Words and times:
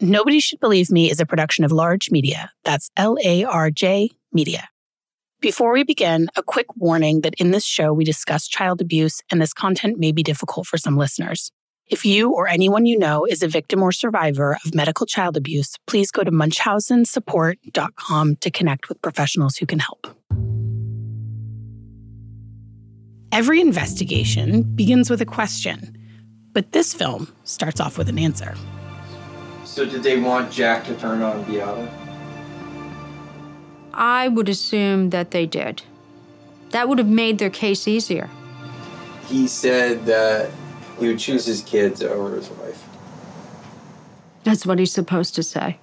Nobody 0.00 0.40
Should 0.40 0.58
Believe 0.58 0.90
Me 0.90 1.08
is 1.08 1.20
a 1.20 1.26
production 1.26 1.64
of 1.64 1.70
Larj 1.70 2.10
Media. 2.10 2.50
That's 2.64 2.90
L 2.96 3.16
A 3.22 3.44
R 3.44 3.70
J 3.70 4.10
Media. 4.32 4.68
Before 5.40 5.72
we 5.72 5.84
begin, 5.84 6.26
a 6.36 6.42
quick 6.42 6.66
warning 6.76 7.20
that 7.20 7.34
in 7.34 7.52
this 7.52 7.64
show 7.64 7.92
we 7.92 8.02
discuss 8.02 8.48
child 8.48 8.80
abuse 8.80 9.20
and 9.30 9.40
this 9.40 9.52
content 9.52 10.00
may 10.00 10.10
be 10.10 10.24
difficult 10.24 10.66
for 10.66 10.78
some 10.78 10.96
listeners. 10.96 11.52
If 11.86 12.04
you 12.04 12.32
or 12.32 12.48
anyone 12.48 12.86
you 12.86 12.98
know 12.98 13.24
is 13.24 13.44
a 13.44 13.48
victim 13.48 13.84
or 13.84 13.92
survivor 13.92 14.58
of 14.64 14.74
medical 14.74 15.06
child 15.06 15.36
abuse, 15.36 15.76
please 15.86 16.10
go 16.10 16.24
to 16.24 16.32
munchausensupport.com 16.32 18.36
to 18.36 18.50
connect 18.50 18.88
with 18.88 19.00
professionals 19.00 19.58
who 19.58 19.66
can 19.66 19.78
help. 19.78 20.08
Every 23.30 23.60
investigation 23.60 24.64
begins 24.74 25.08
with 25.08 25.20
a 25.20 25.26
question, 25.26 25.96
but 26.52 26.72
this 26.72 26.92
film 26.94 27.28
starts 27.44 27.80
off 27.80 27.96
with 27.96 28.08
an 28.08 28.18
answer. 28.18 28.56
So 29.74 29.84
did 29.84 30.04
they 30.04 30.20
want 30.20 30.52
Jack 30.52 30.84
to 30.84 30.94
turn 30.94 31.20
on 31.20 31.42
Beata? 31.42 31.92
I 33.92 34.28
would 34.28 34.48
assume 34.48 35.10
that 35.10 35.32
they 35.32 35.46
did. 35.46 35.82
That 36.70 36.88
would 36.88 36.98
have 36.98 37.08
made 37.08 37.38
their 37.38 37.50
case 37.50 37.88
easier. 37.88 38.30
He 39.26 39.48
said 39.48 40.06
that 40.06 40.52
he 41.00 41.08
would 41.08 41.18
choose 41.18 41.44
his 41.46 41.60
kids 41.62 42.04
over 42.04 42.36
his 42.36 42.48
wife. 42.50 42.84
That's 44.44 44.64
what 44.64 44.78
he's 44.78 44.92
supposed 44.92 45.34
to 45.34 45.42
say. 45.42 45.80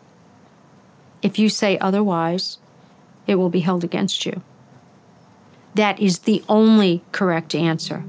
If 1.21 1.38
you 1.38 1.49
say 1.49 1.77
otherwise, 1.80 2.60
it 3.27 3.35
will 3.35 3.49
be 3.49 3.60
held 3.60 3.84
against 3.84 4.26
you. 4.26 4.41
That 5.76 5.99
is 5.99 6.20
the 6.20 6.41
only 6.48 7.04
correct 7.12 7.54
answer. 7.54 8.05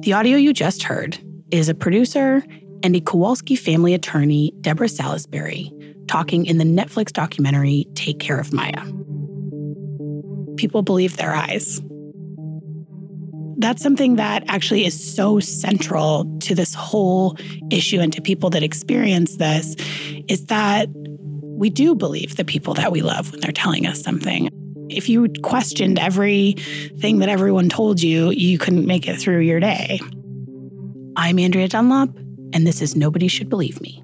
The 0.00 0.14
audio 0.14 0.36
you 0.36 0.52
just 0.52 0.82
heard 0.82 1.18
is 1.52 1.68
a 1.68 1.74
producer 1.74 2.42
and 2.82 2.94
a 2.96 3.00
Kowalski 3.00 3.56
family 3.56 3.94
attorney, 3.94 4.52
Deborah 4.60 4.88
Salisbury, 4.88 5.72
talking 6.06 6.46
in 6.46 6.58
the 6.58 6.64
Netflix 6.64 7.12
documentary 7.12 7.86
Take 7.94 8.18
Care 8.18 8.38
of 8.38 8.52
Maya. 8.52 8.84
People 10.56 10.82
believe 10.82 11.16
their 11.16 11.34
eyes. 11.34 11.80
That's 13.58 13.82
something 13.82 14.16
that 14.16 14.44
actually 14.48 14.86
is 14.86 15.14
so 15.14 15.40
central 15.40 16.24
to 16.40 16.54
this 16.54 16.74
whole 16.74 17.36
issue 17.70 18.00
and 18.00 18.12
to 18.12 18.22
people 18.22 18.50
that 18.50 18.62
experience 18.62 19.36
this 19.36 19.74
is 20.28 20.46
that 20.46 20.88
we 21.42 21.70
do 21.70 21.94
believe 21.96 22.36
the 22.36 22.44
people 22.44 22.74
that 22.74 22.92
we 22.92 23.02
love 23.02 23.32
when 23.32 23.40
they're 23.40 23.50
telling 23.50 23.86
us 23.86 24.00
something. 24.00 24.48
If 24.90 25.08
you 25.08 25.28
questioned 25.42 25.98
everything 25.98 27.18
that 27.18 27.28
everyone 27.28 27.68
told 27.68 28.00
you, 28.00 28.30
you 28.30 28.58
couldn't 28.58 28.86
make 28.86 29.08
it 29.08 29.18
through 29.18 29.40
your 29.40 29.60
day. 29.60 30.00
I'm 31.16 31.38
Andrea 31.40 31.68
Dunlop 31.68 32.16
and 32.52 32.66
this 32.66 32.80
is 32.80 32.96
Nobody 32.96 33.28
Should 33.28 33.48
Believe 33.48 33.80
Me. 33.80 34.02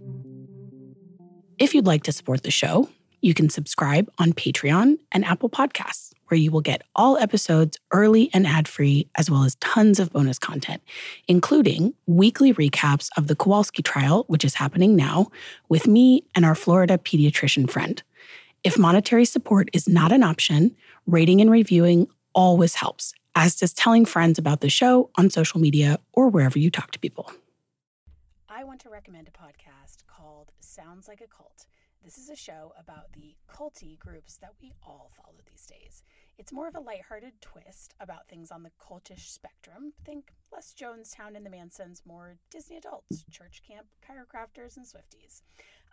If 1.58 1.74
you'd 1.74 1.86
like 1.86 2.02
to 2.04 2.12
support 2.12 2.42
the 2.42 2.50
show, 2.50 2.88
you 3.20 3.32
can 3.32 3.48
subscribe 3.48 4.10
on 4.18 4.32
Patreon 4.32 4.98
and 5.12 5.24
Apple 5.24 5.48
Podcasts, 5.48 6.12
where 6.28 6.38
you 6.38 6.50
will 6.50 6.60
get 6.60 6.82
all 6.94 7.16
episodes 7.16 7.78
early 7.90 8.28
and 8.34 8.46
ad 8.46 8.68
free, 8.68 9.08
as 9.14 9.30
well 9.30 9.44
as 9.44 9.54
tons 9.56 9.98
of 9.98 10.12
bonus 10.12 10.38
content, 10.38 10.82
including 11.26 11.94
weekly 12.06 12.52
recaps 12.52 13.08
of 13.16 13.28
the 13.28 13.36
Kowalski 13.36 13.82
trial, 13.82 14.24
which 14.28 14.44
is 14.44 14.54
happening 14.54 14.94
now, 14.94 15.28
with 15.68 15.86
me 15.86 16.24
and 16.34 16.44
our 16.44 16.54
Florida 16.54 16.98
pediatrician 16.98 17.70
friend. 17.70 18.02
If 18.62 18.78
monetary 18.78 19.24
support 19.24 19.70
is 19.72 19.88
not 19.88 20.12
an 20.12 20.22
option, 20.22 20.76
rating 21.06 21.40
and 21.40 21.50
reviewing 21.50 22.08
always 22.34 22.74
helps, 22.74 23.14
as 23.34 23.56
does 23.56 23.72
telling 23.72 24.04
friends 24.04 24.38
about 24.38 24.60
the 24.60 24.68
show 24.68 25.10
on 25.16 25.30
social 25.30 25.60
media 25.60 25.98
or 26.12 26.28
wherever 26.28 26.58
you 26.58 26.70
talk 26.70 26.90
to 26.90 26.98
people. 26.98 27.30
I 28.64 28.66
want 28.66 28.80
to 28.80 28.88
recommend 28.88 29.28
a 29.28 29.30
podcast 29.30 30.06
called 30.06 30.50
Sounds 30.58 31.06
Like 31.06 31.20
a 31.20 31.26
Cult. 31.26 31.66
This 32.02 32.16
is 32.16 32.30
a 32.30 32.34
show 32.34 32.72
about 32.78 33.12
the 33.12 33.36
culty 33.46 33.98
groups 33.98 34.38
that 34.38 34.54
we 34.62 34.72
all 34.82 35.10
follow 35.14 35.36
these 35.44 35.66
days. 35.66 36.02
It's 36.38 36.50
more 36.50 36.66
of 36.66 36.74
a 36.74 36.80
lighthearted 36.80 37.34
twist 37.42 37.92
about 38.00 38.26
things 38.26 38.50
on 38.50 38.62
the 38.62 38.70
cultish 38.80 39.28
spectrum. 39.28 39.92
Think 40.06 40.32
less 40.50 40.72
Jonestown 40.72 41.36
and 41.36 41.44
the 41.44 41.50
Mansons, 41.50 42.00
more 42.06 42.38
Disney 42.50 42.78
adults, 42.78 43.26
church 43.30 43.60
camp, 43.68 43.84
chiropractors, 44.02 44.78
and 44.78 44.86
Swifties. 44.86 45.42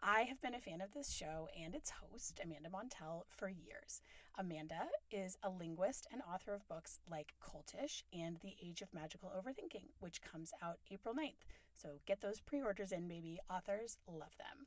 I 0.03 0.23
have 0.23 0.41
been 0.41 0.55
a 0.55 0.59
fan 0.59 0.81
of 0.81 0.93
this 0.93 1.11
show 1.11 1.47
and 1.55 1.75
its 1.75 1.91
host, 1.91 2.39
Amanda 2.43 2.69
Montell, 2.71 3.25
for 3.29 3.49
years. 3.49 4.01
Amanda 4.35 4.87
is 5.11 5.37
a 5.43 5.49
linguist 5.51 6.07
and 6.11 6.23
author 6.23 6.55
of 6.55 6.67
books 6.67 6.99
like 7.07 7.35
Cultish 7.39 8.01
and 8.11 8.37
The 8.41 8.55
Age 8.65 8.81
of 8.81 8.91
Magical 8.95 9.29
Overthinking, 9.29 9.89
which 9.99 10.23
comes 10.23 10.53
out 10.63 10.79
April 10.89 11.13
9th. 11.13 11.45
So 11.75 11.99
get 12.07 12.19
those 12.19 12.39
pre 12.39 12.63
orders 12.63 12.91
in, 12.91 13.07
baby. 13.07 13.39
Authors 13.47 13.99
love 14.07 14.35
them. 14.39 14.65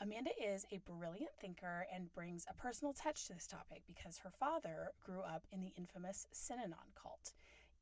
Amanda 0.00 0.30
is 0.44 0.66
a 0.72 0.78
brilliant 0.78 1.36
thinker 1.40 1.86
and 1.94 2.12
brings 2.12 2.44
a 2.50 2.54
personal 2.54 2.92
touch 2.92 3.26
to 3.26 3.34
this 3.34 3.46
topic 3.46 3.82
because 3.86 4.18
her 4.18 4.32
father 4.32 4.90
grew 5.04 5.20
up 5.20 5.46
in 5.52 5.60
the 5.60 5.72
infamous 5.76 6.26
Synanon 6.34 6.90
cult. 7.00 7.34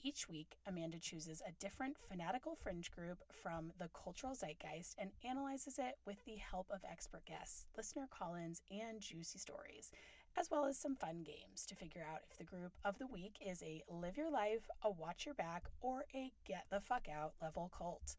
Each 0.06 0.28
week, 0.28 0.58
Amanda 0.66 0.98
chooses 0.98 1.40
a 1.40 1.52
different 1.52 1.96
fanatical 2.10 2.56
fringe 2.56 2.90
group 2.90 3.22
from 3.32 3.72
the 3.78 3.88
cultural 3.94 4.34
zeitgeist 4.34 4.96
and 4.98 5.10
analyzes 5.26 5.78
it 5.78 5.94
with 6.04 6.22
the 6.26 6.36
help 6.36 6.66
of 6.70 6.84
expert 6.86 7.24
guests, 7.24 7.64
listener 7.74 8.06
call 8.10 8.34
ins, 8.34 8.60
and 8.70 9.00
juicy 9.00 9.38
stories, 9.38 9.90
as 10.36 10.50
well 10.50 10.66
as 10.66 10.76
some 10.76 10.94
fun 10.94 11.24
games 11.24 11.64
to 11.68 11.74
figure 11.74 12.06
out 12.06 12.20
if 12.30 12.36
the 12.36 12.44
group 12.44 12.72
of 12.84 12.98
the 12.98 13.06
week 13.06 13.38
is 13.40 13.62
a 13.62 13.82
live 13.88 14.18
your 14.18 14.30
life, 14.30 14.68
a 14.82 14.90
watch 14.90 15.24
your 15.24 15.34
back, 15.36 15.64
or 15.80 16.04
a 16.14 16.30
get 16.46 16.66
the 16.70 16.82
fuck 16.82 17.08
out 17.08 17.32
level 17.40 17.72
cult. 17.74 18.14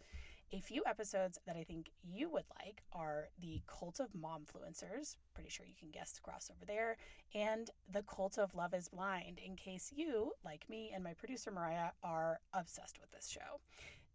A 0.55 0.61
few 0.61 0.83
episodes 0.85 1.37
that 1.45 1.57
I 1.57 1.65
think 1.65 1.91
you 2.01 2.29
would 2.29 2.45
like 2.63 2.81
are 2.93 3.27
the 3.41 3.61
Cult 3.67 3.99
of 3.99 4.13
Momfluencers. 4.13 5.17
Pretty 5.33 5.49
sure 5.49 5.65
you 5.65 5.75
can 5.77 5.91
guess 5.91 6.13
the 6.13 6.21
crossover 6.21 6.65
there. 6.65 6.95
And 7.33 7.69
the 7.91 8.03
Cult 8.03 8.37
of 8.37 8.55
Love 8.55 8.73
is 8.73 8.87
Blind, 8.87 9.41
in 9.45 9.57
case 9.57 9.91
you, 9.93 10.31
like 10.45 10.69
me 10.69 10.91
and 10.95 11.03
my 11.03 11.13
producer 11.13 11.51
Mariah, 11.51 11.89
are 12.03 12.39
obsessed 12.53 13.01
with 13.01 13.11
this 13.11 13.27
show. 13.27 13.59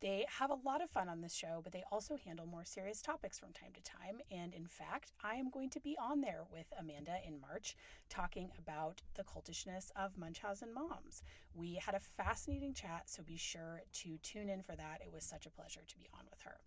They 0.00 0.24
have 0.38 0.50
a 0.50 0.58
lot 0.64 0.82
of 0.82 0.88
fun 0.88 1.10
on 1.10 1.20
this 1.20 1.34
show, 1.34 1.60
but 1.62 1.72
they 1.72 1.84
also 1.92 2.16
handle 2.16 2.46
more 2.46 2.64
serious 2.64 3.02
topics 3.02 3.38
from 3.38 3.52
time 3.52 3.72
to 3.74 3.82
time. 3.82 4.20
And 4.30 4.54
in 4.54 4.66
fact, 4.66 5.12
I 5.22 5.34
am 5.34 5.50
going 5.50 5.68
to 5.70 5.80
be 5.80 5.94
on 6.02 6.22
there 6.22 6.44
with 6.50 6.72
Amanda 6.78 7.18
in 7.26 7.38
March 7.38 7.76
talking 8.08 8.50
about 8.58 9.02
the 9.14 9.24
cultishness 9.24 9.90
of 9.96 10.16
Munchausen 10.16 10.72
moms. 10.72 11.22
We 11.54 11.74
had 11.74 11.94
a 11.94 12.00
fascinating 12.00 12.72
chat, 12.72 13.10
so 13.10 13.22
be 13.22 13.36
sure 13.36 13.82
to 13.92 14.16
tune 14.22 14.48
in 14.48 14.62
for 14.62 14.74
that. 14.74 15.02
It 15.02 15.12
was 15.12 15.22
such 15.22 15.44
a 15.44 15.50
pleasure 15.50 15.82
to 15.86 15.96
be 15.98 16.08
on 16.14 16.24
with 16.30 16.40
her. 16.42 16.60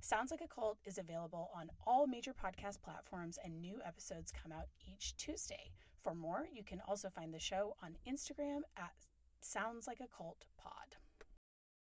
Sounds 0.00 0.30
Like 0.30 0.42
a 0.42 0.46
Cult 0.46 0.78
is 0.84 0.98
available 0.98 1.50
on 1.54 1.70
all 1.86 2.06
major 2.06 2.32
podcast 2.32 2.82
platforms, 2.82 3.36
and 3.44 3.60
new 3.60 3.80
episodes 3.84 4.30
come 4.30 4.52
out 4.52 4.68
each 4.86 5.16
Tuesday. 5.16 5.70
For 6.04 6.14
more, 6.14 6.46
you 6.52 6.62
can 6.62 6.80
also 6.86 7.08
find 7.08 7.34
the 7.34 7.40
show 7.40 7.74
on 7.82 7.96
Instagram 8.06 8.60
at 8.76 8.92
Sounds 9.40 9.88
Like 9.88 10.00
a 10.00 10.16
Cult 10.16 10.44
Pod. 10.56 10.95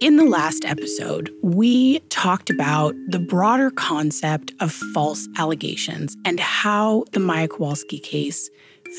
In 0.00 0.16
the 0.16 0.24
last 0.24 0.64
episode, 0.64 1.32
we 1.40 2.00
talked 2.10 2.50
about 2.50 2.96
the 3.08 3.20
broader 3.20 3.70
concept 3.70 4.52
of 4.58 4.72
false 4.72 5.28
allegations 5.38 6.16
and 6.24 6.40
how 6.40 7.04
the 7.12 7.20
Maya 7.20 7.46
Kowalski 7.46 8.00
case 8.00 8.50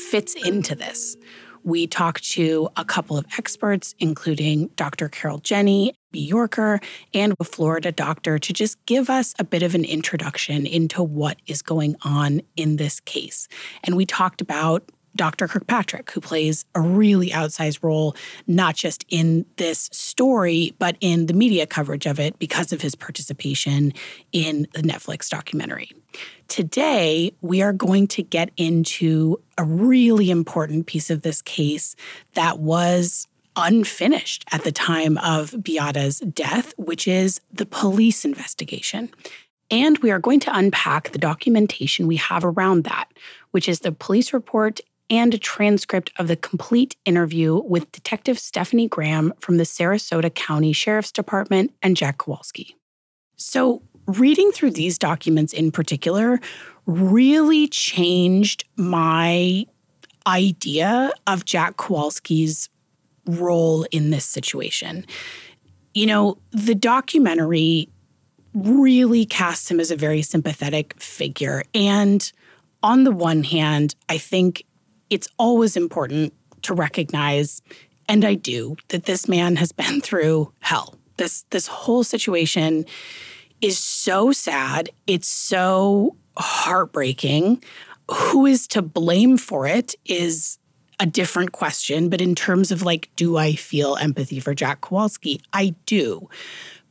fits 0.08 0.34
into 0.34 0.74
this. 0.74 1.14
We 1.64 1.86
talked 1.86 2.24
to 2.30 2.70
a 2.76 2.84
couple 2.84 3.18
of 3.18 3.26
experts, 3.36 3.94
including 3.98 4.68
Dr. 4.76 5.08
Carol 5.08 5.38
Jenny, 5.38 5.92
New 6.14 6.22
Yorker, 6.22 6.80
and 7.12 7.34
a 7.38 7.44
Florida 7.44 7.92
doctor, 7.92 8.38
to 8.38 8.52
just 8.52 8.82
give 8.86 9.10
us 9.10 9.34
a 9.38 9.44
bit 9.44 9.62
of 9.62 9.74
an 9.74 9.84
introduction 9.84 10.64
into 10.64 11.02
what 11.02 11.36
is 11.46 11.60
going 11.60 11.96
on 12.02 12.40
in 12.56 12.76
this 12.76 13.00
case. 13.00 13.48
And 13.84 13.96
we 13.96 14.06
talked 14.06 14.40
about 14.40 14.90
Dr. 15.16 15.48
Kirkpatrick, 15.48 16.10
who 16.10 16.20
plays 16.20 16.64
a 16.74 16.80
really 16.80 17.30
outsized 17.30 17.82
role, 17.82 18.14
not 18.46 18.76
just 18.76 19.04
in 19.08 19.46
this 19.56 19.88
story, 19.92 20.74
but 20.78 20.96
in 21.00 21.26
the 21.26 21.34
media 21.34 21.66
coverage 21.66 22.06
of 22.06 22.20
it 22.20 22.38
because 22.38 22.72
of 22.72 22.82
his 22.82 22.94
participation 22.94 23.92
in 24.32 24.66
the 24.74 24.82
Netflix 24.82 25.28
documentary. 25.28 25.90
Today, 26.48 27.32
we 27.40 27.62
are 27.62 27.72
going 27.72 28.06
to 28.08 28.22
get 28.22 28.50
into 28.56 29.40
a 29.58 29.64
really 29.64 30.30
important 30.30 30.86
piece 30.86 31.10
of 31.10 31.22
this 31.22 31.42
case 31.42 31.96
that 32.34 32.58
was 32.60 33.26
unfinished 33.56 34.44
at 34.52 34.64
the 34.64 34.72
time 34.72 35.18
of 35.18 35.54
Beata's 35.62 36.20
death, 36.20 36.74
which 36.76 37.08
is 37.08 37.40
the 37.52 37.66
police 37.66 38.24
investigation. 38.24 39.10
And 39.70 39.98
we 39.98 40.10
are 40.10 40.18
going 40.18 40.40
to 40.40 40.56
unpack 40.56 41.10
the 41.10 41.18
documentation 41.18 42.06
we 42.06 42.16
have 42.16 42.44
around 42.44 42.84
that, 42.84 43.08
which 43.50 43.68
is 43.68 43.80
the 43.80 43.92
police 43.92 44.32
report 44.32 44.80
and 45.08 45.34
a 45.34 45.38
transcript 45.38 46.10
of 46.18 46.28
the 46.28 46.36
complete 46.36 46.96
interview 47.04 47.62
with 47.64 47.90
Detective 47.92 48.38
Stephanie 48.38 48.88
Graham 48.88 49.32
from 49.40 49.56
the 49.56 49.64
Sarasota 49.64 50.34
County 50.34 50.72
Sheriff's 50.72 51.12
Department 51.12 51.72
and 51.82 51.96
Jack 51.96 52.18
Kowalski. 52.18 52.76
So, 53.36 53.82
reading 54.06 54.52
through 54.52 54.70
these 54.70 54.98
documents 54.98 55.52
in 55.52 55.72
particular 55.72 56.40
really 56.86 57.66
changed 57.68 58.64
my 58.76 59.66
idea 60.26 61.12
of 61.26 61.44
Jack 61.44 61.76
Kowalski's 61.76 62.68
role 63.26 63.84
in 63.90 64.10
this 64.10 64.24
situation. 64.24 65.04
You 65.94 66.06
know, 66.06 66.38
the 66.52 66.74
documentary 66.74 67.88
really 68.54 69.26
casts 69.26 69.70
him 69.70 69.80
as 69.80 69.90
a 69.90 69.96
very 69.96 70.22
sympathetic 70.22 70.98
figure. 71.00 71.62
And 71.74 72.30
on 72.82 73.04
the 73.04 73.10
one 73.10 73.42
hand, 73.42 73.94
I 74.08 74.18
think 74.18 74.64
it's 75.10 75.28
always 75.38 75.76
important 75.76 76.32
to 76.62 76.74
recognize, 76.74 77.62
and 78.08 78.24
I 78.24 78.34
do, 78.34 78.76
that 78.88 79.04
this 79.04 79.28
man 79.28 79.56
has 79.56 79.72
been 79.72 80.00
through 80.00 80.52
hell. 80.60 80.94
This 81.16 81.44
this 81.50 81.66
whole 81.66 82.04
situation 82.04 82.84
is 83.60 83.78
so 83.78 84.32
sad. 84.32 84.90
It's 85.06 85.28
so 85.28 86.16
heartbreaking. 86.36 87.62
Who 88.10 88.46
is 88.46 88.66
to 88.68 88.82
blame 88.82 89.36
for 89.36 89.66
it 89.66 89.94
is 90.04 90.58
a 91.00 91.06
different 91.06 91.52
question. 91.52 92.08
But 92.08 92.20
in 92.20 92.34
terms 92.34 92.70
of 92.70 92.82
like, 92.82 93.10
do 93.16 93.36
I 93.36 93.54
feel 93.54 93.96
empathy 93.96 94.40
for 94.40 94.54
Jack 94.54 94.80
Kowalski? 94.80 95.40
I 95.52 95.74
do. 95.86 96.28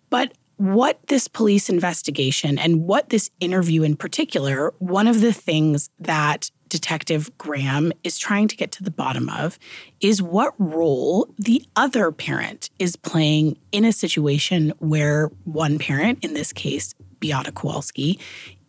But 0.09 0.33
what 0.57 0.99
this 1.07 1.27
police 1.27 1.69
investigation 1.69 2.57
and 2.57 2.83
what 2.83 3.09
this 3.09 3.29
interview 3.39 3.83
in 3.83 3.95
particular, 3.95 4.73
one 4.79 5.07
of 5.07 5.21
the 5.21 5.33
things 5.33 5.89
that 5.99 6.49
Detective 6.69 7.35
Graham 7.37 7.91
is 8.03 8.17
trying 8.17 8.47
to 8.47 8.55
get 8.55 8.71
to 8.73 8.83
the 8.83 8.91
bottom 8.91 9.29
of 9.29 9.59
is 10.01 10.21
what 10.21 10.53
role 10.57 11.33
the 11.37 11.63
other 11.75 12.11
parent 12.11 12.69
is 12.79 12.95
playing 12.95 13.57
in 13.71 13.85
a 13.85 13.91
situation 13.91 14.73
where 14.79 15.31
one 15.43 15.77
parent, 15.79 16.23
in 16.23 16.33
this 16.33 16.51
case, 16.51 16.93
Beata 17.19 17.51
Kowalski, 17.51 18.19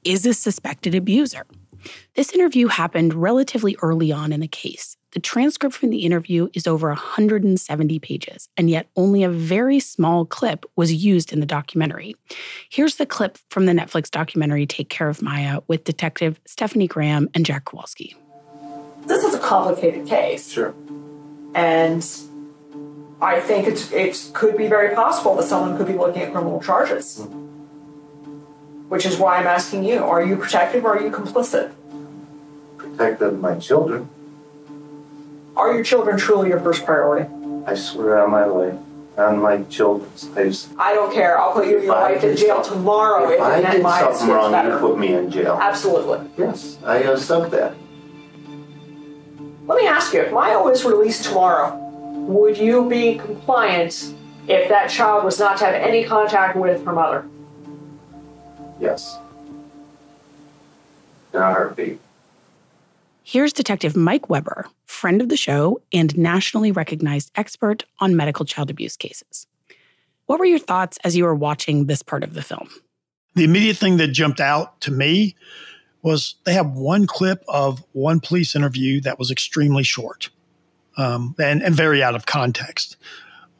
is 0.05 0.27
a 0.27 0.35
suspected 0.35 0.95
abuser. 0.95 1.47
This 2.15 2.33
interview 2.33 2.69
happened 2.69 3.15
relatively 3.15 3.77
early 3.83 4.13
on 4.13 4.33
in 4.33 4.41
the 4.41 4.49
case. 4.49 4.97
The 5.17 5.21
transcript 5.21 5.75
from 5.75 5.89
the 5.89 6.01
interview 6.01 6.51
is 6.53 6.67
over 6.67 6.89
170 6.89 7.99
pages, 8.01 8.51
and 8.59 8.69
yet 8.69 8.91
only 8.97 9.23
a 9.23 9.31
very 9.31 9.81
small 9.81 10.27
clip 10.27 10.67
was 10.77 10.93
used 10.93 11.33
in 11.33 11.41
the 11.41 11.47
documentary. 11.47 12.17
Here's 12.69 12.97
the 12.97 13.07
clip 13.07 13.39
from 13.49 13.65
the 13.65 13.73
Netflix 13.73 14.11
documentary 14.11 14.67
Take 14.67 14.91
Care 14.91 15.09
of 15.09 15.23
Maya 15.23 15.61
with 15.69 15.85
Detective 15.85 16.39
Stephanie 16.45 16.87
Graham 16.87 17.31
and 17.33 17.47
Jack 17.47 17.65
Kowalski. 17.65 18.15
This 19.07 19.25
is 19.25 19.33
a 19.33 19.39
complicated 19.39 20.07
case. 20.07 20.53
Sure. 20.53 20.75
And 21.55 22.07
I 23.23 23.41
think 23.41 23.69
it's, 23.69 23.91
it 23.93 24.35
could 24.35 24.59
be 24.59 24.67
very 24.67 24.95
possible 24.95 25.35
that 25.37 25.45
someone 25.45 25.79
could 25.79 25.87
be 25.87 25.95
looking 25.95 26.21
at 26.21 26.33
criminal 26.33 26.61
charges. 26.61 27.21
Mm-hmm. 27.23 28.91
Which 28.91 29.07
is 29.07 29.17
why 29.17 29.39
I'm 29.39 29.47
asking 29.47 29.85
you 29.85 30.05
are 30.05 30.23
you 30.23 30.37
protective 30.37 30.85
or 30.85 30.99
are 30.99 31.03
you 31.03 31.11
complicit? 31.11 31.73
Protected 32.77 33.41
my 33.41 33.59
children. 33.59 34.11
Are 35.56 35.73
your 35.75 35.82
children 35.82 36.19
truly 36.19 36.49
your 36.50 36.61
first 36.61 36.85
priority? 36.85 37.31
I 37.67 37.75
swear 37.75 38.23
on 38.23 38.31
my 38.31 38.44
life, 38.44 38.75
on 39.17 39.41
my 39.41 39.62
children's 39.64 40.29
lives. 40.31 40.69
I 40.79 40.93
don't 40.94 41.12
care. 41.12 41.38
I'll 41.38 41.53
put 41.53 41.67
you 41.67 41.76
and 41.76 41.85
your 41.87 41.94
I 41.97 42.12
wife 42.12 42.25
in 42.25 42.37
jail 42.37 42.62
tomorrow 42.62 43.25
If 43.29 43.37
if 43.37 43.41
I 43.41 43.61
did 43.73 43.82
something 43.82 44.29
wrong, 44.29 44.53
better. 44.53 44.75
you 44.75 44.79
put 44.79 44.99
me 44.99 45.14
in 45.14 45.31
jail. 45.31 45.58
Absolutely. 45.61 46.29
Yes, 46.37 46.79
I 46.85 47.03
uh, 47.05 47.12
accept 47.14 47.50
that. 47.53 47.75
Let 49.67 49.79
me 49.82 49.87
ask 49.88 50.12
you, 50.12 50.20
if 50.20 50.32
Maya 50.32 50.62
was 50.62 50.85
released 50.85 51.25
tomorrow, 51.25 51.75
would 52.29 52.56
you 52.56 52.88
be 52.88 53.17
compliant 53.19 54.14
if 54.47 54.69
that 54.69 54.88
child 54.91 55.25
was 55.25 55.41
not 55.41 55.56
to 55.59 55.64
have 55.64 55.75
any 55.75 56.05
contact 56.05 56.56
with 56.56 56.85
her 56.85 56.93
mother? 56.93 57.26
Yes. 58.79 59.19
In 61.32 61.41
a 61.41 61.43
heartbeat. 61.43 62.00
Here's 63.28 63.52
Detective 63.52 63.96
Mike 63.96 64.31
Weber, 64.31 64.69
friend 64.84 65.20
of 65.20 65.31
the 65.31 65.37
show 65.37 65.82
and 65.93 66.17
nationally 66.17 66.70
recognized 66.70 67.32
expert 67.34 67.84
on 67.99 68.14
medical 68.14 68.44
child 68.44 68.70
abuse 68.70 68.96
cases. 68.96 69.49
What 70.26 70.38
were 70.38 70.44
your 70.44 70.61
thoughts 70.61 70.96
as 71.02 71.17
you 71.17 71.25
were 71.25 71.34
watching 71.34 71.87
this 71.87 72.02
part 72.02 72.23
of 72.23 72.34
the 72.34 72.43
film? 72.43 72.69
The 73.34 73.43
immediate 73.43 73.78
thing 73.78 73.96
that 73.96 74.12
jumped 74.12 74.38
out 74.38 74.81
to 74.82 74.93
me 74.93 75.34
was 76.02 76.37
they 76.44 76.52
have 76.52 76.70
one 76.70 77.08
clip 77.08 77.43
of 77.49 77.82
one 77.94 78.20
police 78.20 78.55
interview 78.55 79.00
that 79.00 79.19
was 79.19 79.32
extremely 79.32 79.82
short 79.82 80.31
um, 80.96 81.34
and, 81.37 81.64
and 81.64 81.75
very 81.75 82.05
out 82.05 82.14
of 82.14 82.26
context. 82.26 82.96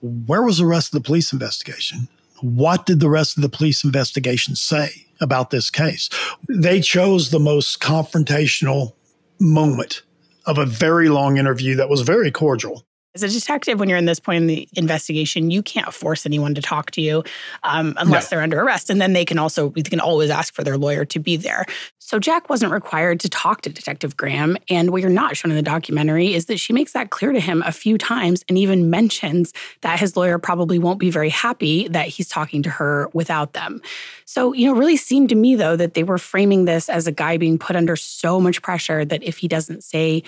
Where 0.01 0.45
was 0.45 0.59
the 0.59 0.67
rest 0.67 0.95
of 0.95 1.03
the 1.03 1.05
police 1.05 1.33
investigation? 1.33 2.07
What 2.41 2.87
did 2.87 3.01
the 3.01 3.11
rest 3.11 3.37
of 3.37 3.43
the 3.43 3.49
police 3.49 3.83
investigation 3.83 4.55
say 4.55 5.09
about 5.21 5.51
this 5.51 5.71
case? 5.71 6.09
They 6.49 6.81
chose 6.81 7.31
the 7.31 7.41
most 7.41 7.81
confrontational 7.81 8.93
moment 9.41 10.03
of 10.47 10.59
a 10.59 10.67
very 10.67 11.09
long 11.09 11.37
interview 11.37 11.77
that 11.77 11.89
was 11.89 12.03
very 12.03 12.31
cordial. 12.31 12.86
As 13.17 13.23
a 13.23 13.31
detective, 13.31 13.81
when 13.81 13.89
you're 13.89 13.97
in 13.97 14.05
this 14.05 14.21
point 14.21 14.43
in 14.43 14.47
the 14.47 14.69
investigation, 14.75 15.51
you 15.51 15.63
can't 15.63 15.95
force 15.95 16.27
anyone 16.27 16.55
to 16.55 16.61
talk 16.61 16.91
to 16.91 17.01
you 17.01 17.25
um, 17.63 17.95
unless 17.97 18.25
No. 18.25 18.37
they're 18.37 18.43
under 18.43 18.61
arrest. 18.61 18.91
And 18.91 19.01
then 19.01 19.15
they 19.15 19.25
can 19.25 19.39
also, 19.39 19.71
they 19.71 19.81
can 19.81 20.01
always 20.01 20.29
ask 20.29 20.53
for 20.53 20.63
their 20.63 20.77
lawyer 20.77 21.07
to 21.07 21.19
be 21.19 21.39
there. 21.39 21.65
So 21.99 22.19
Jack 22.19 22.51
wasn't 22.51 22.73
required 22.73 23.19
to 23.21 23.31
talk 23.31 23.63
to 23.63 23.71
Detective 23.71 24.19
Graham. 24.19 24.59
And 24.69 24.91
what 24.91 25.01
you're 25.01 25.11
not 25.11 25.35
shown 25.35 25.51
in 25.51 25.57
the 25.57 25.63
documentary 25.63 26.35
is 26.35 26.45
that 26.47 26.59
she 26.59 26.75
makes 26.75 26.93
that 26.93 27.09
clear 27.09 27.33
to 27.33 27.41
him 27.41 27.63
a 27.65 27.73
few 27.73 27.97
times 27.97 28.45
and 28.51 28.59
even 28.59 28.91
mentions 28.91 29.55
that 29.81 29.99
his 29.99 30.15
lawyer 30.15 30.39
probably 30.39 30.79
won't 30.79 30.99
be 30.99 31.11
very 31.11 31.31
happy 31.31 31.89
that 31.89 32.09
he's 32.09 32.29
talking 32.29 32.63
to 32.65 32.71
her 32.71 33.09
without 33.15 33.55
them. 33.55 33.81
So, 34.27 34.53
you 34.53 34.67
know, 34.67 34.77
it 34.77 34.79
really 34.79 34.99
seemed 34.99 35.31
to 35.31 35.35
me, 35.35 35.55
though, 35.55 35.77
that 35.77 35.95
they 35.95 36.03
were 36.03 36.19
framing 36.19 36.67
this 36.67 36.91
as 36.91 37.07
a 37.07 37.13
guy 37.13 37.39
being 37.39 37.59
put 37.59 37.77
under 37.77 37.97
so 37.97 38.41
much 38.41 38.61
pressure 38.61 39.07
that 39.07 39.23
if 39.23 39.39
he 39.39 39.49
doesn't 39.49 39.83
say 39.83 40.23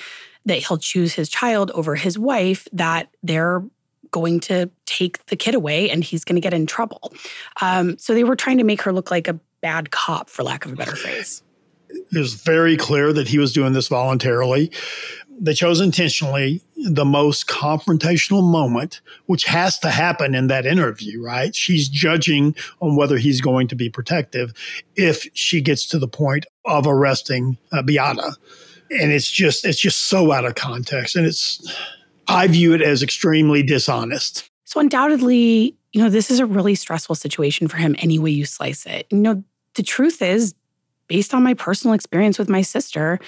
that 0.49 0.59
he'll 0.59 0.79
choose 0.79 1.15
his 1.15 1.29
child 1.29 1.71
over 1.73 1.95
his 1.95 2.19
wife, 2.19 2.67
that 2.73 3.09
they're 3.23 3.63
going 4.11 4.41
to 4.41 4.71
take 4.87 5.25
the 5.27 5.37
kid 5.37 5.55
away 5.55 5.91
and 5.91 6.03
he's 6.03 6.25
going 6.25 6.37
to 6.37 6.41
get 6.41 6.55
in 6.55 6.67
trouble. 6.67 7.13
Um, 7.61 7.99
so 7.99 8.15
they 8.15 8.25
were 8.25 8.37
trying 8.37 8.59
to 8.59 8.65
make 8.65 8.83
her 8.83 8.93
look 8.93 9.11
like 9.11 9.29
a 9.29 9.39
bad 9.61 9.91
cop, 9.91 10.31
for 10.31 10.43
lack 10.43 10.65
of 10.65 10.73
a 10.73 10.77
better 10.77 10.97
phrase. 10.97 11.43
it 11.91 12.19
was 12.19 12.35
very 12.35 12.77
clear 12.77 13.13
that 13.13 13.29
he 13.29 13.39
was 13.39 13.53
doing 13.53 13.73
this 13.73 13.89
voluntarily. 13.89 14.71
They 15.41 15.55
chose 15.55 15.81
intentionally 15.81 16.63
the 16.77 17.05
most 17.05 17.47
confrontational 17.47 18.43
moment, 18.43 19.01
which 19.27 19.45
has 19.45 19.79
to 19.81 19.91
happen 19.91 20.35
in 20.35 20.49
that 20.49 20.67
interview, 20.67 21.23
right? 21.23 21.55
She's 21.55 21.89
judging 21.89 22.57
on 22.81 22.97
whether 22.97 23.19
he's 23.19 23.41
going 23.41 23.69
to 23.69 23.77
be 23.77 23.89
protective 23.89 24.53
if 24.97 25.29
she 25.35 25.61
gets 25.61 25.87
to 25.89 25.99
the 25.99 26.09
point 26.09 26.47
of 26.65 26.87
arresting 26.87 27.57
uh, 27.71 27.83
Beata. 27.83 28.37
And 28.91 29.13
it's 29.13 29.31
just, 29.31 29.65
it's 29.65 29.79
just 29.79 30.07
so 30.07 30.33
out 30.33 30.45
of 30.45 30.55
context. 30.55 31.17
And 31.17 31.27
it's, 31.27 31.61
I 32.27 32.47
view 32.47 32.75
it 32.75 32.83
as 32.83 33.03
extremely 33.03 33.63
dishonest. 33.63 34.51
So 34.65 34.81
undoubtedly, 34.81 35.77
you 35.93 36.03
know, 36.03 36.11
this 36.11 36.31
is 36.31 36.41
a 36.41 36.47
really 36.47 36.75
stressful 36.75 37.15
situation 37.15 37.69
for 37.69 37.77
him 37.79 37.97
any 37.99 38.19
way 38.19 38.31
you 38.31 38.45
slice 38.45 38.85
it. 38.87 39.07
You 39.11 39.19
know, 39.19 39.43
the 39.75 39.83
truth 39.83 40.21
is, 40.21 40.55
based 41.07 41.33
on 41.33 41.43
my 41.43 41.55
personal 41.55 41.95
experience 41.95 42.39
with 42.39 42.51
my 42.51 42.61
sister, 42.61 43.19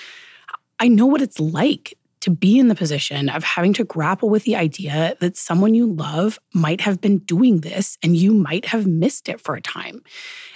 I 0.79 0.89
know 0.89 1.07
what 1.07 1.23
it's 1.23 1.41
like 1.41 1.95
to 2.21 2.31
be 2.31 2.59
in 2.59 2.69
the 2.69 2.75
position 2.75 3.29
of 3.29 3.43
having 3.43 3.73
to 3.75 3.85
grapple 3.85 4.29
with 4.29 4.45
the 4.45 4.57
idea 4.57 5.17
that 5.21 5.37
someone 5.37 5.75
you 5.75 5.87
love 5.87 6.39
might 6.55 6.81
have 6.81 7.01
been 7.01 7.19
doing 7.19 7.61
this 7.61 7.99
and 8.03 8.17
you 8.17 8.33
might 8.33 8.67
have 8.67 8.87
missed 8.87 9.29
it 9.29 9.41
for 9.41 9.55
a 9.55 9.61
time. 9.63 10.03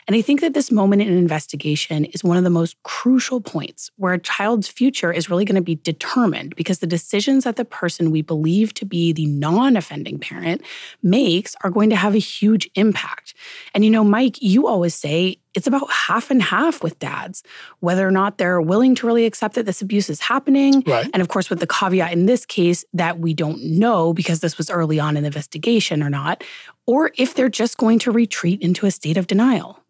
And 0.06 0.14
I 0.14 0.20
think 0.20 0.42
that 0.42 0.52
this 0.52 0.70
moment 0.70 1.00
in 1.00 1.08
an 1.08 1.16
investigation 1.16 2.04
is 2.06 2.22
one 2.22 2.36
of 2.36 2.44
the 2.44 2.50
most 2.50 2.80
crucial 2.82 3.40
points 3.40 3.90
where 3.96 4.12
a 4.12 4.18
child's 4.18 4.68
future 4.68 5.10
is 5.10 5.30
really 5.30 5.46
going 5.46 5.54
to 5.54 5.62
be 5.62 5.76
determined 5.76 6.54
because 6.56 6.80
the 6.80 6.86
decisions 6.86 7.44
that 7.44 7.56
the 7.56 7.64
person 7.64 8.10
we 8.10 8.20
believe 8.20 8.74
to 8.74 8.84
be 8.84 9.12
the 9.12 9.26
non 9.26 9.76
offending 9.76 10.18
parent 10.18 10.62
makes 11.02 11.56
are 11.62 11.70
going 11.70 11.90
to 11.90 11.96
have 11.96 12.14
a 12.14 12.18
huge 12.18 12.68
impact. 12.74 13.34
And 13.74 13.84
you 13.84 13.90
know, 13.90 14.04
Mike, 14.04 14.42
you 14.42 14.66
always 14.66 14.94
say 14.94 15.38
it's 15.54 15.66
about 15.66 15.90
half 15.90 16.30
and 16.30 16.42
half 16.42 16.82
with 16.82 16.98
dads, 16.98 17.42
whether 17.80 18.06
or 18.06 18.10
not 18.10 18.38
they're 18.38 18.60
willing 18.60 18.94
to 18.96 19.06
really 19.06 19.24
accept 19.24 19.54
that 19.54 19.66
this 19.66 19.80
abuse 19.80 20.10
is 20.10 20.20
happening. 20.20 20.82
Right. 20.86 21.08
And 21.12 21.20
of 21.22 21.28
course, 21.28 21.50
with 21.50 21.60
the 21.60 21.66
caveat 21.66 22.12
in 22.12 22.26
this 22.26 22.44
case 22.44 22.84
that 22.92 23.18
we 23.18 23.34
don't 23.34 23.62
know 23.62 24.12
because 24.12 24.40
this 24.40 24.58
was 24.58 24.70
early 24.70 24.98
on 24.98 25.16
in 25.16 25.22
the 25.22 25.28
investigation 25.28 26.02
or 26.02 26.10
not, 26.10 26.42
or 26.86 27.12
if 27.16 27.34
they're 27.34 27.48
just 27.48 27.76
going 27.76 27.98
to 28.00 28.10
retreat 28.10 28.60
into 28.60 28.86
a 28.86 28.90
state 28.90 29.16
of 29.16 29.26
denial. 29.26 29.80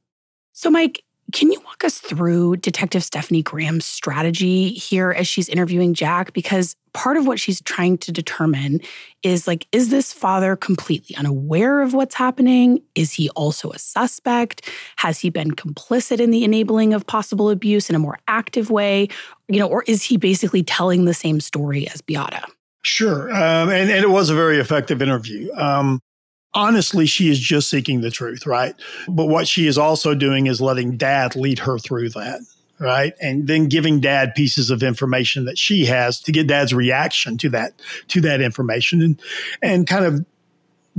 So, 0.52 0.70
Mike, 0.70 1.03
Can 1.34 1.50
you 1.50 1.60
walk 1.64 1.82
us 1.82 1.98
through 1.98 2.58
Detective 2.58 3.02
Stephanie 3.02 3.42
Graham's 3.42 3.84
strategy 3.84 4.68
here 4.68 5.10
as 5.10 5.26
she's 5.26 5.48
interviewing 5.48 5.92
Jack? 5.92 6.32
Because 6.32 6.76
part 6.92 7.16
of 7.16 7.26
what 7.26 7.40
she's 7.40 7.60
trying 7.62 7.98
to 7.98 8.12
determine 8.12 8.80
is 9.24 9.48
like, 9.48 9.66
is 9.72 9.88
this 9.88 10.12
father 10.12 10.54
completely 10.54 11.16
unaware 11.16 11.82
of 11.82 11.92
what's 11.92 12.14
happening? 12.14 12.80
Is 12.94 13.12
he 13.12 13.30
also 13.30 13.72
a 13.72 13.80
suspect? 13.80 14.70
Has 14.94 15.18
he 15.18 15.28
been 15.28 15.50
complicit 15.50 16.20
in 16.20 16.30
the 16.30 16.44
enabling 16.44 16.94
of 16.94 17.04
possible 17.04 17.50
abuse 17.50 17.90
in 17.90 17.96
a 17.96 17.98
more 17.98 18.20
active 18.28 18.70
way? 18.70 19.08
You 19.48 19.58
know, 19.58 19.66
or 19.66 19.82
is 19.88 20.04
he 20.04 20.16
basically 20.16 20.62
telling 20.62 21.04
the 21.04 21.14
same 21.14 21.40
story 21.40 21.88
as 21.88 22.00
Beata? 22.00 22.46
Sure. 22.84 23.28
Um, 23.32 23.70
and, 23.70 23.90
and 23.90 24.04
it 24.04 24.10
was 24.10 24.30
a 24.30 24.36
very 24.36 24.60
effective 24.60 25.02
interview. 25.02 25.52
Um, 25.54 26.00
honestly, 26.54 27.06
she 27.06 27.28
is 27.28 27.38
just 27.38 27.68
seeking 27.68 28.00
the 28.00 28.10
truth, 28.10 28.46
right? 28.46 28.74
But 29.08 29.26
what 29.26 29.48
she 29.48 29.66
is 29.66 29.76
also 29.76 30.14
doing 30.14 30.46
is 30.46 30.60
letting 30.60 30.96
dad 30.96 31.36
lead 31.36 31.58
her 31.60 31.78
through 31.78 32.10
that, 32.10 32.40
right? 32.78 33.12
And 33.20 33.46
then 33.46 33.68
giving 33.68 34.00
dad 34.00 34.34
pieces 34.34 34.70
of 34.70 34.82
information 34.82 35.44
that 35.44 35.58
she 35.58 35.84
has 35.86 36.20
to 36.20 36.32
get 36.32 36.46
dad's 36.46 36.72
reaction 36.72 37.36
to 37.38 37.48
that, 37.50 37.72
to 38.08 38.20
that 38.22 38.40
information 38.40 39.02
and, 39.02 39.22
and 39.62 39.86
kind 39.86 40.04
of 40.04 40.24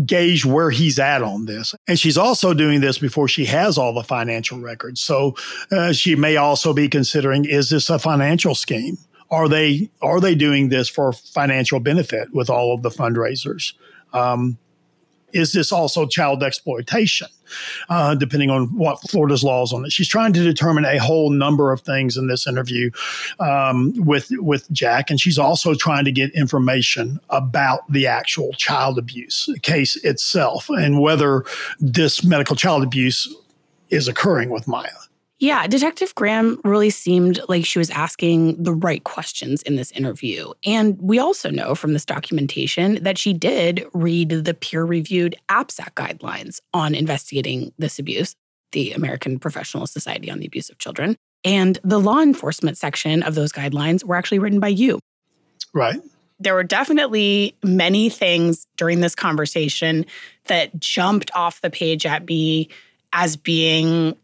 gauge 0.06 0.46
where 0.46 0.72
he's 0.72 1.00
at 1.00 1.24
on 1.24 1.46
this. 1.46 1.74
And 1.88 1.98
she's 1.98 2.18
also 2.18 2.54
doing 2.54 2.82
this 2.82 2.98
before 2.98 3.30
she 3.30 3.46
has 3.46 3.78
all 3.78 3.94
the 3.94 4.04
financial 4.04 4.60
records. 4.60 5.00
So 5.00 5.36
uh, 5.72 5.94
she 5.94 6.16
may 6.16 6.36
also 6.36 6.74
be 6.74 6.90
considering, 6.90 7.46
is 7.46 7.70
this 7.70 7.90
a 7.90 7.98
financial 7.98 8.56
scheme? 8.56 8.98
Are 9.32 9.48
they, 9.48 9.90
are 10.02 10.20
they 10.20 10.36
doing 10.36 10.68
this 10.68 10.90
for 10.90 11.14
financial 11.14 11.80
benefit 11.80 12.34
with 12.34 12.50
all 12.50 12.74
of 12.74 12.84
the 12.84 12.90
fundraisers? 12.90 13.74
Um, 14.12 14.58
is 15.34 15.54
this 15.54 15.72
also 15.72 16.06
child 16.06 16.44
exploitation? 16.44 17.28
Uh, 17.90 18.16
depending 18.16 18.50
on 18.50 18.66
what 18.76 19.00
Florida's 19.08 19.44
laws 19.44 19.72
on 19.72 19.86
it. 19.86 19.92
She's 19.92 20.08
trying 20.08 20.34
to 20.34 20.44
determine 20.44 20.84
a 20.84 20.98
whole 20.98 21.30
number 21.30 21.72
of 21.72 21.82
things 21.82 22.18
in 22.18 22.26
this 22.26 22.48
interview 22.48 22.90
um, 23.40 23.94
with 23.98 24.32
with 24.38 24.70
Jack, 24.72 25.12
and 25.12 25.20
she's 25.20 25.38
also 25.38 25.76
trying 25.76 26.06
to 26.06 26.12
get 26.12 26.34
information 26.34 27.20
about 27.30 27.82
the 27.92 28.08
actual 28.08 28.52
child 28.54 28.98
abuse 28.98 29.48
case 29.62 29.96
itself 30.04 30.70
and 30.70 31.00
whether 31.00 31.46
this 31.80 32.24
medical 32.24 32.56
child 32.56 32.82
abuse 32.82 33.32
is 33.92 34.08
occurring 34.08 34.50
with 34.50 34.68
Maya. 34.68 34.90
Yeah, 35.40 35.68
Detective 35.68 36.16
Graham 36.16 36.62
really 36.64 36.90
seemed 36.90 37.42
like 37.50 37.66
she 37.66 37.78
was 37.78 37.90
asking 37.90 38.64
the 38.64 38.74
right 38.74 39.04
questions 39.04 39.62
in 39.64 39.76
this 39.76 39.92
interview. 39.92 40.54
And 40.64 40.98
we 41.02 41.20
also 41.20 41.50
know 41.50 41.76
from 41.76 41.92
this 41.92 42.06
documentation 42.06 43.04
that 43.04 43.18
she 43.18 43.34
did 43.34 43.86
read 43.94 44.30
the 44.30 44.54
peer 44.54 44.86
reviewed 44.86 45.36
APSAC 45.50 45.94
guidelines 45.96 46.62
on 46.74 46.96
investigating 46.96 47.74
this 47.78 48.00
abuse, 48.00 48.34
the 48.72 48.94
American 48.94 49.38
Professional 49.38 49.88
Society 49.88 50.32
on 50.32 50.40
the 50.40 50.46
Abuse 50.46 50.70
of 50.70 50.78
Children. 50.78 51.18
And 51.44 51.80
the 51.84 52.00
law 52.00 52.22
enforcement 52.22 52.78
section 52.78 53.22
of 53.22 53.36
those 53.36 53.52
guidelines 53.52 54.06
were 54.06 54.16
actually 54.16 54.40
written 54.40 54.62
by 54.62 54.70
you. 54.70 55.00
Right. 55.74 56.00
There 56.40 56.54
were 56.54 56.64
definitely 56.64 57.58
many 57.62 58.10
things 58.10 58.68
during 58.78 59.02
this 59.02 59.16
conversation 59.16 60.06
that 60.46 60.80
jumped 60.80 61.30
off 61.36 61.60
the 61.60 61.70
page 61.70 62.06
at 62.06 62.26
me 62.26 62.70
as 63.12 63.36
being 63.36 64.16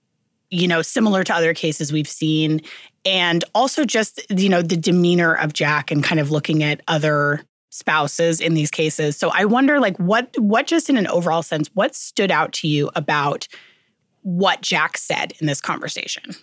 you 0.52 0.68
know, 0.68 0.82
similar 0.82 1.24
to 1.24 1.34
other 1.34 1.54
cases 1.54 1.92
we've 1.92 2.08
seen. 2.08 2.62
And 3.04 3.44
also 3.56 3.84
just, 3.84 4.22
you 4.30 4.50
know, 4.50 4.62
the 4.62 4.78
demeanor 4.78 5.34
of 5.34 5.54
Jack 5.54 5.90
and 5.90 6.04
kind 6.04 6.20
of 6.20 6.30
looking 6.30 6.62
at 6.62 6.82
other 6.88 7.42
spouses 7.72 8.40
in 8.40 8.54
these 8.54 8.70
cases. 8.70 9.18
So 9.18 9.32
I 9.34 9.46
wonder 9.46 9.80
like 9.80 9.98
what 9.98 10.38
what 10.38 10.68
just 10.68 10.90
in 10.90 10.98
an 10.98 11.08
overall 11.08 11.42
sense, 11.42 11.70
what 11.74 11.96
stood 11.96 12.30
out 12.30 12.54
to 12.54 12.68
you 12.68 12.92
about 12.96 13.48
what 14.22 14.62
Jack 14.62 14.98
said 14.98 15.34
in 15.40 15.48
this 15.48 15.62
conversation? 15.62 16.36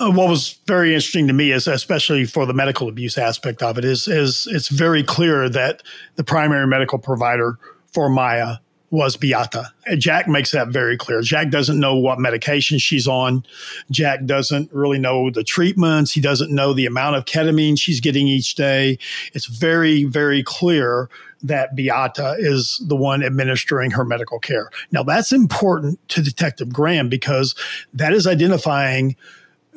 Uh, 0.00 0.10
what 0.10 0.28
was 0.28 0.58
very 0.66 0.94
interesting 0.94 1.26
to 1.26 1.32
me 1.34 1.52
is 1.52 1.66
especially 1.66 2.24
for 2.24 2.46
the 2.46 2.54
medical 2.54 2.88
abuse 2.88 3.18
aspect 3.18 3.62
of 3.62 3.76
it 3.76 3.84
is 3.84 4.08
is 4.08 4.48
it's 4.50 4.68
very 4.68 5.02
clear 5.02 5.48
that 5.48 5.82
the 6.16 6.24
primary 6.24 6.66
medical 6.66 6.98
provider 6.98 7.58
for 7.92 8.08
Maya 8.08 8.56
was 8.92 9.16
Beata. 9.16 9.72
Jack 9.96 10.28
makes 10.28 10.50
that 10.50 10.68
very 10.68 10.98
clear. 10.98 11.22
Jack 11.22 11.48
doesn't 11.48 11.80
know 11.80 11.96
what 11.96 12.20
medication 12.20 12.78
she's 12.78 13.08
on. 13.08 13.42
Jack 13.90 14.26
doesn't 14.26 14.70
really 14.70 14.98
know 14.98 15.30
the 15.30 15.42
treatments. 15.42 16.12
He 16.12 16.20
doesn't 16.20 16.54
know 16.54 16.74
the 16.74 16.84
amount 16.84 17.16
of 17.16 17.24
ketamine 17.24 17.78
she's 17.78 18.00
getting 18.00 18.28
each 18.28 18.54
day. 18.54 18.98
It's 19.32 19.46
very, 19.46 20.04
very 20.04 20.42
clear 20.42 21.08
that 21.42 21.74
Beata 21.74 22.36
is 22.38 22.80
the 22.86 22.94
one 22.94 23.24
administering 23.24 23.92
her 23.92 24.04
medical 24.04 24.38
care. 24.38 24.68
Now, 24.92 25.02
that's 25.02 25.32
important 25.32 26.06
to 26.10 26.22
Detective 26.22 26.70
Graham 26.70 27.08
because 27.08 27.54
that 27.94 28.12
is 28.12 28.26
identifying 28.26 29.16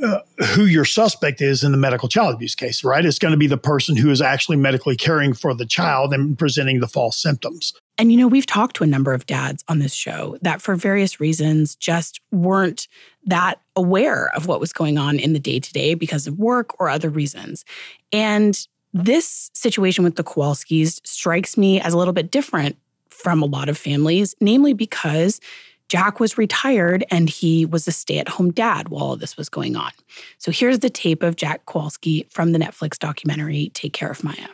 uh, 0.03 0.19
who 0.53 0.65
your 0.65 0.85
suspect 0.85 1.41
is 1.41 1.63
in 1.63 1.71
the 1.71 1.77
medical 1.77 2.09
child 2.09 2.35
abuse 2.35 2.55
case, 2.55 2.83
right? 2.83 3.05
It's 3.05 3.19
going 3.19 3.31
to 3.31 3.37
be 3.37 3.47
the 3.47 3.57
person 3.57 3.95
who 3.95 4.11
is 4.11 4.21
actually 4.21 4.57
medically 4.57 4.95
caring 4.95 5.33
for 5.33 5.53
the 5.53 5.65
child 5.65 6.13
and 6.13 6.37
presenting 6.37 6.79
the 6.79 6.87
false 6.87 7.17
symptoms. 7.17 7.73
And, 7.97 8.11
you 8.11 8.17
know, 8.17 8.27
we've 8.27 8.45
talked 8.45 8.75
to 8.77 8.83
a 8.83 8.87
number 8.87 9.13
of 9.13 9.25
dads 9.25 9.63
on 9.69 9.79
this 9.79 9.93
show 9.93 10.37
that 10.41 10.61
for 10.61 10.75
various 10.75 11.19
reasons 11.19 11.75
just 11.75 12.19
weren't 12.31 12.87
that 13.25 13.61
aware 13.75 14.29
of 14.35 14.47
what 14.47 14.59
was 14.59 14.73
going 14.73 14.97
on 14.97 15.17
in 15.17 15.33
the 15.33 15.39
day 15.39 15.59
to 15.59 15.73
day 15.73 15.93
because 15.93 16.27
of 16.27 16.37
work 16.37 16.79
or 16.79 16.89
other 16.89 17.09
reasons. 17.09 17.63
And 18.11 18.67
this 18.93 19.49
situation 19.53 20.03
with 20.03 20.15
the 20.15 20.23
Kowalskis 20.23 21.05
strikes 21.05 21.57
me 21.57 21.79
as 21.79 21.93
a 21.93 21.97
little 21.97 22.13
bit 22.13 22.31
different 22.31 22.77
from 23.09 23.41
a 23.41 23.45
lot 23.45 23.69
of 23.69 23.77
families, 23.77 24.35
namely 24.41 24.73
because 24.73 25.39
Jack 25.87 26.19
was 26.19 26.37
retired 26.37 27.05
and 27.11 27.29
he 27.29 27.65
was 27.65 27.87
a 27.87 27.91
stay 27.91 28.17
at 28.17 28.27
home 28.27 28.51
dad 28.51 28.89
while 28.89 29.15
this 29.15 29.37
was 29.37 29.49
going 29.49 29.75
on. 29.75 29.91
So 30.39 30.51
here's 30.51 30.79
the 30.79 30.89
tape 30.89 31.21
of 31.21 31.35
Jack 31.35 31.65
Kowalski 31.67 32.25
from 32.29 32.53
the 32.53 32.59
Netflix 32.59 32.97
documentary 32.97 33.69
Take 33.73 33.93
Care 33.93 34.09
of 34.09 34.23
Maya. 34.23 34.47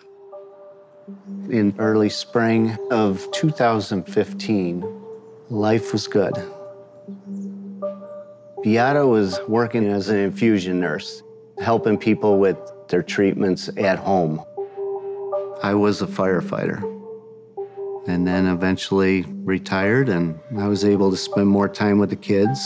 In 1.50 1.74
early 1.80 2.10
spring 2.10 2.78
of 2.92 3.30
2015, 3.32 4.86
life 5.50 5.94
was 5.94 6.08
good. 6.08 6.34
Beata 8.62 9.08
was 9.08 9.40
working 9.48 9.88
as 9.88 10.10
an 10.10 10.18
infusion 10.18 10.80
nurse, 10.80 11.24
helping 11.60 11.98
people 11.98 12.40
with 12.40 12.58
their 12.90 13.02
treatments 13.02 13.70
at 13.78 13.98
home. 13.98 14.44
I 15.64 15.74
was 15.74 16.02
a 16.02 16.08
firefighter 16.08 17.01
and 18.08 18.28
then 18.28 18.48
eventually 18.48 19.26
retired, 19.44 20.10
and 20.10 20.40
I 20.58 20.68
was 20.68 20.84
able 20.84 21.12
to 21.12 21.18
spend 21.18 21.48
more 21.48 21.70
time 21.70 22.00
with 22.00 22.10
the 22.10 22.16
kids. 22.16 22.60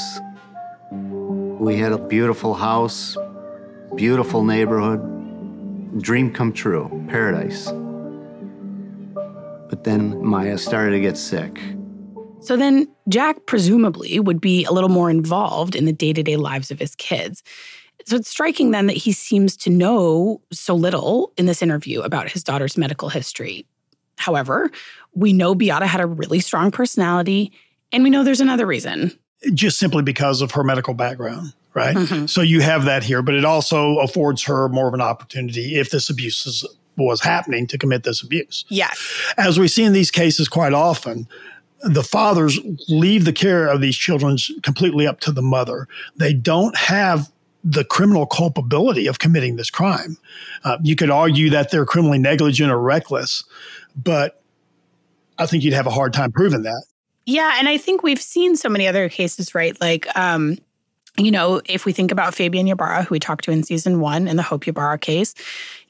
We 0.92 1.78
had 1.78 1.92
a 1.92 1.98
beautiful 1.98 2.54
house, 2.54 3.18
beautiful 3.96 4.44
neighborhood, 4.44 5.02
dream 6.02 6.32
come 6.32 6.54
true, 6.54 7.06
paradise. 7.10 7.72
But 9.70 9.84
then 9.84 10.24
Maya 10.24 10.58
started 10.58 10.92
to 10.92 11.00
get 11.00 11.18
sick. 11.18 11.60
So 12.40 12.56
then 12.56 12.88
Jack 13.10 13.46
presumably 13.48 14.20
would 14.20 14.40
be 14.40 14.66
a 14.66 14.72
little 14.72 14.90
more 14.90 15.10
involved 15.10 15.76
in 15.76 15.86
the 15.86 15.94
day 15.94 16.14
to 16.14 16.22
day 16.22 16.36
lives 16.36 16.70
of 16.70 16.80
his 16.80 16.96
kids. 16.96 17.42
So 18.06 18.18
it's 18.18 18.30
striking 18.30 18.72
then 18.72 18.86
that 18.86 18.98
he 18.98 19.12
seems 19.12 19.58
to 19.58 19.72
know 19.72 20.42
so 20.52 20.76
little 20.76 21.34
in 21.38 21.48
this 21.48 21.64
interview 21.64 22.02
about 22.02 22.30
his 22.30 22.44
daughter's 22.44 22.78
medical 22.78 23.10
history. 23.10 23.66
However, 24.18 24.72
we 25.14 25.34
know 25.34 25.56
Beata 25.56 25.88
had 25.88 26.02
a 26.02 26.08
really 26.08 26.40
strong 26.40 26.72
personality, 26.72 27.52
and 27.92 28.04
we 28.04 28.10
know 28.10 28.24
there's 28.24 28.42
another 28.42 28.66
reason. 28.66 29.18
Just 29.54 29.78
simply 29.78 30.04
because 30.04 30.42
of 30.42 30.52
her 30.52 30.64
medical 30.64 30.94
background, 30.94 31.54
right? 31.74 31.96
Mm-hmm. 31.96 32.26
So 32.26 32.42
you 32.42 32.62
have 32.62 32.86
that 32.86 33.04
here, 33.04 33.22
but 33.22 33.36
it 33.36 33.46
also 33.46 34.00
affords 34.00 34.44
her 34.44 34.70
more 34.70 34.88
of 34.88 34.94
an 34.94 35.02
opportunity 35.02 35.76
if 35.76 35.92
this 35.92 36.10
abuse 36.10 36.46
is, 36.46 36.66
was 36.98 37.22
happening 37.22 37.68
to 37.68 37.78
commit 37.78 38.04
this 38.04 38.24
abuse. 38.24 38.66
Yes. 38.70 39.00
As 39.38 39.60
we 39.60 39.68
see 39.68 39.84
in 39.84 39.94
these 39.94 40.12
cases 40.12 40.48
quite 40.48 40.74
often, 40.74 41.28
the 41.82 42.04
fathers 42.04 42.58
leave 42.88 43.26
the 43.26 43.34
care 43.34 43.68
of 43.68 43.82
these 43.82 43.96
children 43.96 44.38
completely 44.64 45.06
up 45.06 45.20
to 45.22 45.32
the 45.32 45.42
mother. 45.42 45.88
They 46.16 46.34
don't 46.34 46.76
have 46.76 47.32
the 47.64 47.84
criminal 47.84 48.26
culpability 48.26 49.08
of 49.08 49.20
committing 49.20 49.56
this 49.56 49.70
crime. 49.70 50.18
Uh, 50.64 50.78
you 50.84 50.96
could 50.96 51.10
argue 51.10 51.50
that 51.50 51.72
they're 51.72 51.86
criminally 51.86 52.20
negligent 52.20 52.72
or 52.72 52.80
reckless, 52.80 53.44
but 53.96 54.42
I 55.38 55.46
think 55.46 55.64
you'd 55.64 55.74
have 55.74 55.88
a 55.88 55.92
hard 55.92 56.14
time 56.14 56.32
proving 56.32 56.64
that. 56.64 56.86
Yeah, 57.26 57.56
and 57.58 57.68
I 57.68 57.78
think 57.78 58.04
we've 58.04 58.22
seen 58.22 58.56
so 58.56 58.70
many 58.70 58.88
other 58.88 59.10
cases, 59.10 59.56
right? 59.56 59.80
Like, 59.82 60.08
um, 60.16 60.58
you 61.18 61.32
know, 61.32 61.62
if 61.66 61.86
we 61.86 61.94
think 61.94 62.12
about 62.12 62.36
Fabian 62.36 62.68
Ybarra, 62.68 63.04
who 63.04 63.14
we 63.14 63.20
talked 63.20 63.46
to 63.46 63.52
in 63.52 63.64
season 63.64 64.00
one 64.00 64.28
in 64.28 64.36
the 64.36 64.44
Hope 64.44 64.68
Ybarra 64.68 65.00
case, 65.00 65.34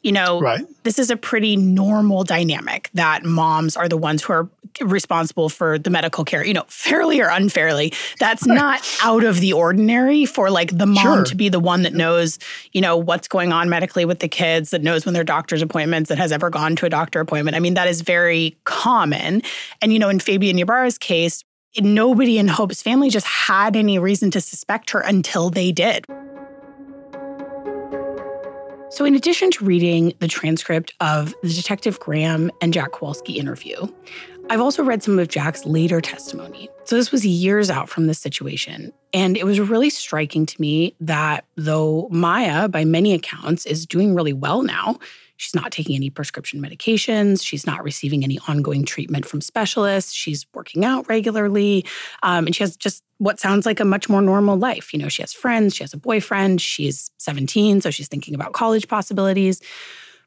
you 0.03 0.11
know, 0.11 0.39
right. 0.39 0.63
this 0.83 0.99
is 0.99 1.09
a 1.09 1.17
pretty 1.17 1.55
normal 1.55 2.23
dynamic 2.23 2.91
that 2.93 3.25
moms 3.25 3.75
are 3.75 3.89
the 3.89 3.97
ones 3.97 4.21
who 4.21 4.33
are 4.33 4.47
responsible 4.81 5.49
for 5.49 5.79
the 5.79 5.89
medical 5.89 6.23
care, 6.23 6.45
you 6.45 6.53
know, 6.53 6.65
fairly 6.67 7.19
or 7.21 7.27
unfairly. 7.27 7.91
That's 8.19 8.45
not 8.45 8.87
out 9.01 9.23
of 9.23 9.39
the 9.39 9.53
ordinary 9.53 10.25
for 10.27 10.51
like 10.51 10.77
the 10.77 10.85
mom 10.85 11.03
sure. 11.03 11.23
to 11.23 11.35
be 11.35 11.49
the 11.49 11.59
one 11.59 11.81
that 11.81 11.95
knows, 11.95 12.37
you 12.71 12.81
know, 12.81 12.95
what's 12.95 13.27
going 13.27 13.51
on 13.51 13.67
medically 13.67 14.05
with 14.05 14.19
the 14.19 14.27
kids, 14.27 14.69
that 14.69 14.83
knows 14.83 15.05
when 15.05 15.15
their 15.15 15.23
doctor's 15.23 15.63
appointments, 15.63 16.09
that 16.09 16.19
has 16.19 16.31
ever 16.31 16.51
gone 16.51 16.75
to 16.75 16.85
a 16.85 16.89
doctor 16.89 17.19
appointment. 17.19 17.57
I 17.57 17.59
mean, 17.59 17.73
that 17.73 17.87
is 17.87 18.01
very 18.01 18.55
common. 18.63 19.41
And, 19.81 19.91
you 19.91 19.97
know, 19.97 20.09
in 20.09 20.19
Fabian 20.19 20.59
Ybarra's 20.59 20.99
case, 20.99 21.43
nobody 21.81 22.37
in 22.37 22.47
Hope's 22.47 22.81
family 22.81 23.09
just 23.09 23.27
had 23.27 23.75
any 23.75 23.99
reason 23.99 24.31
to 24.31 24.41
suspect 24.41 24.91
her 24.91 24.99
until 25.01 25.49
they 25.49 25.71
did. 25.71 26.05
So, 28.95 29.03
in 29.03 29.13
addition 29.13 29.51
to 29.51 29.65
reading 29.65 30.13
the 30.19 30.27
transcript 30.27 30.93
of 31.01 31.33
the 31.41 31.49
Detective 31.49 31.99
Graham 31.99 32.49
and 32.61 32.73
Jack 32.73 32.93
Kowalski 32.93 33.33
interview, 33.33 33.75
I've 34.49 34.61
also 34.61 34.83
read 34.83 35.03
some 35.03 35.19
of 35.19 35.27
Jack's 35.27 35.65
later 35.65 35.99
testimony. 35.99 36.69
So, 36.85 36.95
this 36.95 37.11
was 37.11 37.25
years 37.25 37.69
out 37.69 37.89
from 37.89 38.07
this 38.07 38.19
situation. 38.19 38.93
And 39.13 39.35
it 39.35 39.43
was 39.43 39.59
really 39.59 39.89
striking 39.89 40.45
to 40.45 40.61
me 40.61 40.95
that 41.01 41.45
though 41.55 42.07
Maya, 42.09 42.69
by 42.69 42.85
many 42.85 43.13
accounts, 43.13 43.65
is 43.65 43.85
doing 43.85 44.15
really 44.15 44.33
well 44.33 44.61
now, 44.61 44.97
She's 45.37 45.55
not 45.55 45.71
taking 45.71 45.95
any 45.95 46.09
prescription 46.09 46.61
medications. 46.61 47.43
She's 47.43 47.65
not 47.65 47.83
receiving 47.83 48.23
any 48.23 48.39
ongoing 48.47 48.85
treatment 48.85 49.25
from 49.25 49.41
specialists. 49.41 50.13
She's 50.13 50.45
working 50.53 50.85
out 50.85 51.07
regularly. 51.09 51.85
Um, 52.23 52.45
and 52.45 52.55
she 52.55 52.63
has 52.63 52.75
just 52.75 53.03
what 53.17 53.39
sounds 53.39 53.65
like 53.65 53.79
a 53.79 53.85
much 53.85 54.09
more 54.09 54.21
normal 54.21 54.57
life. 54.57 54.93
You 54.93 54.99
know, 54.99 55.09
she 55.09 55.21
has 55.21 55.33
friends, 55.33 55.75
she 55.75 55.83
has 55.83 55.93
a 55.93 55.97
boyfriend, 55.97 56.61
she's 56.61 57.11
17, 57.19 57.81
so 57.81 57.89
she's 57.89 58.07
thinking 58.07 58.35
about 58.35 58.53
college 58.53 58.87
possibilities. 58.87 59.61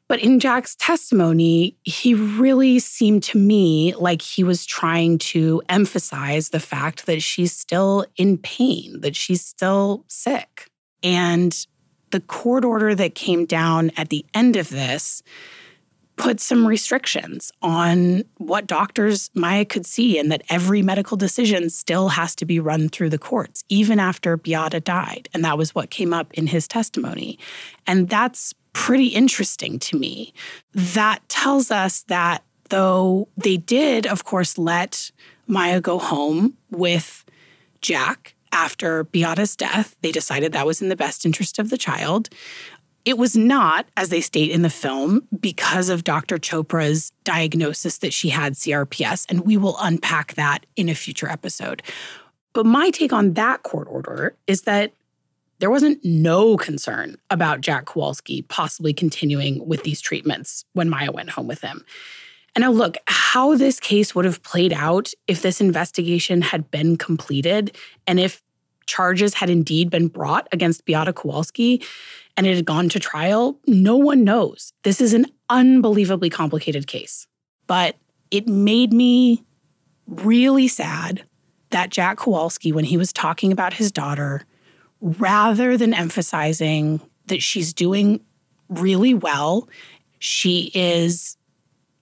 But 0.07 0.21
in 0.21 0.39
Jack's 0.39 0.75
testimony, 0.75 1.77
he 1.83 2.15
really 2.15 2.79
seemed 2.79 3.21
to 3.23 3.37
me 3.37 3.93
like 3.93 4.23
he 4.23 4.43
was 4.43 4.65
trying 4.65 5.19
to 5.19 5.61
emphasize 5.69 6.49
the 6.49 6.59
fact 6.59 7.05
that 7.05 7.21
she's 7.21 7.55
still 7.55 8.05
in 8.17 8.39
pain, 8.39 9.01
that 9.01 9.15
she's 9.15 9.45
still 9.45 10.03
sick. 10.07 10.71
And 11.03 11.55
the 12.11 12.21
court 12.21 12.65
order 12.65 12.95
that 12.95 13.15
came 13.15 13.45
down 13.45 13.91
at 13.97 14.09
the 14.09 14.25
end 14.33 14.55
of 14.55 14.69
this 14.69 15.23
put 16.19 16.41
some 16.41 16.67
restrictions 16.67 17.49
on 17.61 18.23
what 18.37 18.67
doctors 18.67 19.31
Maya 19.33 19.63
could 19.63 19.85
see, 19.85 20.19
and 20.19 20.29
that 20.29 20.43
every 20.49 20.81
medical 20.81 21.15
decision 21.15 21.69
still 21.69 22.09
has 22.09 22.35
to 22.35 22.45
be 22.45 22.59
run 22.59 22.89
through 22.89 23.09
the 23.09 23.17
courts, 23.17 23.63
even 23.69 23.99
after 23.99 24.35
Beata 24.35 24.81
died. 24.81 25.29
And 25.33 25.45
that 25.45 25.57
was 25.57 25.73
what 25.73 25.89
came 25.89 26.13
up 26.13 26.33
in 26.33 26.47
his 26.47 26.67
testimony. 26.67 27.39
And 27.87 28.09
that's 28.09 28.53
pretty 28.73 29.07
interesting 29.07 29.79
to 29.79 29.97
me. 29.97 30.33
That 30.73 31.27
tells 31.29 31.71
us 31.71 32.03
that 32.03 32.43
though 32.67 33.29
they 33.37 33.55
did, 33.55 34.05
of 34.05 34.25
course, 34.25 34.57
let 34.57 35.11
Maya 35.47 35.79
go 35.79 35.99
home 35.99 36.57
with 36.69 37.23
Jack 37.81 38.35
after 38.51 39.03
Beata's 39.05 39.55
death, 39.55 39.95
they 40.01 40.11
decided 40.11 40.51
that 40.51 40.65
was 40.65 40.81
in 40.81 40.89
the 40.89 40.95
best 40.95 41.25
interest 41.25 41.59
of 41.59 41.69
the 41.69 41.77
child. 41.77 42.29
It 43.05 43.17
was 43.17 43.35
not, 43.35 43.87
as 43.95 44.09
they 44.09 44.21
state 44.21 44.51
in 44.51 44.61
the 44.61 44.69
film, 44.69 45.27
because 45.39 45.89
of 45.89 46.03
Dr. 46.03 46.37
Chopra's 46.37 47.11
diagnosis 47.23 47.97
that 47.99 48.13
she 48.13 48.29
had 48.29 48.53
CRPS, 48.53 49.25
and 49.29 49.45
we 49.45 49.57
will 49.57 49.77
unpack 49.79 50.33
that 50.35 50.65
in 50.75 50.89
a 50.89 50.95
future 50.95 51.29
episode. 51.29 51.81
But 52.53 52.65
my 52.65 52.89
take 52.89 53.13
on 53.13 53.33
that 53.33 53.63
court 53.63 53.87
order 53.89 54.35
is 54.47 54.63
that 54.63 54.93
there 55.59 55.69
wasn't 55.69 56.03
no 56.03 56.57
concern 56.57 57.17
about 57.29 57.61
Jack 57.61 57.85
Kowalski 57.85 58.41
possibly 58.43 58.93
continuing 58.93 59.65
with 59.67 59.83
these 59.83 60.01
treatments 60.01 60.65
when 60.73 60.89
Maya 60.89 61.11
went 61.11 61.31
home 61.31 61.47
with 61.47 61.61
him. 61.61 61.85
And 62.55 62.63
now, 62.63 62.71
look, 62.71 62.97
how 63.07 63.55
this 63.55 63.79
case 63.79 64.15
would 64.15 64.25
have 64.25 64.41
played 64.43 64.73
out 64.73 65.11
if 65.27 65.41
this 65.41 65.61
investigation 65.61 66.41
had 66.41 66.69
been 66.71 66.97
completed 66.97 67.75
and 68.07 68.19
if 68.19 68.41
charges 68.87 69.35
had 69.35 69.49
indeed 69.49 69.89
been 69.89 70.07
brought 70.07 70.47
against 70.51 70.85
Beata 70.85 71.13
Kowalski 71.13 71.83
and 72.35 72.47
it 72.47 72.55
had 72.55 72.65
gone 72.65 72.89
to 72.89 72.99
trial, 72.99 73.59
no 73.67 73.95
one 73.97 74.23
knows. 74.23 74.73
This 74.83 74.99
is 74.99 75.13
an 75.13 75.27
unbelievably 75.49 76.31
complicated 76.31 76.87
case. 76.87 77.27
But 77.67 77.97
it 78.31 78.47
made 78.47 78.91
me 78.91 79.43
really 80.07 80.67
sad 80.67 81.23
that 81.69 81.91
Jack 81.91 82.17
Kowalski, 82.17 82.71
when 82.71 82.85
he 82.85 82.97
was 82.97 83.13
talking 83.13 83.51
about 83.51 83.73
his 83.73 83.91
daughter, 83.91 84.43
rather 85.01 85.77
than 85.77 85.93
emphasizing 85.93 86.99
that 87.27 87.43
she's 87.43 87.73
doing 87.73 88.21
really 88.69 89.13
well, 89.13 89.69
she 90.17 90.71
is 90.73 91.37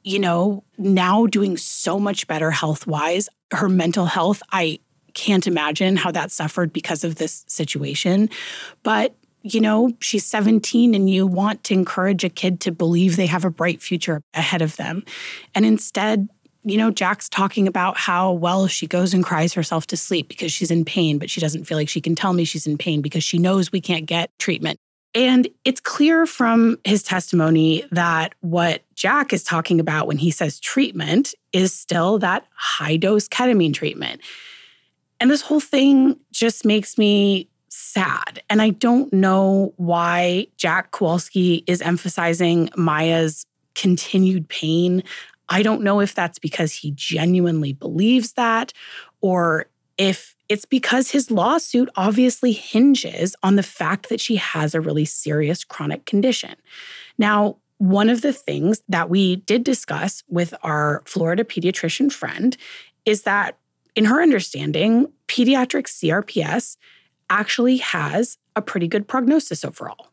you 0.08 0.20
know, 0.20 0.64
now 0.78 1.26
doing 1.26 1.58
so 1.58 2.00
much 2.00 2.28
better 2.28 2.50
health 2.50 2.88
wise. 2.88 3.28
Her 3.52 3.68
mental 3.68 4.06
health, 4.06 4.42
I 4.54 4.80
can't 5.14 5.46
imagine 5.46 5.98
how 5.98 6.12
that 6.12 6.32
suffered 6.32 6.72
because 6.72 7.04
of 7.04 7.16
this 7.16 7.44
situation. 7.48 8.30
But, 8.84 9.16
you 9.42 9.60
know, 9.60 9.92
she's 10.00 10.26
17 10.26 10.96
and 10.96 11.10
you 11.10 11.28
want 11.28 11.66
to 11.66 11.74
encourage 11.74 12.24
a 12.24 12.30
kid 12.30 12.62
to 12.62 12.72
believe 12.72 13.18
they 13.18 13.26
have 13.26 13.44
a 13.44 13.50
bright 13.50 13.82
future 13.82 14.22
ahead 14.34 14.62
of 14.62 14.78
them. 14.78 15.04
And 15.54 15.66
instead, 15.66 16.30
you 16.64 16.78
know, 16.78 16.90
Jack's 16.90 17.28
talking 17.28 17.68
about 17.68 17.98
how, 17.98 18.32
well, 18.32 18.68
she 18.68 18.88
goes 18.88 19.14
and 19.14 19.26
cries 19.26 19.54
herself 19.54 19.88
to 19.88 19.98
sleep 19.98 20.30
because 20.30 20.54
she's 20.54 20.72
in 20.72 20.86
pain, 20.86 21.18
but 21.18 21.30
she 21.30 21.42
doesn't 21.42 21.66
feel 21.66 21.78
like 21.78 21.90
she 21.90 22.00
can 22.00 22.16
tell 22.16 22.32
me 22.32 22.46
she's 22.46 22.66
in 22.66 22.78
pain 22.78 23.02
because 23.02 23.26
she 23.26 23.40
knows 23.40 23.74
we 23.74 23.82
can't 23.82 24.06
get 24.06 24.32
treatment. 24.40 24.80
And 25.14 25.50
it's 25.66 25.82
clear 25.82 26.26
from 26.26 26.78
his 26.86 27.04
testimony 27.04 27.84
that 27.92 28.36
what 28.40 28.84
Jack 28.98 29.32
is 29.32 29.44
talking 29.44 29.80
about 29.80 30.08
when 30.08 30.18
he 30.18 30.32
says 30.32 30.60
treatment 30.60 31.36
is 31.54 31.72
still 31.72 32.18
that 32.18 32.46
high 32.56 32.98
dose 32.98 33.28
ketamine 33.28 33.74
treatment. 33.74 34.22
And 35.20 35.30
this 35.30 35.42
whole 35.42 35.60
thing 35.60 36.20
just 36.32 36.66
makes 36.66 36.98
me 36.98 37.48
sad. 37.70 38.42
And 38.50 38.60
I 38.60 38.72
don't 38.72 39.14
know 39.14 39.74
why 39.78 40.48
Jack 40.58 40.92
Kowalski 40.92 41.64
is 41.68 41.82
emphasizing 41.82 42.70
Maya's 42.76 43.46
continued 43.76 44.50
pain. 44.50 45.04
I 45.48 45.62
don't 45.62 45.84
know 45.84 46.02
if 46.02 46.16
that's 46.16 46.40
because 46.40 46.74
he 46.74 46.92
genuinely 46.92 47.74
believes 47.74 48.34
that 48.34 48.74
or 49.22 49.68
if 50.00 50.36
it's 50.50 50.66
because 50.66 51.12
his 51.12 51.30
lawsuit 51.30 51.90
obviously 51.96 52.52
hinges 52.52 53.36
on 53.44 53.58
the 53.58 53.64
fact 53.64 54.10
that 54.10 54.20
she 54.20 54.38
has 54.38 54.74
a 54.74 54.82
really 54.82 55.06
serious 55.06 55.64
chronic 55.64 56.06
condition. 56.06 56.56
Now, 57.20 57.58
one 57.78 58.10
of 58.10 58.22
the 58.22 58.34
things 58.34 58.82
that 58.90 59.10
we 59.10 59.38
did 59.38 59.64
discuss 59.64 60.24
with 60.28 60.54
our 60.64 61.04
Florida 61.06 61.44
pediatrician 61.44 62.12
friend 62.12 62.58
is 63.06 63.24
that, 63.24 63.58
in 63.96 64.06
her 64.06 64.22
understanding, 64.22 65.12
pediatric 65.28 65.88
CRPS 65.88 66.78
actually 67.30 67.78
has 67.78 68.38
a 68.56 68.62
pretty 68.62 68.88
good 68.88 69.08
prognosis 69.08 69.66
overall. 69.66 70.08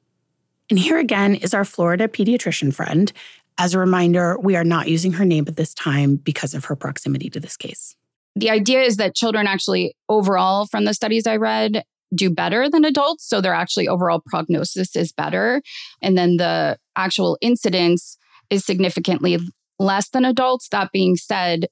And 0.70 0.78
here 0.78 0.98
again 0.98 1.34
is 1.34 1.54
our 1.54 1.64
Florida 1.64 2.08
pediatrician 2.08 2.74
friend. 2.74 3.12
As 3.58 3.74
a 3.74 3.78
reminder, 3.78 4.38
we 4.38 4.56
are 4.56 4.64
not 4.64 4.88
using 4.88 5.12
her 5.12 5.24
name 5.24 5.44
at 5.46 5.56
this 5.56 5.74
time 5.74 6.16
because 6.16 6.54
of 6.54 6.64
her 6.66 6.76
proximity 6.76 7.30
to 7.30 7.40
this 7.40 7.56
case 7.56 7.96
the 8.36 8.50
idea 8.50 8.82
is 8.82 8.96
that 8.96 9.14
children 9.14 9.46
actually 9.46 9.96
overall 10.08 10.66
from 10.66 10.84
the 10.84 10.94
studies 10.94 11.26
I 11.26 11.36
read 11.36 11.84
do 12.14 12.30
better 12.30 12.68
than 12.68 12.84
adults. 12.84 13.28
So 13.28 13.40
their 13.40 13.54
actually 13.54 13.88
overall 13.88 14.22
prognosis 14.26 14.94
is 14.96 15.12
better. 15.12 15.62
And 16.02 16.16
then 16.16 16.36
the 16.36 16.78
actual 16.96 17.38
incidence 17.40 18.16
is 18.50 18.64
significantly 18.64 19.38
less 19.78 20.08
than 20.10 20.24
adults. 20.24 20.68
That 20.68 20.92
being 20.92 21.16
said, 21.16 21.66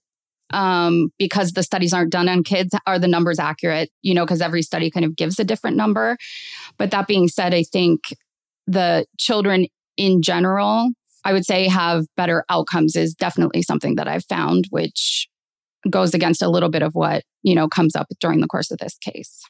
um, 0.53 1.09
because 1.19 1.53
the 1.53 1.63
studies 1.63 1.93
aren't 1.93 2.13
done 2.13 2.29
on 2.29 2.43
kids, 2.43 2.75
are 2.87 2.99
the 2.99 3.09
numbers 3.09 3.39
accurate? 3.39 3.91
You 4.03 4.15
know, 4.15 4.25
because 4.25 4.41
every 4.41 4.63
study 4.63 4.91
kind 4.91 5.05
of 5.05 5.17
gives 5.17 5.39
a 5.39 5.45
different 5.45 5.77
number. 5.77 6.17
But 6.79 6.91
that 6.91 7.07
being 7.07 7.29
said, 7.29 7.55
I 7.55 7.63
think 7.63 8.01
the 8.67 9.07
children 9.19 9.67
in 9.97 10.23
general, 10.23 10.91
I 11.25 11.33
would 11.33 11.45
say, 11.45 11.69
have 11.69 12.07
better 12.17 12.45
outcomes 12.49 12.97
is 12.97 13.15
definitely 13.15 13.63
something 13.63 13.97
that 13.97 14.09
I've 14.09 14.25
found, 14.25 14.67
which 14.71 15.29
goes 15.91 16.15
against 16.15 16.43
a 16.43 16.49
little 16.49 16.69
bit 16.69 16.83
of 16.83 16.95
what, 16.95 17.25
you 17.43 17.55
know, 17.55 17.69
comes 17.69 17.97
up 17.97 18.07
during 18.21 18.41
the 18.41 18.47
course 18.47 18.71
of 18.71 18.79
this 18.79 18.97
case. 18.99 19.43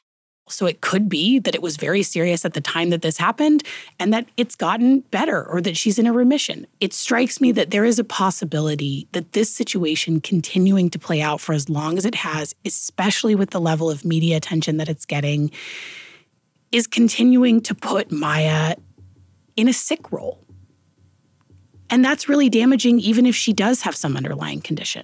So 0.49 0.65
it 0.65 0.81
could 0.81 1.07
be 1.07 1.39
that 1.39 1.55
it 1.55 1.61
was 1.61 1.77
very 1.77 2.03
serious 2.03 2.43
at 2.43 2.53
the 2.53 2.61
time 2.61 2.89
that 2.89 3.01
this 3.01 3.17
happened 3.17 3.63
and 3.97 4.13
that 4.13 4.27
it's 4.35 4.55
gotten 4.55 4.99
better 4.99 5.47
or 5.47 5.61
that 5.61 5.77
she's 5.77 5.97
in 5.97 6.05
a 6.05 6.11
remission. 6.11 6.67
It 6.81 6.93
strikes 6.93 7.39
me 7.39 7.53
that 7.53 7.71
there 7.71 7.85
is 7.85 7.97
a 7.97 8.03
possibility 8.03 9.07
that 9.13 9.31
this 9.31 9.49
situation 9.49 10.19
continuing 10.19 10.89
to 10.89 10.99
play 10.99 11.21
out 11.21 11.39
for 11.39 11.53
as 11.53 11.69
long 11.69 11.97
as 11.97 12.05
it 12.05 12.15
has, 12.15 12.53
especially 12.65 13.35
with 13.35 13.51
the 13.51 13.61
level 13.61 13.89
of 13.89 14.03
media 14.03 14.35
attention 14.35 14.77
that 14.77 14.89
it's 14.89 15.05
getting, 15.05 15.49
is 16.73 16.87
continuing 16.87 17.61
to 17.61 17.73
put 17.73 18.11
Maya 18.11 18.75
in 19.55 19.69
a 19.69 19.73
sick 19.73 20.11
role. 20.11 20.39
And 21.89 22.03
that's 22.03 22.27
really 22.27 22.49
damaging, 22.49 22.99
even 22.99 23.25
if 23.25 23.35
she 23.35 23.53
does 23.53 23.83
have 23.83 23.95
some 23.95 24.17
underlying 24.17 24.61
condition. 24.61 25.03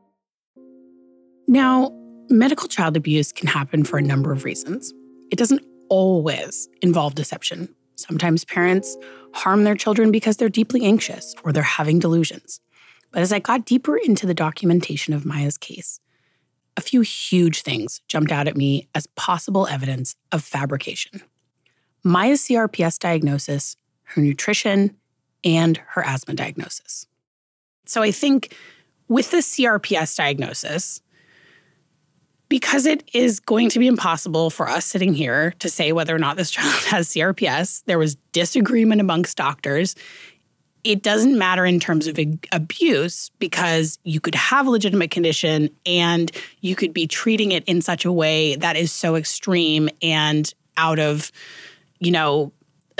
Now, 1.47 1.91
medical 2.29 2.67
child 2.67 2.95
abuse 2.95 3.31
can 3.31 3.47
happen 3.47 3.83
for 3.83 3.97
a 3.97 4.01
number 4.01 4.31
of 4.31 4.45
reasons. 4.45 4.93
It 5.31 5.37
doesn't 5.37 5.63
always 5.89 6.69
involve 6.81 7.15
deception. 7.15 7.73
Sometimes 7.95 8.45
parents 8.45 8.97
harm 9.33 9.63
their 9.63 9.75
children 9.75 10.11
because 10.11 10.37
they're 10.37 10.49
deeply 10.49 10.85
anxious 10.85 11.35
or 11.43 11.51
they're 11.51 11.63
having 11.63 11.99
delusions. 11.99 12.59
But 13.11 13.21
as 13.21 13.33
I 13.33 13.39
got 13.39 13.65
deeper 13.65 13.97
into 13.97 14.25
the 14.25 14.33
documentation 14.33 15.13
of 15.13 15.25
Maya's 15.25 15.57
case, 15.57 15.99
a 16.77 16.81
few 16.81 17.01
huge 17.01 17.61
things 17.61 18.01
jumped 18.07 18.31
out 18.31 18.47
at 18.47 18.55
me 18.55 18.87
as 18.95 19.07
possible 19.07 19.67
evidence 19.67 20.15
of 20.31 20.43
fabrication. 20.43 21.21
Maya's 22.03 22.41
CRPS 22.41 22.97
diagnosis, 22.97 23.75
her 24.03 24.21
nutrition, 24.21 24.95
and 25.43 25.81
her 25.89 26.03
asthma 26.03 26.33
diagnosis. 26.33 27.07
So 27.85 28.01
I 28.01 28.11
think 28.11 28.55
with 29.07 29.31
the 29.31 29.37
CRPS 29.37 30.15
diagnosis, 30.15 31.01
because 32.51 32.85
it 32.85 33.09
is 33.13 33.39
going 33.39 33.69
to 33.69 33.79
be 33.79 33.87
impossible 33.87 34.49
for 34.49 34.67
us 34.67 34.85
sitting 34.85 35.13
here 35.13 35.53
to 35.59 35.69
say 35.69 35.93
whether 35.93 36.13
or 36.13 36.19
not 36.19 36.35
this 36.35 36.51
child 36.51 36.67
has 36.87 37.07
CRPS, 37.07 37.81
there 37.85 37.97
was 37.97 38.15
disagreement 38.33 38.99
amongst 38.99 39.37
doctors. 39.37 39.95
It 40.83 41.01
doesn't 41.01 41.37
matter 41.37 41.65
in 41.65 41.79
terms 41.79 42.07
of 42.07 42.19
abuse 42.51 43.31
because 43.39 43.99
you 44.03 44.19
could 44.19 44.35
have 44.35 44.67
a 44.67 44.69
legitimate 44.69 45.11
condition 45.11 45.69
and 45.85 46.29
you 46.59 46.75
could 46.75 46.93
be 46.93 47.07
treating 47.07 47.53
it 47.53 47.63
in 47.67 47.81
such 47.81 48.03
a 48.03 48.11
way 48.11 48.57
that 48.57 48.75
is 48.75 48.91
so 48.91 49.15
extreme 49.15 49.87
and 50.01 50.53
out 50.75 50.99
of, 50.99 51.31
you 51.99 52.11
know, 52.11 52.51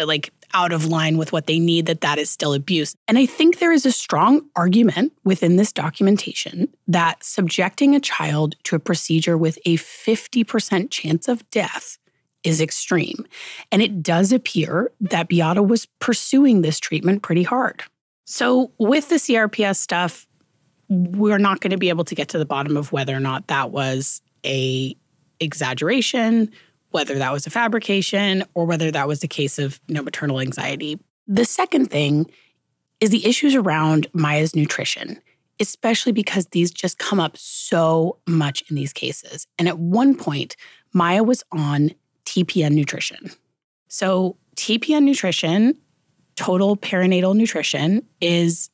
like 0.01 0.31
out 0.53 0.71
of 0.71 0.85
line 0.85 1.17
with 1.17 1.31
what 1.31 1.47
they 1.47 1.59
need 1.59 1.85
that 1.85 2.01
that 2.01 2.17
is 2.17 2.29
still 2.29 2.53
abuse. 2.53 2.95
And 3.07 3.17
I 3.17 3.25
think 3.25 3.59
there 3.59 3.71
is 3.71 3.85
a 3.85 3.91
strong 3.91 4.41
argument 4.55 5.13
within 5.23 5.55
this 5.55 5.71
documentation 5.71 6.67
that 6.87 7.23
subjecting 7.23 7.95
a 7.95 7.99
child 7.99 8.55
to 8.63 8.75
a 8.75 8.79
procedure 8.79 9.37
with 9.37 9.57
a 9.65 9.77
50% 9.77 10.91
chance 10.91 11.27
of 11.27 11.49
death 11.49 11.97
is 12.43 12.61
extreme. 12.61 13.25
And 13.71 13.81
it 13.81 14.01
does 14.01 14.31
appear 14.31 14.91
that 14.99 15.27
Beata 15.27 15.61
was 15.61 15.85
pursuing 15.99 16.61
this 16.61 16.79
treatment 16.79 17.21
pretty 17.21 17.43
hard. 17.43 17.83
So 18.25 18.71
with 18.79 19.09
the 19.09 19.15
CRPS 19.15 19.77
stuff, 19.77 20.27
we're 20.89 21.37
not 21.37 21.61
going 21.61 21.71
to 21.71 21.77
be 21.77 21.89
able 21.89 22.03
to 22.05 22.15
get 22.15 22.29
to 22.29 22.37
the 22.37 22.45
bottom 22.45 22.75
of 22.75 22.91
whether 22.91 23.15
or 23.15 23.19
not 23.19 23.47
that 23.47 23.71
was 23.71 24.21
a 24.45 24.95
exaggeration 25.39 26.51
whether 26.91 27.17
that 27.17 27.31
was 27.31 27.47
a 27.47 27.49
fabrication 27.49 28.43
or 28.53 28.65
whether 28.65 28.91
that 28.91 29.07
was 29.07 29.23
a 29.23 29.27
case 29.27 29.57
of 29.57 29.79
you 29.87 29.95
know, 29.95 30.03
maternal 30.03 30.39
anxiety. 30.39 30.99
The 31.27 31.45
second 31.45 31.89
thing 31.89 32.29
is 32.99 33.09
the 33.09 33.25
issues 33.25 33.55
around 33.55 34.07
Maya's 34.13 34.55
nutrition, 34.55 35.19
especially 35.59 36.11
because 36.11 36.47
these 36.47 36.71
just 36.71 36.99
come 36.99 37.19
up 37.19 37.35
so 37.37 38.17
much 38.27 38.63
in 38.69 38.75
these 38.75 38.93
cases. 38.93 39.47
And 39.57 39.67
at 39.67 39.79
one 39.79 40.15
point, 40.15 40.55
Maya 40.93 41.23
was 41.23 41.43
on 41.51 41.91
TPN 42.25 42.71
nutrition. 42.73 43.31
So, 43.87 44.37
TPN 44.55 45.03
nutrition, 45.03 45.75
total 46.35 46.77
parenteral 46.77 47.35
nutrition, 47.35 48.05
is 48.21 48.69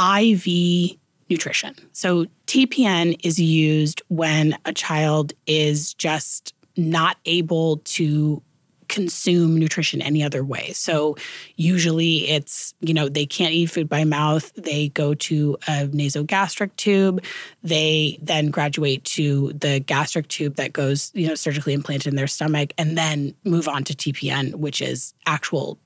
IV 0.00 0.96
nutrition. 1.28 1.74
So, 1.92 2.26
TPN 2.46 3.20
is 3.22 3.38
used 3.38 4.02
when 4.08 4.56
a 4.64 4.72
child 4.72 5.32
is 5.46 5.94
just 5.94 6.54
not 6.76 7.16
able 7.24 7.78
to 7.78 8.42
consume 8.88 9.58
nutrition 9.58 10.00
any 10.00 10.22
other 10.22 10.44
way. 10.44 10.72
So 10.72 11.16
usually 11.56 12.28
it's, 12.28 12.74
you 12.80 12.94
know, 12.94 13.08
they 13.08 13.26
can't 13.26 13.52
eat 13.52 13.66
food 13.66 13.88
by 13.88 14.04
mouth. 14.04 14.52
They 14.54 14.90
go 14.90 15.14
to 15.14 15.56
a 15.66 15.88
nasogastric 15.88 16.74
tube. 16.76 17.22
They 17.62 18.18
then 18.22 18.50
graduate 18.50 19.04
to 19.04 19.52
the 19.54 19.80
gastric 19.80 20.28
tube 20.28 20.56
that 20.56 20.72
goes, 20.72 21.10
you 21.14 21.26
know, 21.26 21.34
surgically 21.34 21.72
implanted 21.72 22.12
in 22.12 22.16
their 22.16 22.26
stomach 22.26 22.72
and 22.78 22.96
then 22.96 23.34
move 23.44 23.68
on 23.68 23.84
to 23.84 23.94
TPN, 23.94 24.54
which 24.54 24.80
is 24.80 25.14
actual 25.26 25.78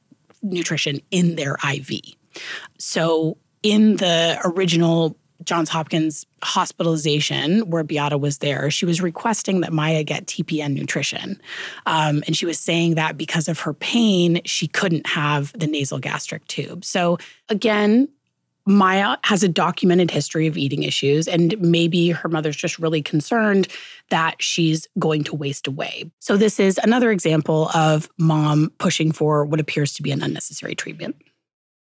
nutrition 0.42 1.00
in 1.11 1.37
their 1.37 1.57
IV. 1.68 2.00
So 2.79 3.37
in 3.62 3.96
the 3.96 4.40
original 4.44 5.16
Johns 5.44 5.68
Hopkins 5.68 6.26
hospitalization 6.42 7.70
where 7.70 7.85
Beata 7.85 8.18
was 8.18 8.38
there, 8.38 8.70
she 8.70 8.87
was 8.87 9.00
requesting 9.00 9.61
that 9.61 9.72
Maya 9.72 10.03
get 10.05 10.26
TPN 10.26 10.74
nutrition. 10.74 11.40
Um, 11.87 12.22
and 12.26 12.37
she 12.37 12.46
was 12.46 12.59
saying 12.59 12.94
that 12.94 13.16
because 13.16 13.48
of 13.48 13.61
her 13.61 13.74
pain, 13.74 14.40
she 14.44 14.66
couldn't 14.66 15.07
have 15.07 15.53
the 15.59 15.66
nasal 15.66 15.98
gastric 15.98 16.46
tube. 16.46 16.85
So, 16.85 17.18
again, 17.48 18.09
Maya 18.66 19.16
has 19.24 19.42
a 19.42 19.48
documented 19.48 20.11
history 20.11 20.46
of 20.46 20.57
eating 20.57 20.83
issues, 20.83 21.26
and 21.26 21.59
maybe 21.61 22.11
her 22.11 22.29
mother's 22.29 22.57
just 22.57 22.79
really 22.79 23.03
concerned 23.03 23.68
that 24.11 24.37
she's 24.40 24.87
going 24.98 25.24
to 25.24 25.35
waste 25.35 25.66
away. 25.66 26.11
So, 26.20 26.37
this 26.37 26.61
is 26.61 26.79
another 26.83 27.11
example 27.11 27.70
of 27.74 28.09
mom 28.18 28.70
pushing 28.79 29.12
for 29.12 29.44
what 29.44 29.61
appears 29.61 29.94
to 29.94 30.03
be 30.03 30.11
an 30.11 30.22
unnecessary 30.22 30.74
treatment. 30.74 31.16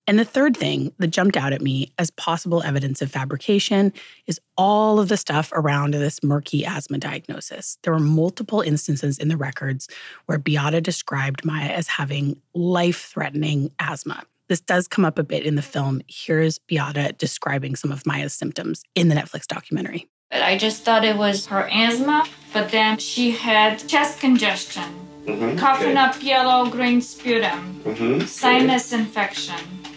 And 0.07 0.19
the 0.19 0.25
third 0.25 0.57
thing 0.57 0.93
that 0.99 1.09
jumped 1.09 1.37
out 1.37 1.53
at 1.53 1.63
me 1.63 1.93
as 1.99 2.11
possible 2.11 2.63
evidence 2.63 3.01
of 3.01 3.11
fabrication 3.11 3.93
is 4.27 4.39
all 4.57 5.01
of 5.01 5.09
the 5.09 5.17
stuff 5.17 5.51
around 5.55 5.95
this 5.95 6.23
murky 6.23 6.65
asthma 6.65 6.99
diagnosis. 6.99 7.79
There 7.83 7.93
were 7.93 7.99
multiple 7.99 8.61
instances 8.61 9.19
in 9.19 9.29
the 9.29 9.37
records 9.37 9.89
where 10.27 10.39
Beata 10.39 10.81
described 10.83 11.45
Maya 11.45 11.71
as 11.71 11.89
having 11.89 12.37
life 12.55 13.07
threatening 13.07 13.71
asthma. 13.79 14.25
This 14.49 14.61
does 14.61 14.87
come 14.87 15.07
up 15.07 15.19
a 15.19 15.25
bit 15.25 15.47
in 15.47 15.55
the 15.55 15.63
film. 15.63 16.03
Here's 16.07 16.59
Beata 16.59 17.15
describing 17.17 17.75
some 17.75 17.91
of 17.91 18.05
Maya's 18.05 18.35
symptoms 18.35 18.83
in 18.95 19.09
the 19.09 19.15
Netflix 19.15 19.47
documentary. 19.47 20.07
But 20.31 20.43
I 20.43 20.59
just 20.59 20.83
thought 20.83 21.05
it 21.05 21.17
was 21.17 21.47
her 21.47 21.67
asthma, 21.73 22.27
but 22.53 22.71
then 22.71 22.99
she 22.99 23.31
had 23.31 23.79
chest 23.89 24.21
congestion, 24.21 24.83
mm-hmm. 25.25 25.57
coughing 25.57 25.93
okay. 25.93 25.97
up 25.97 26.23
yellow 26.23 26.69
green 26.69 27.01
sputum, 27.01 27.83
mm-hmm. 27.85 28.27
sinus 28.27 28.93
okay. 28.93 29.01
infection 29.01 29.57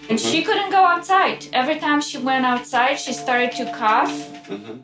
and 0.10 0.20
she 0.20 0.44
couldn't 0.44 0.72
go 0.72 0.86
outside. 0.86 1.48
Every 1.54 1.80
time 1.80 2.02
she 2.02 2.18
went 2.18 2.46
outside, 2.46 2.96
she 2.96 3.14
started 3.14 3.52
to 3.54 3.72
cough. 3.74 4.12
Mm-hmm. 4.48 4.82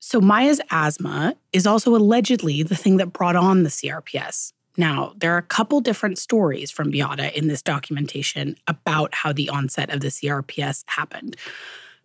So, 0.00 0.20
Maya's 0.20 0.60
asthma 0.70 1.36
is 1.52 1.66
also 1.66 1.94
allegedly 1.94 2.62
the 2.62 2.76
thing 2.76 2.96
that 2.98 3.12
brought 3.12 3.36
on 3.36 3.64
the 3.64 3.70
CRPS. 3.70 4.52
Now, 4.76 5.12
there 5.16 5.34
are 5.34 5.38
a 5.38 5.42
couple 5.42 5.80
different 5.80 6.18
stories 6.18 6.70
from 6.70 6.90
Beata 6.90 7.36
in 7.36 7.48
this 7.48 7.62
documentation 7.62 8.56
about 8.66 9.14
how 9.14 9.32
the 9.32 9.48
onset 9.48 9.90
of 9.90 10.00
the 10.00 10.08
CRPS 10.08 10.84
happened. 10.86 11.36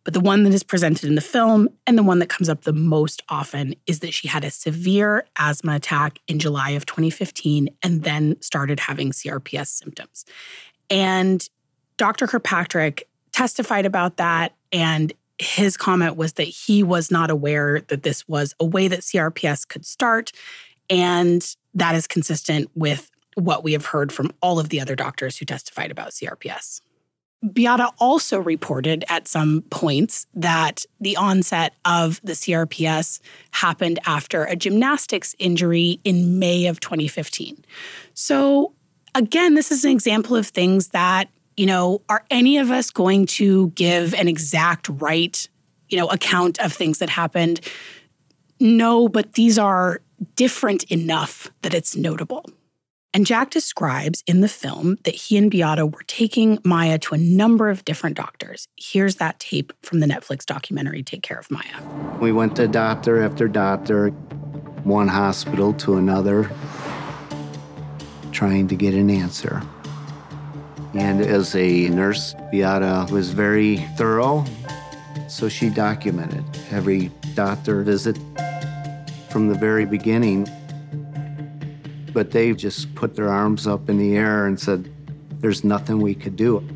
But 0.04 0.16
the 0.16 0.20
one 0.20 0.44
that 0.44 0.54
is 0.54 0.64
presented 0.64 1.08
in 1.08 1.16
the 1.16 1.22
film 1.22 1.70
and 1.86 1.98
the 1.98 2.04
one 2.04 2.20
that 2.20 2.30
comes 2.30 2.50
up 2.50 2.64
the 2.64 2.74
most 2.74 3.22
often 3.30 3.76
is 3.86 4.00
that 4.00 4.14
she 4.14 4.28
had 4.28 4.44
a 4.44 4.50
severe 4.50 5.26
asthma 5.38 5.76
attack 5.76 6.18
in 6.28 6.40
July 6.40 6.72
of 6.72 6.88
2015 6.88 7.70
and 7.84 8.04
then 8.04 8.42
started 8.42 8.80
having 8.80 9.12
CRPS 9.12 9.68
symptoms. 9.68 10.26
And 10.90 11.48
Dr. 12.02 12.26
Kirkpatrick 12.26 13.08
testified 13.32 13.86
about 13.86 14.18
that. 14.18 14.56
And 14.72 15.14
his 15.38 15.78
comment 15.78 16.18
was 16.18 16.34
that 16.34 16.46
he 16.46 16.82
was 16.82 17.12
not 17.12 17.30
aware 17.30 17.82
that 17.90 18.02
this 18.02 18.28
was 18.28 18.56
a 18.60 18.66
way 18.66 18.88
that 18.88 19.02
CRPS 19.02 19.68
could 19.68 19.86
start. 19.86 20.32
And 20.90 21.56
that 21.76 21.94
is 21.94 22.08
consistent 22.08 22.72
with 22.74 23.12
what 23.36 23.64
we 23.64 23.74
have 23.74 23.86
heard 23.86 24.12
from 24.12 24.32
all 24.42 24.58
of 24.58 24.70
the 24.70 24.82
other 24.82 24.96
doctors 24.96 25.38
who 25.38 25.46
testified 25.46 25.92
about 25.92 26.10
CRPS. 26.10 26.82
Beata 27.54 27.92
also 28.00 28.40
reported 28.40 29.06
at 29.08 29.28
some 29.28 29.62
points 29.70 30.26
that 30.34 30.88
the 31.00 31.16
onset 31.18 31.76
of 31.86 32.20
the 32.24 32.34
CRPS 32.34 33.20
happened 33.52 34.00
after 34.08 34.46
a 34.46 34.56
gymnastics 34.56 35.36
injury 35.38 36.00
in 36.04 36.40
May 36.40 36.66
of 36.66 36.80
2015. 36.80 37.64
So, 38.16 38.74
again, 39.14 39.54
this 39.54 39.72
is 39.72 39.86
an 39.86 39.92
example 39.92 40.36
of 40.36 40.48
things 40.48 40.88
that, 40.88 41.30
you 41.58 41.66
know, 41.66 42.02
are 42.10 42.24
any 42.30 42.58
of 42.58 42.72
us 42.72 42.90
going 42.90 43.26
to 43.26 43.70
give 43.70 44.14
an 44.14 44.28
exact 44.28 44.90
right, 44.90 45.48
you 45.90 45.98
know, 45.98 46.08
account 46.08 46.60
of 46.60 46.74
things 46.74 47.00
that 47.00 47.10
happened? 47.10 47.62
No, 48.60 49.08
but 49.08 49.34
these 49.34 49.58
are 49.58 50.02
different 50.36 50.84
enough 50.86 51.52
that 51.62 51.74
it's 51.74 51.96
notable. 51.96 52.46
And 53.14 53.26
Jack 53.26 53.50
describes 53.50 54.24
in 54.26 54.40
the 54.40 54.48
film 54.48 54.98
that 55.04 55.16
he 55.16 55.36
and 55.36 55.52
Beata 55.52 55.86
were 55.86 56.04
taking 56.08 56.60
Maya 56.64 56.98
to 57.00 57.16
a 57.16 57.18
number 57.18 57.70
of 57.70 57.84
different 57.84 58.16
doctors. 58.16 58.70
Here's 58.78 59.18
that 59.18 59.38
tape 59.40 59.74
from 59.84 60.00
the 60.00 60.08
Netflix 60.08 60.46
documentary, 60.46 61.04
Take 61.04 61.22
Care 61.22 61.38
of 61.38 61.52
Maya. 61.52 61.82
We 62.22 62.32
went 62.32 62.56
to 62.56 62.70
doctor 62.70 63.22
after 63.22 63.50
doctor, 63.50 64.12
one 64.84 65.10
hospital 65.10 65.74
to 65.74 65.98
another, 65.98 66.50
trying 68.32 68.70
to 68.70 68.76
get 68.76 68.94
an 68.94 69.10
answer. 69.10 69.62
And 70.94 71.22
as 71.22 71.56
a 71.56 71.88
nurse, 71.90 72.36
Beata 72.52 73.08
was 73.12 73.32
very 73.32 73.78
thorough, 73.98 74.46
so 75.28 75.48
she 75.48 75.70
documented 75.70 76.44
every 76.72 77.12
doctor 77.34 77.82
visit 77.82 78.18
from 79.30 79.48
the 79.48 79.56
very 79.56 79.86
beginning 79.86 80.48
but 82.14 82.32
they 82.32 82.54
just 82.54 82.94
put 82.96 83.16
their 83.16 83.30
arms 83.30 83.68
up 83.68 83.90
in 83.90 83.98
the 83.98 84.16
air 84.16 84.46
and 84.46 84.60
said, 84.60 84.92
There's 85.40 85.64
nothing 85.64 86.00
we 86.00 86.14
could 86.14 86.36
do. 86.36 86.68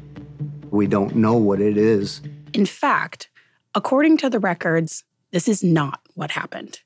We 0.71 0.87
don't 0.87 1.15
know 1.15 1.35
what 1.35 1.59
it 1.59 1.77
is. 1.77 2.21
In 2.53 2.65
fact, 2.65 3.29
according 3.73 4.17
to 4.17 4.29
the 4.29 4.39
records, 4.39 5.03
this 5.31 5.47
is 5.47 5.63
not 5.63 5.99
what 6.13 6.31
happened. 6.31 6.79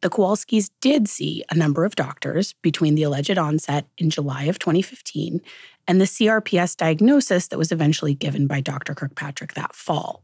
The 0.00 0.10
Kowalskis 0.10 0.70
did 0.80 1.08
see 1.08 1.42
a 1.50 1.56
number 1.56 1.84
of 1.84 1.96
doctors 1.96 2.52
between 2.62 2.94
the 2.94 3.02
alleged 3.02 3.36
onset 3.36 3.86
in 3.98 4.10
July 4.10 4.44
of 4.44 4.58
2015 4.58 5.40
and 5.88 6.00
the 6.00 6.04
CRPS 6.04 6.76
diagnosis 6.76 7.48
that 7.48 7.58
was 7.58 7.72
eventually 7.72 8.14
given 8.14 8.46
by 8.46 8.60
Dr. 8.60 8.94
Kirkpatrick 8.94 9.54
that 9.54 9.74
fall. 9.74 10.22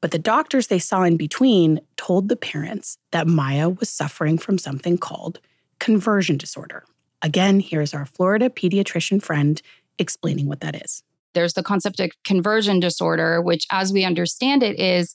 But 0.00 0.12
the 0.12 0.18
doctors 0.18 0.68
they 0.68 0.78
saw 0.78 1.02
in 1.02 1.16
between 1.16 1.80
told 1.96 2.28
the 2.28 2.36
parents 2.36 2.96
that 3.10 3.26
Maya 3.26 3.68
was 3.68 3.90
suffering 3.90 4.38
from 4.38 4.56
something 4.56 4.96
called 4.96 5.40
conversion 5.78 6.36
disorder. 6.36 6.84
Again, 7.22 7.60
here's 7.60 7.92
our 7.92 8.06
Florida 8.06 8.48
pediatrician 8.48 9.22
friend 9.22 9.60
explaining 9.98 10.46
what 10.46 10.60
that 10.60 10.82
is. 10.84 11.02
There's 11.34 11.54
the 11.54 11.62
concept 11.62 12.00
of 12.00 12.10
conversion 12.24 12.80
disorder, 12.80 13.42
which, 13.42 13.66
as 13.70 13.92
we 13.92 14.04
understand 14.04 14.62
it, 14.62 14.78
is 14.78 15.14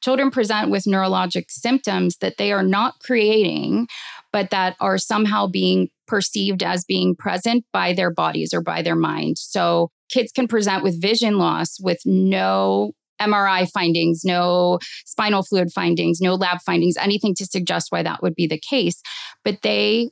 children 0.00 0.30
present 0.30 0.70
with 0.70 0.84
neurologic 0.84 1.46
symptoms 1.48 2.16
that 2.18 2.36
they 2.38 2.52
are 2.52 2.62
not 2.62 2.94
creating, 3.00 3.88
but 4.32 4.50
that 4.50 4.76
are 4.80 4.98
somehow 4.98 5.46
being 5.46 5.88
perceived 6.06 6.62
as 6.62 6.84
being 6.84 7.14
present 7.14 7.64
by 7.72 7.92
their 7.92 8.12
bodies 8.12 8.52
or 8.52 8.60
by 8.60 8.82
their 8.82 8.96
mind. 8.96 9.38
So 9.38 9.90
kids 10.10 10.32
can 10.32 10.48
present 10.48 10.82
with 10.82 11.00
vision 11.00 11.38
loss 11.38 11.78
with 11.80 11.98
no 12.04 12.92
MRI 13.20 13.70
findings, 13.70 14.24
no 14.24 14.78
spinal 15.04 15.42
fluid 15.42 15.70
findings, 15.72 16.20
no 16.20 16.34
lab 16.34 16.60
findings, 16.62 16.96
anything 16.96 17.34
to 17.36 17.46
suggest 17.46 17.88
why 17.90 18.02
that 18.02 18.22
would 18.22 18.34
be 18.34 18.46
the 18.46 18.58
case. 18.58 19.02
But 19.44 19.58
they 19.62 20.10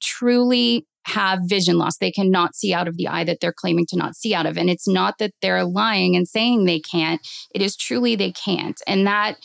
truly 0.00 0.86
have 1.06 1.40
vision 1.44 1.78
loss. 1.78 1.98
They 1.98 2.10
cannot 2.10 2.54
see 2.54 2.74
out 2.74 2.88
of 2.88 2.96
the 2.96 3.08
eye 3.08 3.24
that 3.24 3.38
they're 3.40 3.52
claiming 3.52 3.86
to 3.86 3.96
not 3.96 4.16
see 4.16 4.34
out 4.34 4.46
of. 4.46 4.58
And 4.58 4.68
it's 4.68 4.88
not 4.88 5.18
that 5.18 5.32
they're 5.40 5.64
lying 5.64 6.16
and 6.16 6.26
saying 6.28 6.64
they 6.64 6.80
can't. 6.80 7.20
It 7.54 7.62
is 7.62 7.76
truly 7.76 8.16
they 8.16 8.32
can't. 8.32 8.80
And 8.86 9.06
that 9.06 9.36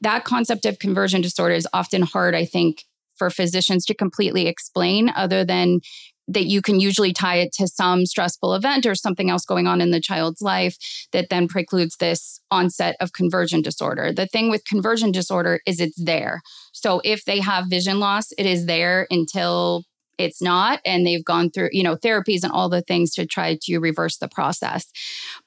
that 0.00 0.24
concept 0.24 0.66
of 0.66 0.78
conversion 0.78 1.20
disorder 1.20 1.54
is 1.54 1.68
often 1.72 2.02
hard, 2.02 2.34
I 2.34 2.44
think, 2.44 2.84
for 3.16 3.30
physicians 3.30 3.84
to 3.86 3.94
completely 3.94 4.48
explain 4.48 5.10
other 5.14 5.44
than 5.44 5.80
that 6.28 6.46
you 6.46 6.62
can 6.62 6.80
usually 6.80 7.12
tie 7.12 7.36
it 7.36 7.52
to 7.52 7.66
some 7.66 8.06
stressful 8.06 8.54
event 8.54 8.86
or 8.86 8.94
something 8.94 9.28
else 9.28 9.44
going 9.44 9.66
on 9.66 9.80
in 9.80 9.90
the 9.90 10.00
child's 10.00 10.40
life 10.40 10.76
that 11.12 11.28
then 11.30 11.46
precludes 11.46 11.96
this 11.96 12.40
onset 12.50 12.96
of 13.00 13.12
conversion 13.12 13.60
disorder. 13.60 14.12
The 14.12 14.26
thing 14.26 14.48
with 14.48 14.64
conversion 14.64 15.12
disorder 15.12 15.60
is 15.66 15.80
it's 15.80 16.02
there. 16.02 16.40
So 16.72 17.00
if 17.04 17.24
they 17.24 17.40
have 17.40 17.66
vision 17.68 18.00
loss, 18.00 18.32
it 18.38 18.46
is 18.46 18.66
there 18.66 19.06
until 19.10 19.84
it's 20.18 20.42
not 20.42 20.80
and 20.84 21.06
they've 21.06 21.24
gone 21.24 21.50
through 21.50 21.68
you 21.72 21.82
know 21.82 21.96
therapies 21.96 22.42
and 22.42 22.52
all 22.52 22.68
the 22.68 22.82
things 22.82 23.12
to 23.12 23.26
try 23.26 23.58
to 23.60 23.78
reverse 23.78 24.18
the 24.18 24.28
process 24.28 24.86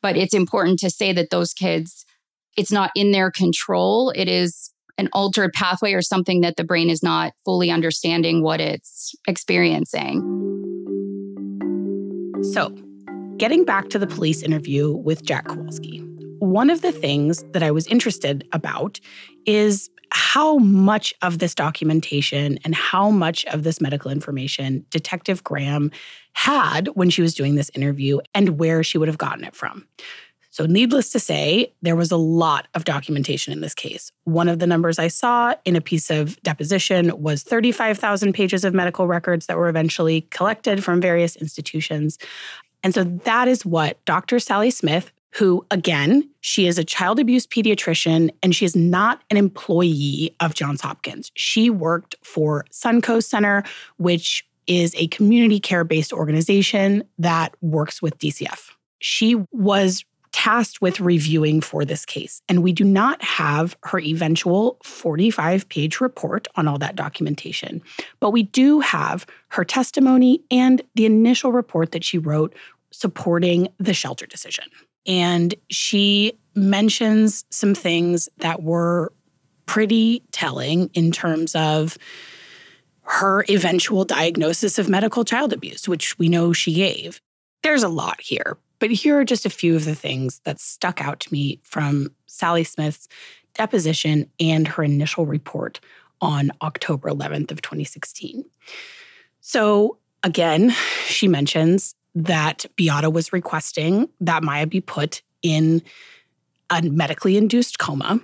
but 0.01 0.17
it's 0.17 0.33
important 0.33 0.79
to 0.79 0.89
say 0.89 1.13
that 1.13 1.29
those 1.29 1.53
kids 1.53 2.05
it's 2.57 2.71
not 2.71 2.91
in 2.95 3.11
their 3.11 3.29
control 3.31 4.11
it 4.15 4.27
is 4.27 4.71
an 4.97 5.09
altered 5.13 5.53
pathway 5.53 5.93
or 5.93 6.01
something 6.01 6.41
that 6.41 6.55
the 6.55 6.63
brain 6.63 6.89
is 6.89 7.03
not 7.03 7.33
fully 7.43 7.69
understanding 7.69 8.41
what 8.41 8.61
it's 8.61 9.13
experiencing. 9.27 10.21
So, 12.53 12.69
getting 13.37 13.65
back 13.65 13.89
to 13.89 13.99
the 13.99 14.07
police 14.07 14.41
interview 14.41 14.91
with 14.91 15.23
Jack 15.23 15.47
Kowalski, 15.47 15.99
one 16.39 16.69
of 16.69 16.81
the 16.81 16.91
things 16.91 17.43
that 17.51 17.63
I 17.63 17.71
was 17.71 17.87
interested 17.87 18.47
about 18.51 18.99
is 19.45 19.89
how 20.11 20.57
much 20.57 21.13
of 21.21 21.39
this 21.39 21.55
documentation 21.55 22.59
and 22.63 22.75
how 22.75 23.09
much 23.09 23.45
of 23.45 23.63
this 23.63 23.81
medical 23.81 24.11
information 24.11 24.85
Detective 24.89 25.43
Graham 25.43 25.91
had 26.33 26.87
when 26.89 27.09
she 27.09 27.21
was 27.21 27.33
doing 27.33 27.55
this 27.55 27.71
interview 27.75 28.19
and 28.33 28.59
where 28.59 28.83
she 28.83 28.97
would 28.97 29.07
have 29.07 29.17
gotten 29.17 29.43
it 29.43 29.55
from. 29.55 29.85
So, 30.55 30.65
needless 30.65 31.09
to 31.09 31.19
say, 31.19 31.73
there 31.81 31.97
was 31.97 32.13
a 32.13 32.17
lot 32.17 32.69
of 32.75 32.85
documentation 32.85 33.51
in 33.51 33.59
this 33.59 33.73
case. 33.73 34.13
One 34.23 34.47
of 34.47 34.59
the 34.59 34.67
numbers 34.67 34.97
I 34.97 35.09
saw 35.09 35.53
in 35.65 35.75
a 35.75 35.81
piece 35.81 36.09
of 36.09 36.41
deposition 36.43 37.11
was 37.21 37.43
35,000 37.43 38.31
pages 38.31 38.63
of 38.63 38.73
medical 38.73 39.05
records 39.05 39.47
that 39.47 39.57
were 39.57 39.67
eventually 39.67 40.21
collected 40.31 40.81
from 40.81 41.01
various 41.01 41.35
institutions. 41.35 42.17
And 42.83 42.93
so, 42.93 43.03
that 43.03 43.49
is 43.49 43.65
what 43.65 44.03
Dr. 44.05 44.39
Sally 44.39 44.71
Smith, 44.71 45.11
who, 45.35 45.65
again, 45.69 46.29
she 46.39 46.65
is 46.65 46.77
a 46.77 46.83
child 46.83 47.19
abuse 47.19 47.45
pediatrician 47.45 48.29
and 48.41 48.55
she 48.55 48.65
is 48.65 48.75
not 48.75 49.21
an 49.29 49.37
employee 49.37 50.33
of 50.39 50.53
Johns 50.53 50.81
Hopkins. 50.81 51.31
She 51.35 51.69
worked 51.69 52.15
for 52.23 52.65
Suncoast 52.71 53.25
Center, 53.25 53.63
which 53.97 54.47
is 54.65 54.95
a 54.95 55.07
community 55.07 55.59
care 55.59 55.83
based 55.83 56.13
organization 56.13 57.03
that 57.19 57.53
works 57.61 58.01
with 58.01 58.17
DCF. 58.17 58.71
She 58.99 59.35
was 59.51 60.05
tasked 60.31 60.81
with 60.81 60.99
reviewing 60.99 61.61
for 61.61 61.85
this 61.85 62.05
case. 62.05 62.41
And 62.49 62.61
we 62.61 62.73
do 62.73 62.83
not 62.83 63.21
have 63.23 63.77
her 63.83 63.99
eventual 63.99 64.77
45 64.83 65.67
page 65.69 66.01
report 66.01 66.47
on 66.55 66.67
all 66.67 66.77
that 66.79 66.95
documentation, 66.95 67.81
but 68.19 68.31
we 68.31 68.43
do 68.43 68.79
have 68.81 69.25
her 69.49 69.63
testimony 69.63 70.41
and 70.51 70.81
the 70.95 71.05
initial 71.05 71.51
report 71.51 71.93
that 71.93 72.03
she 72.03 72.17
wrote 72.17 72.53
supporting 72.91 73.67
the 73.77 73.93
shelter 73.93 74.25
decision. 74.25 74.65
And 75.05 75.53
she 75.69 76.33
mentions 76.55 77.45
some 77.49 77.75
things 77.75 78.29
that 78.37 78.63
were 78.63 79.11
pretty 79.65 80.23
telling 80.31 80.89
in 80.93 81.11
terms 81.11 81.55
of 81.55 81.97
her 83.01 83.45
eventual 83.49 84.03
diagnosis 84.05 84.79
of 84.79 84.89
medical 84.89 85.23
child 85.23 85.53
abuse, 85.53 85.87
which 85.87 86.17
we 86.17 86.27
know 86.27 86.53
she 86.53 86.73
gave. 86.73 87.21
There's 87.61 87.83
a 87.83 87.89
lot 87.89 88.19
here, 88.21 88.57
but 88.79 88.91
here 88.91 89.19
are 89.19 89.25
just 89.25 89.45
a 89.45 89.49
few 89.49 89.75
of 89.75 89.85
the 89.85 89.95
things 89.95 90.39
that 90.43 90.59
stuck 90.59 91.01
out 91.01 91.19
to 91.21 91.33
me 91.33 91.59
from 91.63 92.11
Sally 92.25 92.63
Smith's 92.63 93.07
deposition 93.53 94.29
and 94.39 94.67
her 94.67 94.83
initial 94.83 95.25
report 95.25 95.79
on 96.21 96.51
October 96.61 97.09
11th 97.09 97.51
of 97.51 97.61
2016. 97.61 98.43
So 99.41 99.97
again, 100.23 100.71
she 101.05 101.27
mentions 101.27 101.95
that 102.15 102.65
Beata 102.75 103.09
was 103.09 103.33
requesting 103.33 104.09
that 104.21 104.43
Maya 104.43 104.65
be 104.65 104.81
put 104.81 105.21
in 105.41 105.83
a 106.69 106.81
medically 106.81 107.37
induced 107.37 107.77
coma. 107.77 108.19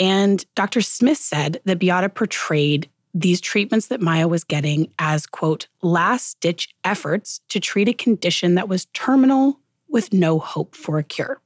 And 0.00 0.44
Dr. 0.54 0.80
Smith 0.80 1.18
said 1.18 1.60
that 1.64 1.78
Beata 1.78 2.08
portrayed 2.08 2.88
these 3.14 3.40
treatments 3.40 3.86
that 3.86 4.00
Maya 4.00 4.28
was 4.28 4.44
getting 4.44 4.92
as, 4.98 5.26
quote, 5.26 5.68
last 5.82 6.38
ditch 6.40 6.74
efforts 6.84 7.40
to 7.48 7.60
treat 7.60 7.88
a 7.88 7.94
condition 7.94 8.56
that 8.56 8.68
was 8.68 8.86
terminal 8.86 9.58
with 9.88 10.12
no 10.12 10.38
hope 10.38 10.74
for 10.74 10.98
a 10.98 11.04
cure. 11.04 11.40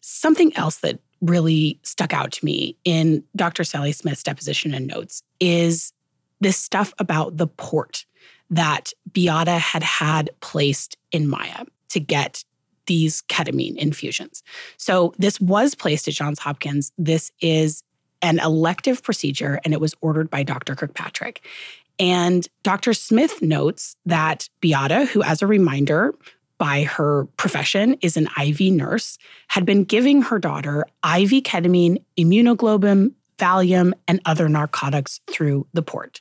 Something 0.00 0.56
else 0.56 0.78
that 0.78 1.00
really 1.20 1.78
stuck 1.82 2.14
out 2.14 2.32
to 2.32 2.44
me 2.44 2.76
in 2.84 3.22
Dr. 3.36 3.64
Sally 3.64 3.92
Smith's 3.92 4.22
deposition 4.22 4.72
and 4.72 4.86
notes 4.86 5.22
is 5.38 5.92
this 6.40 6.56
stuff 6.56 6.94
about 6.98 7.36
the 7.36 7.46
port 7.46 8.06
that 8.50 8.92
Beata 9.12 9.58
had 9.58 9.82
had 9.82 10.30
placed 10.40 10.96
in 11.12 11.28
Maya 11.28 11.64
to 11.90 12.00
get 12.00 12.44
these 12.86 13.22
ketamine 13.22 13.76
infusions. 13.76 14.42
So 14.76 15.14
this 15.18 15.40
was 15.40 15.74
placed 15.74 16.08
at 16.08 16.14
Johns 16.14 16.40
Hopkins. 16.40 16.92
This 16.98 17.30
is 17.40 17.82
an 18.22 18.38
elective 18.40 19.02
procedure 19.02 19.60
and 19.64 19.72
it 19.72 19.80
was 19.80 19.94
ordered 20.00 20.28
by 20.28 20.42
Dr. 20.42 20.74
Kirkpatrick. 20.74 21.44
And 21.98 22.48
Dr. 22.62 22.94
Smith 22.94 23.42
notes 23.42 23.96
that 24.06 24.48
Beata, 24.60 25.04
who, 25.04 25.22
as 25.22 25.42
a 25.42 25.46
reminder, 25.46 26.14
by 26.58 26.84
her 26.84 27.26
profession 27.36 27.94
is 28.00 28.16
an 28.16 28.28
IV 28.40 28.72
nurse, 28.72 29.18
had 29.48 29.64
been 29.64 29.84
giving 29.84 30.22
her 30.22 30.38
daughter 30.38 30.84
IV 31.04 31.42
ketamine, 31.44 32.02
immunoglobulin, 32.18 33.12
Valium, 33.38 33.92
and 34.08 34.20
other 34.26 34.48
narcotics 34.48 35.20
through 35.26 35.66
the 35.72 35.82
port. 35.82 36.20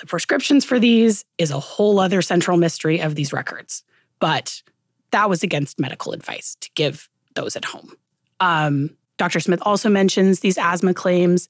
The 0.00 0.06
prescriptions 0.06 0.64
for 0.64 0.78
these 0.78 1.24
is 1.38 1.50
a 1.50 1.60
whole 1.60 2.00
other 2.00 2.22
central 2.22 2.56
mystery 2.56 3.00
of 3.00 3.14
these 3.14 3.32
records, 3.32 3.84
but 4.18 4.62
that 5.10 5.30
was 5.30 5.42
against 5.42 5.78
medical 5.78 6.12
advice 6.12 6.56
to 6.60 6.70
give 6.74 7.08
those 7.34 7.56
at 7.56 7.64
home. 7.64 7.96
Um, 8.40 8.96
Dr. 9.16 9.38
Smith 9.38 9.60
also 9.62 9.88
mentions 9.88 10.40
these 10.40 10.58
asthma 10.58 10.92
claims 10.92 11.48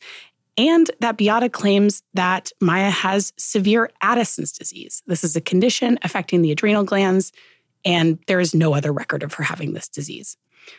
and 0.56 0.90
that 1.00 1.16
Beata 1.16 1.48
claims 1.48 2.02
that 2.14 2.52
Maya 2.60 2.90
has 2.90 3.32
severe 3.36 3.90
Addison's 4.02 4.52
disease. 4.52 5.02
This 5.06 5.24
is 5.24 5.34
a 5.34 5.40
condition 5.40 5.98
affecting 6.02 6.42
the 6.42 6.52
adrenal 6.52 6.84
glands, 6.84 7.32
and 7.84 8.18
there 8.26 8.40
is 8.40 8.54
no 8.54 8.74
other 8.74 8.92
record 8.92 9.22
of 9.22 9.34
her 9.34 9.44
having 9.44 9.72
this 9.72 9.88
disease. 9.88 10.36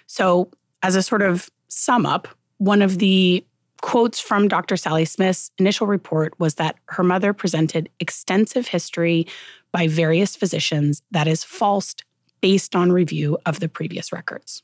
So, 0.08 0.50
as 0.82 0.96
a 0.96 1.04
sort 1.04 1.22
of 1.22 1.50
sum 1.68 2.06
up, 2.06 2.28
one 2.58 2.82
of 2.82 3.00
the 3.00 3.46
quotes 3.86 4.20
from 4.20 4.48
Dr. 4.48 4.78
Sally 4.78 5.06
Smith's 5.06 5.52
initial 5.60 5.86
report 5.86 6.34
was 6.40 6.56
that 6.56 6.76
her 6.88 7.04
mother 7.04 7.34
presented 7.34 7.88
extensive 8.00 8.68
history 8.68 9.28
by 9.72 9.88
various 9.88 10.36
physicians 10.36 11.04
that 11.12 11.28
is 11.28 11.44
false 11.44 11.94
based 12.42 12.76
on 12.76 12.92
review 12.92 13.38
of 13.46 13.60
the 13.60 13.70
previous 13.70 14.12
records. 14.12 14.64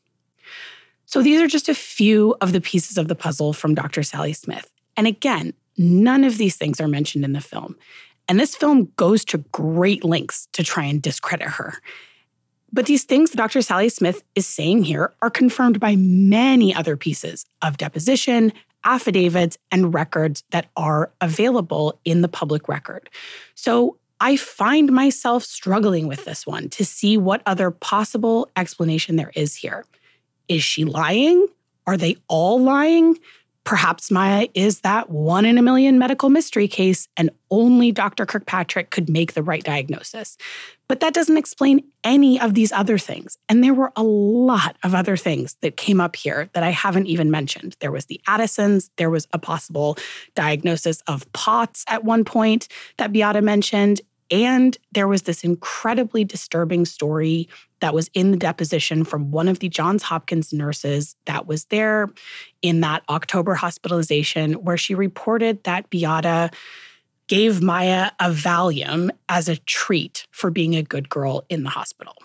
So 1.05 1.21
these 1.21 1.39
are 1.39 1.45
just 1.45 1.69
a 1.69 1.75
few 1.75 2.36
of 2.41 2.51
the 2.51 2.62
pieces 2.62 2.97
of 2.97 3.10
the 3.10 3.15
puzzle 3.15 3.53
from 3.53 3.75
Dr. 3.75 4.01
Sally 4.01 4.34
Smith. 4.34 4.71
And 4.97 5.05
again, 5.05 5.53
none 5.77 6.23
of 6.23 6.39
these 6.39 6.55
things 6.55 6.81
are 6.81 6.88
mentioned 6.88 7.23
in 7.23 7.34
the 7.34 7.41
film. 7.41 7.75
And 8.27 8.39
this 8.39 8.55
film 8.55 8.91
goes 8.95 9.23
to 9.25 9.38
great 9.51 10.03
lengths 10.03 10.47
to 10.53 10.63
try 10.63 10.86
and 10.86 10.99
discredit 10.99 11.47
her. 11.47 11.75
But 12.73 12.88
these 12.88 13.03
things 13.03 13.29
Dr. 13.29 13.62
Sally 13.62 13.89
Smith 13.89 14.23
is 14.34 14.47
saying 14.47 14.86
here 14.86 15.13
are 15.21 15.29
confirmed 15.29 15.79
by 15.79 15.95
many 15.95 16.73
other 16.73 16.97
pieces 16.97 17.45
of 17.62 17.77
deposition, 17.77 18.51
affidavits, 18.84 19.58
and 19.72 19.94
records 19.94 20.44
that 20.52 20.67
are 20.76 21.12
available 21.22 22.00
in 22.06 22.22
the 22.22 22.28
public 22.28 22.67
record. 22.67 23.10
So 23.56 23.98
I 24.20 24.36
find 24.36 24.91
myself 24.91 25.44
struggling 25.44 26.08
with 26.08 26.26
this 26.26 26.46
one 26.46 26.70
to 26.70 26.86
see 26.86 27.17
what 27.17 27.41
other 27.46 27.72
possible 27.72 28.50
explanation 28.56 29.15
there 29.15 29.32
is 29.36 29.56
here. 29.56 29.86
Is 30.48 30.63
she 30.63 30.86
lying? 30.86 31.48
Are 31.88 31.98
they 31.98 32.17
all 32.28 32.62
lying? 32.62 33.17
Perhaps 33.63 34.10
Maya 34.10 34.47
is 34.54 34.82
that 34.82 35.10
one 35.10 35.45
in 35.45 35.58
a 35.58 35.62
million 35.62 36.00
medical 36.00 36.30
mystery 36.30 36.67
case, 36.67 37.08
and 37.15 37.30
only 37.52 37.91
Dr. 37.91 38.26
Kirkpatrick 38.26 38.89
could 38.89 39.10
make 39.10 39.34
the 39.34 39.43
right 39.43 39.63
diagnosis. 39.63 40.38
But 40.88 41.00
that 41.00 41.13
doesn't 41.13 41.38
explain 41.38 41.84
any 42.04 42.39
of 42.39 42.54
these 42.54 42.71
other 42.71 42.97
things. 42.97 43.38
And 43.47 43.63
there 43.63 43.74
were 43.74 43.93
a 43.95 44.04
lot 44.04 44.78
of 44.84 44.95
other 44.95 45.15
things 45.15 45.56
that 45.62 45.78
came 45.78 46.02
up 46.02 46.15
here 46.15 46.50
that 46.54 46.63
I 46.63 46.71
haven't 46.71 47.06
even 47.06 47.32
mentioned. 47.32 47.78
There 47.80 47.91
was 47.91 48.08
the 48.08 48.19
Addisons, 48.28 48.89
there 48.97 49.10
was 49.10 49.28
a 49.32 49.39
possible 49.39 49.97
diagnosis 50.36 51.02
of 51.08 51.32
POTS 51.34 51.86
at 51.88 52.04
one 52.04 52.26
point 52.26 52.67
that 52.97 53.13
Beata 53.13 53.41
mentioned, 53.41 54.02
and 54.32 54.78
there 54.94 55.08
was 55.08 55.24
this 55.24 55.44
incredibly 55.44 56.24
disturbing 56.24 56.86
story 56.86 57.50
that 57.82 57.94
was 57.94 58.10
in 58.13 58.32
the 58.32 58.38
deposition 58.38 59.04
from 59.04 59.32
one 59.32 59.48
of 59.48 59.60
the 59.60 59.70
Johns 59.70 60.04
Hopkins 60.04 60.54
nurses 60.54 61.15
that 61.26 61.48
was 61.48 61.65
there 61.65 62.10
in 62.62 62.80
that 62.82 63.04
October 63.10 63.54
hospitalization, 63.56 64.54
where 64.54 64.78
she 64.78 64.96
reported 64.96 65.63
that 65.65 65.89
Beata 65.89 66.50
gave 67.28 67.62
Maya 67.62 68.12
a 68.20 68.30
Valium 68.30 69.10
as 69.30 69.50
a 69.50 69.58
treat 69.58 70.28
for 70.32 70.50
being 70.50 70.76
a 70.76 70.84
good 70.84 71.10
girl 71.10 71.44
in 71.50 71.63
the 71.63 71.70
hospital. 71.70 72.15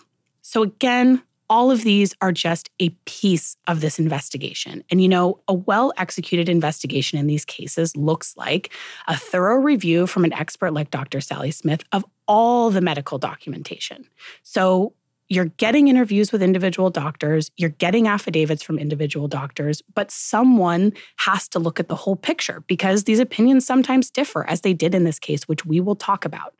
So, 0.41 0.63
again, 0.63 1.21
all 1.49 1.71
of 1.71 1.83
these 1.83 2.13
are 2.21 2.31
just 2.31 2.69
a 2.79 2.89
piece 3.05 3.55
of 3.67 3.81
this 3.81 3.99
investigation. 3.99 4.83
And 4.89 5.01
you 5.01 5.07
know, 5.07 5.39
a 5.47 5.53
well 5.53 5.93
executed 5.97 6.49
investigation 6.49 7.17
in 7.17 7.27
these 7.27 7.45
cases 7.45 7.95
looks 7.95 8.35
like 8.37 8.71
a 9.07 9.17
thorough 9.17 9.57
review 9.57 10.07
from 10.07 10.25
an 10.25 10.33
expert 10.33 10.71
like 10.71 10.91
Dr. 10.91 11.21
Sally 11.21 11.51
Smith 11.51 11.83
of 11.91 12.05
all 12.27 12.69
the 12.69 12.81
medical 12.81 13.17
documentation. 13.17 14.05
So 14.43 14.93
you're 15.29 15.45
getting 15.45 15.87
interviews 15.87 16.31
with 16.31 16.41
individual 16.41 16.89
doctors, 16.89 17.51
you're 17.57 17.69
getting 17.69 18.07
affidavits 18.07 18.63
from 18.63 18.79
individual 18.79 19.27
doctors, 19.27 19.81
but 19.93 20.09
someone 20.09 20.93
has 21.17 21.49
to 21.49 21.59
look 21.59 21.79
at 21.79 21.89
the 21.89 21.95
whole 21.95 22.15
picture 22.15 22.63
because 22.67 23.03
these 23.03 23.19
opinions 23.19 23.65
sometimes 23.65 24.09
differ, 24.09 24.47
as 24.49 24.61
they 24.61 24.73
did 24.73 24.95
in 24.95 25.03
this 25.03 25.19
case, 25.19 25.47
which 25.47 25.65
we 25.65 25.81
will 25.81 25.95
talk 25.95 26.23
about. 26.23 26.53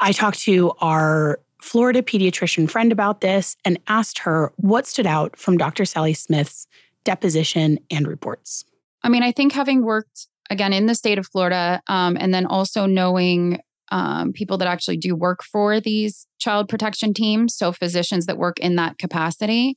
I 0.00 0.12
talked 0.12 0.40
to 0.40 0.72
our 0.80 1.40
Florida 1.60 2.02
pediatrician 2.02 2.70
friend 2.70 2.92
about 2.92 3.20
this 3.20 3.56
and 3.64 3.78
asked 3.88 4.18
her 4.20 4.52
what 4.56 4.86
stood 4.86 5.06
out 5.06 5.36
from 5.36 5.56
Dr. 5.56 5.84
Sally 5.84 6.14
Smith's 6.14 6.66
deposition 7.04 7.78
and 7.90 8.06
reports. 8.06 8.64
I 9.02 9.08
mean, 9.08 9.22
I 9.22 9.32
think 9.32 9.52
having 9.52 9.82
worked 9.82 10.28
again 10.50 10.72
in 10.72 10.86
the 10.86 10.94
state 10.94 11.18
of 11.18 11.26
Florida 11.26 11.80
um, 11.88 12.16
and 12.18 12.32
then 12.32 12.46
also 12.46 12.86
knowing 12.86 13.60
um, 13.90 14.32
people 14.32 14.58
that 14.58 14.68
actually 14.68 14.98
do 14.98 15.14
work 15.14 15.42
for 15.42 15.80
these 15.80 16.26
child 16.38 16.68
protection 16.68 17.14
teams, 17.14 17.54
so 17.54 17.72
physicians 17.72 18.26
that 18.26 18.36
work 18.36 18.58
in 18.60 18.76
that 18.76 18.98
capacity, 18.98 19.74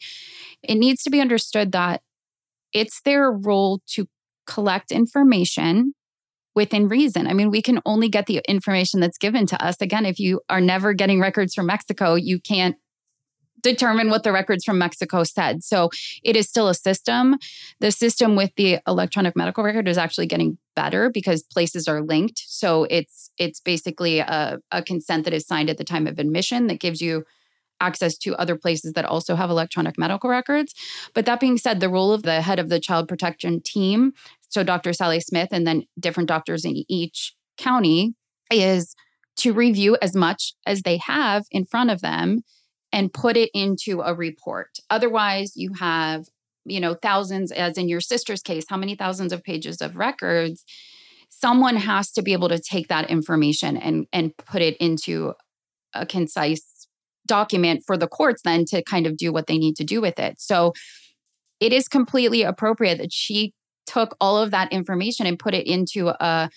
it 0.63 0.75
needs 0.75 1.03
to 1.03 1.09
be 1.09 1.21
understood 1.21 1.71
that 1.71 2.01
it's 2.73 3.01
their 3.01 3.31
role 3.31 3.81
to 3.87 4.07
collect 4.45 4.91
information 4.91 5.93
within 6.55 6.87
reason. 6.87 7.27
I 7.27 7.33
mean, 7.33 7.49
we 7.49 7.61
can 7.61 7.79
only 7.85 8.09
get 8.09 8.25
the 8.25 8.41
information 8.47 8.99
that's 8.99 9.17
given 9.17 9.45
to 9.47 9.63
us. 9.63 9.77
Again, 9.81 10.05
if 10.05 10.19
you 10.19 10.41
are 10.49 10.61
never 10.61 10.93
getting 10.93 11.19
records 11.19 11.53
from 11.53 11.67
Mexico, 11.67 12.15
you 12.15 12.39
can't 12.39 12.75
determine 13.61 14.09
what 14.09 14.23
the 14.23 14.31
records 14.31 14.63
from 14.63 14.77
Mexico 14.77 15.23
said. 15.23 15.63
So 15.63 15.89
it 16.23 16.35
is 16.35 16.49
still 16.49 16.67
a 16.67 16.73
system. 16.73 17.37
The 17.79 17.91
system 17.91 18.35
with 18.35 18.51
the 18.55 18.79
electronic 18.87 19.35
medical 19.35 19.63
record 19.63 19.87
is 19.87 19.97
actually 19.97 20.27
getting 20.27 20.57
better 20.75 21.09
because 21.09 21.43
places 21.43 21.87
are 21.87 22.01
linked. 22.01 22.41
So 22.45 22.85
it's 22.89 23.31
it's 23.37 23.59
basically 23.59 24.19
a, 24.19 24.59
a 24.71 24.81
consent 24.81 25.25
that 25.25 25.33
is 25.33 25.45
signed 25.45 25.69
at 25.69 25.77
the 25.77 25.83
time 25.83 26.07
of 26.07 26.17
admission 26.17 26.67
that 26.67 26.79
gives 26.79 27.01
you 27.01 27.23
access 27.79 28.15
to 28.15 28.35
other 28.35 28.55
places 28.55 28.93
that 28.93 29.05
also 29.05 29.35
have 29.35 29.49
electronic 29.49 29.97
medical 29.97 30.29
records. 30.29 30.73
But 31.13 31.25
that 31.25 31.39
being 31.39 31.57
said, 31.57 31.79
the 31.79 31.89
role 31.89 32.13
of 32.13 32.23
the 32.23 32.41
head 32.41 32.59
of 32.59 32.69
the 32.69 32.79
child 32.79 33.07
protection 33.07 33.59
team 33.59 34.13
so 34.51 34.63
Dr. 34.63 34.93
Sally 34.93 35.21
Smith 35.21 35.49
and 35.51 35.65
then 35.65 35.83
different 35.99 36.27
doctors 36.27 36.65
in 36.65 36.83
each 36.89 37.33
county 37.57 38.13
is 38.51 38.93
to 39.37 39.53
review 39.53 39.97
as 40.01 40.13
much 40.13 40.53
as 40.67 40.81
they 40.81 40.97
have 40.97 41.45
in 41.51 41.65
front 41.65 41.89
of 41.89 42.01
them 42.01 42.41
and 42.91 43.13
put 43.13 43.37
it 43.37 43.49
into 43.53 44.01
a 44.01 44.13
report. 44.13 44.77
Otherwise, 44.89 45.53
you 45.55 45.71
have, 45.79 46.25
you 46.65 46.81
know, 46.81 46.93
thousands, 46.93 47.53
as 47.53 47.77
in 47.77 47.87
your 47.87 48.01
sister's 48.01 48.41
case, 48.41 48.65
how 48.67 48.75
many 48.75 48.93
thousands 48.93 49.31
of 49.31 49.41
pages 49.41 49.81
of 49.81 49.95
records? 49.95 50.65
Someone 51.29 51.77
has 51.77 52.11
to 52.11 52.21
be 52.21 52.33
able 52.33 52.49
to 52.49 52.59
take 52.59 52.89
that 52.89 53.09
information 53.09 53.77
and 53.77 54.05
and 54.11 54.35
put 54.35 54.61
it 54.61 54.75
into 54.77 55.33
a 55.95 56.05
concise 56.05 56.87
document 57.25 57.83
for 57.87 57.95
the 57.95 58.07
courts 58.07 58.41
then 58.43 58.65
to 58.65 58.83
kind 58.83 59.07
of 59.07 59.15
do 59.15 59.31
what 59.31 59.47
they 59.47 59.57
need 59.57 59.77
to 59.77 59.85
do 59.85 60.01
with 60.01 60.19
it. 60.19 60.41
So 60.41 60.73
it 61.61 61.71
is 61.71 61.87
completely 61.87 62.41
appropriate 62.41 62.97
that 62.97 63.13
she 63.13 63.53
took 63.91 64.15
all 64.21 64.37
of 64.37 64.51
that 64.51 64.71
information 64.71 65.25
and 65.25 65.39
put 65.39 65.53
it 65.53 65.67
into 65.67 66.09
a 66.09 66.49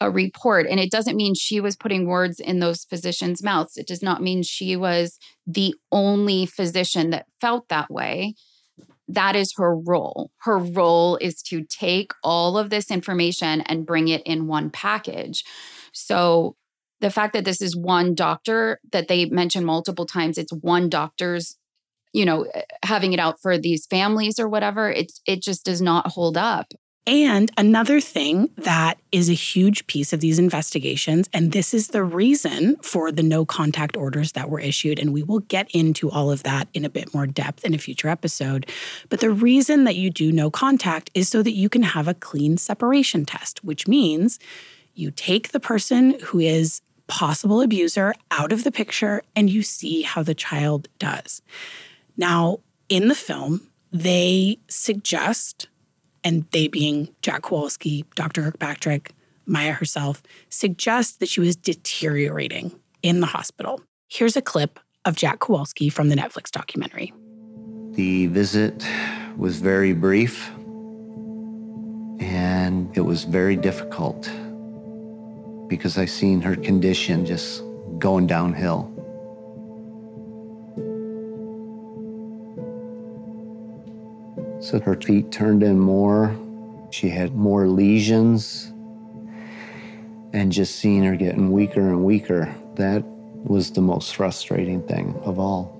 a 0.00 0.10
report. 0.10 0.66
And 0.68 0.78
it 0.78 0.90
doesn't 0.90 1.16
mean 1.16 1.34
she 1.34 1.60
was 1.60 1.76
putting 1.76 2.06
words 2.06 2.38
in 2.38 2.58
those 2.58 2.84
physicians 2.84 3.42
mouths. 3.42 3.76
It 3.76 3.86
does 3.86 4.02
not 4.02 4.22
mean 4.22 4.42
she 4.42 4.76
was 4.76 5.18
the 5.46 5.74
only 5.90 6.44
physician 6.44 7.10
that 7.10 7.26
felt 7.40 7.68
that 7.68 7.90
way. 7.90 8.34
That 9.08 9.36
is 9.36 9.54
her 9.56 9.74
role. 9.74 10.32
Her 10.42 10.58
role 10.58 11.16
is 11.16 11.40
to 11.44 11.64
take 11.64 12.12
all 12.22 12.58
of 12.58 12.70
this 12.70 12.90
information 12.90 13.62
and 13.62 13.86
bring 13.86 14.08
it 14.08 14.22
in 14.26 14.46
one 14.46 14.68
package. 14.68 15.44
So 15.92 16.56
the 17.00 17.10
fact 17.10 17.32
that 17.32 17.44
this 17.44 17.62
is 17.62 17.76
one 17.76 18.14
doctor 18.14 18.80
that 18.92 19.08
they 19.08 19.26
mention 19.26 19.64
multiple 19.64 20.06
times 20.06 20.38
it's 20.38 20.52
one 20.52 20.88
doctor's 20.88 21.56
you 22.16 22.24
know, 22.24 22.46
eh, 22.54 22.62
having 22.82 23.12
it 23.12 23.20
out 23.20 23.40
for 23.42 23.58
these 23.58 23.86
families 23.86 24.40
or 24.40 24.48
whatever, 24.48 24.90
it 24.90 25.12
it 25.26 25.42
just 25.42 25.64
does 25.64 25.82
not 25.82 26.08
hold 26.08 26.36
up. 26.36 26.72
And 27.08 27.52
another 27.56 28.00
thing 28.00 28.50
that 28.56 28.98
is 29.12 29.30
a 29.30 29.34
huge 29.34 29.86
piece 29.86 30.12
of 30.12 30.18
these 30.18 30.40
investigations, 30.40 31.28
and 31.32 31.52
this 31.52 31.72
is 31.72 31.88
the 31.88 32.02
reason 32.02 32.76
for 32.82 33.12
the 33.12 33.22
no 33.22 33.44
contact 33.44 33.96
orders 33.96 34.32
that 34.32 34.50
were 34.50 34.58
issued, 34.58 34.98
and 34.98 35.12
we 35.12 35.22
will 35.22 35.38
get 35.40 35.70
into 35.70 36.10
all 36.10 36.32
of 36.32 36.42
that 36.42 36.66
in 36.74 36.84
a 36.84 36.90
bit 36.90 37.14
more 37.14 37.26
depth 37.26 37.64
in 37.64 37.74
a 37.74 37.78
future 37.78 38.08
episode. 38.08 38.68
But 39.08 39.20
the 39.20 39.30
reason 39.30 39.84
that 39.84 39.94
you 39.94 40.10
do 40.10 40.32
no 40.32 40.50
contact 40.50 41.10
is 41.14 41.28
so 41.28 41.44
that 41.44 41.52
you 41.52 41.68
can 41.68 41.82
have 41.82 42.08
a 42.08 42.14
clean 42.14 42.56
separation 42.56 43.24
test, 43.24 43.62
which 43.62 43.86
means 43.86 44.40
you 44.94 45.12
take 45.12 45.52
the 45.52 45.60
person 45.60 46.18
who 46.20 46.40
is 46.40 46.80
possible 47.06 47.60
abuser 47.60 48.14
out 48.30 48.52
of 48.52 48.64
the 48.64 48.72
picture 48.72 49.22
and 49.36 49.48
you 49.48 49.62
see 49.62 50.02
how 50.02 50.22
the 50.22 50.34
child 50.34 50.88
does. 50.98 51.40
Now, 52.16 52.58
in 52.88 53.08
the 53.08 53.14
film, 53.14 53.68
they 53.92 54.58
suggest, 54.68 55.68
and 56.24 56.46
they 56.50 56.68
being 56.68 57.08
Jack 57.22 57.42
Kowalski, 57.42 58.04
Dr. 58.14 58.42
Kirkpatrick, 58.42 59.12
Maya 59.46 59.72
herself, 59.72 60.22
suggest 60.48 61.20
that 61.20 61.28
she 61.28 61.40
was 61.40 61.56
deteriorating 61.56 62.78
in 63.02 63.20
the 63.20 63.26
hospital. 63.26 63.80
Here's 64.08 64.36
a 64.36 64.42
clip 64.42 64.80
of 65.04 65.16
Jack 65.16 65.40
Kowalski 65.40 65.88
from 65.88 66.08
the 66.08 66.16
Netflix 66.16 66.50
documentary. 66.50 67.12
The 67.92 68.26
visit 68.26 68.84
was 69.36 69.58
very 69.58 69.92
brief 69.92 70.50
and 72.20 72.94
it 72.96 73.02
was 73.02 73.24
very 73.24 73.56
difficult 73.56 74.30
because 75.68 75.98
I 75.98 76.06
seen 76.06 76.40
her 76.42 76.56
condition 76.56 77.24
just 77.26 77.62
going 77.98 78.26
downhill. 78.26 78.92
So 84.66 84.80
her 84.80 85.00
feet 85.00 85.30
turned 85.30 85.62
in 85.62 85.78
more. 85.78 86.36
She 86.90 87.08
had 87.08 87.36
more 87.36 87.68
lesions. 87.68 88.72
And 90.32 90.50
just 90.50 90.74
seeing 90.74 91.04
her 91.04 91.14
getting 91.14 91.52
weaker 91.52 91.82
and 91.82 92.04
weaker, 92.04 92.52
that 92.74 93.04
was 93.44 93.70
the 93.70 93.80
most 93.80 94.16
frustrating 94.16 94.82
thing 94.88 95.14
of 95.22 95.38
all. 95.38 95.72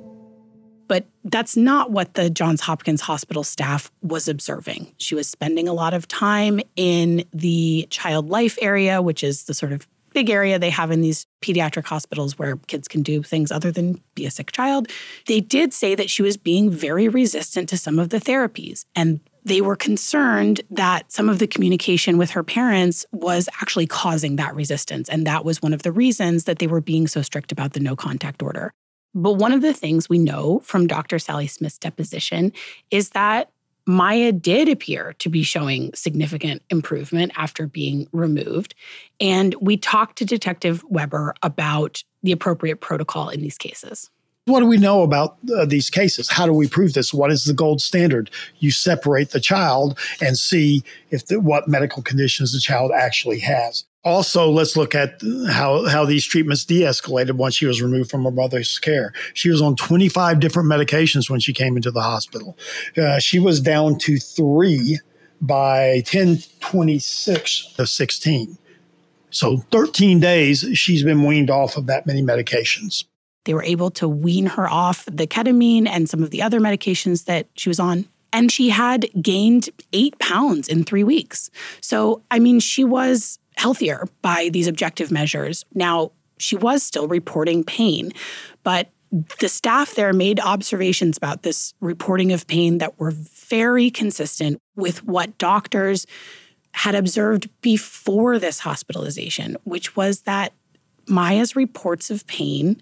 But 0.87 1.05
that's 1.24 1.57
not 1.57 1.91
what 1.91 2.14
the 2.14 2.30
Johns 2.30 2.61
Hopkins 2.61 3.01
Hospital 3.01 3.43
staff 3.43 3.91
was 4.03 4.28
observing. 4.28 4.95
She 4.99 5.16
was 5.16 5.28
spending 5.28 5.66
a 5.66 5.72
lot 5.72 5.93
of 5.93 6.07
time 6.07 6.61
in 6.76 7.24
the 7.32 7.89
child 7.91 8.30
life 8.30 8.57
area, 8.62 9.03
which 9.03 9.24
is 9.24 9.47
the 9.47 9.55
sort 9.55 9.72
of 9.72 9.89
big 10.17 10.31
area 10.31 10.59
they 10.59 10.71
have 10.71 10.91
in 10.91 11.03
these 11.03 11.27
pediatric 11.43 11.85
hospitals 11.85 12.39
where 12.39 12.57
kids 12.69 12.89
can 12.89 13.03
do 13.03 13.23
things 13.23 13.53
other 13.53 13.71
than 13.71 14.01
be 14.14 14.25
a 14.25 14.31
sick 14.31 14.51
child. 14.51 14.89
They 15.27 15.43
did 15.43 15.75
say 15.75 15.95
that 15.95 16.09
she 16.09 16.23
was 16.23 16.39
being 16.39 16.71
very 16.71 17.07
resistant 17.07 17.69
to 17.69 17.77
some 17.77 17.99
of 17.99 18.09
the 18.09 18.17
therapies. 18.17 18.87
And 18.95 19.21
they 19.45 19.61
were 19.61 19.77
concerned 19.77 20.62
that 20.71 21.12
some 21.12 21.29
of 21.29 21.39
the 21.39 21.47
communication 21.47 22.17
with 22.17 22.31
her 22.31 22.43
parents 22.43 23.05
was 23.12 23.47
actually 23.61 23.87
causing 23.87 24.37
that 24.37 24.55
resistance. 24.55 25.11
And 25.11 25.27
that 25.27 25.45
was 25.45 25.61
one 25.61 25.75
of 25.75 25.83
the 25.83 25.93
reasons 25.93 26.45
that 26.45 26.61
they 26.61 26.67
were 26.67 26.81
being 26.81 27.07
so 27.07 27.21
strict 27.21 27.53
about 27.53 27.75
the 27.75 27.81
no 27.81 27.95
contact 27.95 28.43
order. 28.43 28.73
But 29.14 29.35
one 29.35 29.53
of 29.53 29.61
the 29.61 29.75
things 29.75 30.09
we 30.09 30.19
know 30.19 30.61
from 30.61 30.87
Dr. 30.87 31.19
Sally 31.19 31.47
Smith's 31.47 31.77
deposition 31.77 32.55
is 32.91 33.11
that 33.11 33.51
Maya 33.87 34.32
did 34.32 34.68
appear 34.68 35.14
to 35.20 35.28
be 35.28 35.43
showing 35.43 35.93
significant 35.95 36.62
improvement 36.70 37.32
after 37.37 37.66
being 37.66 38.09
removed. 38.12 38.74
And 39.20 39.55
we 39.61 39.76
talked 39.76 40.18
to 40.18 40.24
Detective 40.24 40.82
Weber 40.89 41.34
about 41.43 42.03
the 42.22 42.32
appropriate 42.32 42.80
protocol 42.80 43.28
in 43.28 43.41
these 43.41 43.59
cases. 43.59 44.11
What 44.47 44.61
do 44.61 44.66
we 44.66 44.76
know 44.76 45.03
about 45.03 45.39
uh, 45.57 45.64
these 45.64 45.91
cases? 45.91 46.30
How 46.30 46.47
do 46.47 46.53
we 46.53 46.68
prove 46.68 46.95
this? 46.95 47.12
What 47.12 47.32
is 47.32 47.45
the 47.45 47.53
gold 47.53 47.80
standard? 47.80 48.30
You 48.59 48.70
separate 48.70 49.30
the 49.30 49.41
child 49.41 49.99
and 50.20 50.39
see 50.39 50.84
if 51.11 51.26
the, 51.26 51.41
what 51.41 51.66
medical 51.66 52.01
conditions 52.01 52.53
the 52.53 52.61
child 52.61 52.93
actually 52.95 53.41
has. 53.41 53.84
Also, 54.07 54.49
let's 54.49 54.77
look 54.77 54.95
at 54.95 55.21
how, 55.51 55.85
how 55.87 56.05
these 56.05 56.25
treatments 56.25 56.65
de 56.65 56.83
escalated 56.83 57.33
once 57.33 57.57
she 57.57 57.67
was 57.67 57.83
removed 57.83 58.09
from 58.09 58.23
her 58.23 58.31
mother's 58.31 58.79
care. 58.79 59.13
She 59.35 59.51
was 59.51 59.61
on 59.61 59.75
25 59.75 60.39
different 60.39 60.71
medications 60.71 61.29
when 61.29 61.41
she 61.41 61.53
came 61.53 61.75
into 61.75 61.91
the 61.91 62.03
hospital. 62.03 62.57
Uh, 62.97 63.19
she 63.19 63.41
was 63.41 63.61
down 63.61 63.99
to 63.99 64.19
three 64.19 65.01
by 65.41 66.05
1026 66.07 67.75
of 67.81 67.89
16. 67.89 68.57
So, 69.31 69.57
13 69.73 70.21
days, 70.21 70.65
she's 70.75 71.03
been 71.03 71.25
weaned 71.25 71.51
off 71.51 71.77
of 71.77 71.87
that 71.87 72.07
many 72.07 72.23
medications. 72.23 73.07
They 73.45 73.55
were 73.55 73.65
able 73.65 73.91
to 73.91 74.07
wean 74.07 74.47
her 74.47 74.69
off 74.69 75.05
the 75.07 75.27
ketamine 75.27 75.89
and 75.89 76.09
some 76.09 76.23
of 76.23 76.31
the 76.31 76.43
other 76.43 76.61
medications 76.61 77.25
that 77.25 77.49
she 77.57 77.69
was 77.69 77.81
on. 77.81 78.07
And 78.33 78.53
she 78.53 78.69
had 78.69 79.11
gained 79.21 79.69
eight 79.93 80.17
pounds 80.21 80.69
in 80.69 80.85
three 80.85 81.03
weeks. 81.03 81.51
So, 81.81 82.23
I 82.31 82.39
mean, 82.39 82.61
she 82.61 82.85
was 82.85 83.41
healthier 83.57 84.07
by 84.23 84.51
these 84.53 84.67
objective 84.67 85.11
measures. 85.11 85.65
Now, 85.75 86.13
she 86.39 86.57
was 86.57 86.83
still 86.83 87.09
reporting 87.09 87.65
pain, 87.65 88.13
but 88.63 88.91
the 89.41 89.49
staff 89.49 89.95
there 89.95 90.13
made 90.13 90.41
observations 90.41 91.17
about 91.17 91.43
this 91.43 91.75
reporting 91.81 92.33
of 92.33 92.47
pain 92.47 92.79
that 92.79 92.99
were 92.99 93.13
very 93.13 93.91
consistent 93.91 94.61
with 94.75 95.05
what 95.05 95.39
doctors 95.39 96.07
had 96.73 96.95
observed 96.95 97.49
before 97.63 98.39
this 98.39 98.59
hospitalization, 98.61 99.57
which 99.65 99.97
was 99.97 100.23
that 100.23 100.53
Maya's 101.09 101.57
reports 101.57 102.11
of 102.11 102.27
pain 102.27 102.81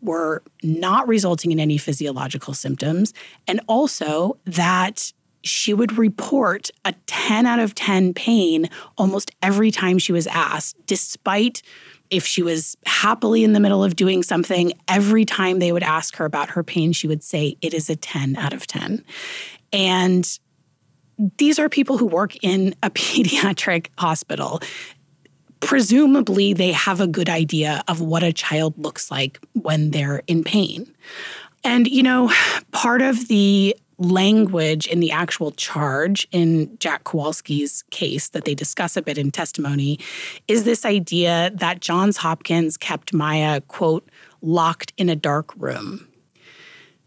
were 0.00 0.42
not 0.62 1.06
resulting 1.06 1.52
in 1.52 1.60
any 1.60 1.78
physiological 1.78 2.54
symptoms, 2.54 3.12
and 3.46 3.60
also 3.68 4.38
that 4.44 5.12
she 5.46 5.72
would 5.72 5.96
report 5.96 6.70
a 6.84 6.92
10 7.06 7.46
out 7.46 7.58
of 7.58 7.74
10 7.74 8.14
pain 8.14 8.68
almost 8.98 9.30
every 9.42 9.70
time 9.70 9.98
she 9.98 10.12
was 10.12 10.26
asked, 10.26 10.76
despite 10.86 11.62
if 12.10 12.24
she 12.24 12.42
was 12.42 12.76
happily 12.86 13.44
in 13.44 13.52
the 13.52 13.60
middle 13.60 13.82
of 13.82 13.96
doing 13.96 14.22
something, 14.22 14.72
every 14.88 15.24
time 15.24 15.58
they 15.58 15.72
would 15.72 15.82
ask 15.82 16.16
her 16.16 16.24
about 16.24 16.50
her 16.50 16.62
pain, 16.62 16.92
she 16.92 17.08
would 17.08 17.22
say, 17.22 17.56
It 17.60 17.74
is 17.74 17.90
a 17.90 17.96
10 17.96 18.36
out 18.36 18.52
of 18.52 18.66
10. 18.66 19.04
And 19.72 20.38
these 21.38 21.58
are 21.58 21.68
people 21.68 21.98
who 21.98 22.06
work 22.06 22.36
in 22.42 22.74
a 22.82 22.90
pediatric 22.90 23.88
hospital. 23.98 24.60
Presumably, 25.60 26.52
they 26.52 26.72
have 26.72 27.00
a 27.00 27.06
good 27.06 27.28
idea 27.28 27.82
of 27.88 28.00
what 28.00 28.22
a 28.22 28.32
child 28.32 28.74
looks 28.76 29.10
like 29.10 29.40
when 29.54 29.90
they're 29.90 30.22
in 30.26 30.44
pain. 30.44 30.92
And, 31.64 31.88
you 31.88 32.02
know, 32.02 32.30
part 32.70 33.02
of 33.02 33.26
the 33.26 33.76
language 33.98 34.86
in 34.86 35.00
the 35.00 35.10
actual 35.10 35.52
charge 35.52 36.26
in 36.30 36.76
Jack 36.78 37.04
Kowalski's 37.04 37.82
case 37.90 38.28
that 38.30 38.44
they 38.44 38.54
discuss 38.54 38.96
a 38.96 39.02
bit 39.02 39.18
in 39.18 39.30
testimony 39.30 39.98
is 40.48 40.64
this 40.64 40.84
idea 40.84 41.50
that 41.54 41.80
Johns 41.80 42.18
Hopkins 42.18 42.76
kept 42.76 43.12
Maya, 43.12 43.60
quote, 43.62 44.08
locked 44.42 44.92
in 44.96 45.08
a 45.08 45.16
dark 45.16 45.52
room. 45.56 46.08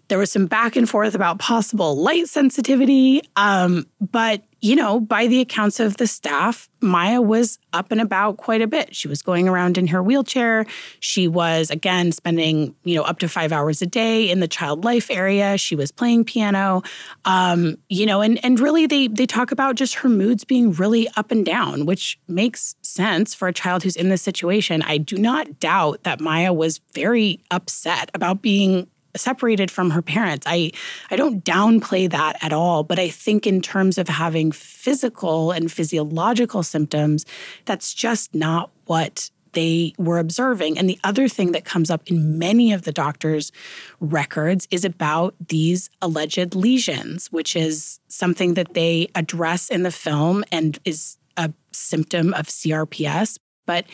There 0.08 0.18
was 0.18 0.32
some 0.32 0.48
back 0.48 0.76
and 0.76 0.90
forth 0.90 1.14
about 1.14 1.38
possible 1.38 1.96
light 1.96 2.28
sensitivity, 2.28 3.22
um, 3.36 3.86
but 4.02 4.44
you 4.62 4.76
know, 4.76 5.00
by 5.00 5.28
the 5.28 5.40
accounts 5.40 5.80
of 5.80 5.98
the 5.98 6.08
staff, 6.08 6.70
Maya 6.82 7.22
was 7.22 7.60
up 7.72 7.92
and 7.92 8.02
about 8.02 8.38
quite 8.38 8.62
a 8.62 8.68
bit. 8.68 8.96
She 8.96 9.08
was 9.08 9.22
going 9.22 9.48
around 9.48 9.78
in 9.78 9.88
her 9.88 10.04
wheelchair. 10.04 10.66
She 11.00 11.28
was, 11.28 11.70
again, 11.70 12.12
spending, 12.12 12.76
you 12.84 12.96
know, 12.96 13.04
up 13.04 13.20
to 13.20 13.30
five 13.30 13.52
hours 13.52 13.82
a 13.82 13.86
day 13.86 14.30
in 14.30 14.40
the 14.40 14.48
child 14.48 14.84
life 14.84 15.10
area. 15.10 15.58
She 15.58 15.76
was 15.76 15.92
playing 15.92 16.26
piano, 16.26 16.82
um, 17.26 17.78
you 17.90 18.06
know, 18.06 18.22
and, 18.22 18.44
and 18.44 18.60
really 18.60 18.86
they, 18.86 19.08
they 19.08 19.26
talk 19.26 19.52
about 19.52 19.76
just 19.76 19.96
her 19.96 20.10
moods 20.10 20.44
being 20.44 20.72
really 20.74 21.08
up 21.16 21.32
and 21.32 21.46
down, 21.46 21.86
which 21.86 22.20
makes 22.28 22.76
sense 22.82 23.34
for 23.34 23.48
a 23.48 23.54
child 23.54 23.84
who's 23.84 23.96
in 23.96 24.10
this 24.10 24.22
situation. 24.22 24.82
I 24.82 24.98
do 24.98 25.18
not 25.18 25.60
doubt 25.60 26.04
that 26.04 26.20
Maya 26.20 26.52
was 26.52 26.80
very 26.94 27.40
upset 27.52 28.12
about 28.14 28.42
being 28.42 28.88
separated 29.16 29.72
from 29.72 29.92
her 29.92 30.02
parents. 30.02 30.46
I 30.48 30.72
I 31.10 31.16
don't 31.16 31.44
downplay 31.44 32.10
that 32.10 32.38
at 32.44 32.54
all, 32.54 32.84
but 32.84 33.00
I 33.00 33.10
think 33.10 33.48
in 33.48 33.62
terms 33.62 33.98
of 33.98 34.08
having 34.08 34.52
physical 34.52 35.52
and 35.52 35.72
physiological 35.72 36.64
symptoms, 36.64 37.26
that's 37.66 37.94
just 37.94 38.34
not 38.36 38.72
what 38.86 39.30
they 39.54 39.94
were 39.98 40.20
observing. 40.20 40.78
And 40.78 40.90
the 40.90 41.00
other 41.04 41.28
thing 41.28 41.54
that 41.54 41.66
comes 41.66 41.90
up 41.90 42.08
in 42.08 42.38
many 42.38 42.72
of 42.72 42.84
the 42.84 42.92
doctors' 42.92 43.52
records 44.00 44.68
is 44.72 44.86
about 44.86 45.34
these 45.48 45.90
alleged 46.02 46.56
lesions, 46.56 47.32
which 47.32 47.56
is 47.56 48.00
something 48.08 48.54
that 48.54 48.74
they 48.74 49.10
address 49.16 49.70
in 49.70 49.84
the 49.84 49.92
film 49.92 50.44
and 50.52 50.78
is 50.86 51.18
a 51.38 51.52
symptom 51.72 52.34
of 52.34 52.48
CRPS. 52.48 53.40
But 53.66 53.86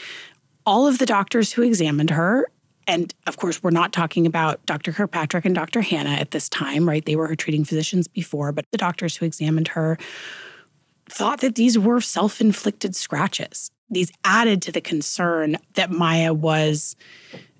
all 0.65 0.87
of 0.87 0.97
the 0.97 1.05
doctors 1.05 1.53
who 1.53 1.61
examined 1.61 2.09
her 2.09 2.47
and 2.87 3.13
of 3.27 3.37
course, 3.37 3.63
we're 3.63 3.71
not 3.71 3.93
talking 3.93 4.25
about 4.25 4.65
Dr. 4.65 4.91
Kirkpatrick 4.91 5.45
and 5.45 5.55
Dr. 5.55 5.81
Hannah 5.81 6.15
at 6.15 6.31
this 6.31 6.49
time, 6.49 6.87
right? 6.87 7.05
They 7.05 7.15
were 7.15 7.27
her 7.27 7.35
treating 7.35 7.65
physicians 7.65 8.07
before, 8.07 8.51
but 8.51 8.65
the 8.71 8.77
doctors 8.77 9.17
who 9.17 9.25
examined 9.25 9.69
her 9.69 9.97
thought 11.09 11.41
that 11.41 11.55
these 11.55 11.77
were 11.77 12.01
self 12.01 12.41
inflicted 12.41 12.95
scratches. 12.95 13.71
These 13.89 14.11
added 14.23 14.61
to 14.63 14.71
the 14.71 14.81
concern 14.81 15.57
that 15.73 15.91
Maya 15.91 16.33
was 16.33 16.95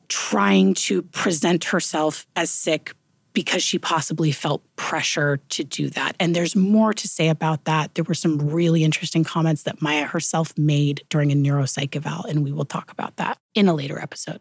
trying 0.08 0.74
to 0.74 1.02
present 1.02 1.66
herself 1.66 2.26
as 2.36 2.50
sick 2.50 2.94
because 3.34 3.62
she 3.62 3.78
possibly 3.78 4.32
felt 4.32 4.64
pressure 4.78 5.38
to 5.50 5.64
do 5.64 5.90
that. 5.90 6.16
And 6.20 6.36
there's 6.36 6.56
more 6.56 6.94
to 6.94 7.08
say 7.08 7.28
about 7.28 7.66
that. 7.66 7.94
There 7.94 8.06
were 8.06 8.14
some 8.14 8.38
really 8.40 8.84
interesting 8.84 9.24
comments 9.24 9.64
that 9.64 9.82
Maya 9.82 10.06
herself 10.06 10.58
made 10.58 11.04
during 11.10 11.32
a 11.32 11.36
neuropsych 11.36 11.96
eval, 11.96 12.26
and 12.26 12.44
we 12.44 12.54
will 12.54 12.66
talk 12.66 12.92
about 12.92 13.18
that 13.18 13.38
in 13.54 13.68
a 13.68 13.74
later 13.74 14.00
episode. 14.00 14.40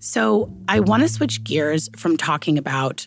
So 0.00 0.50
I 0.66 0.80
want 0.80 1.02
to 1.02 1.08
switch 1.08 1.44
gears 1.44 1.90
from 1.94 2.16
talking 2.16 2.56
about 2.56 3.06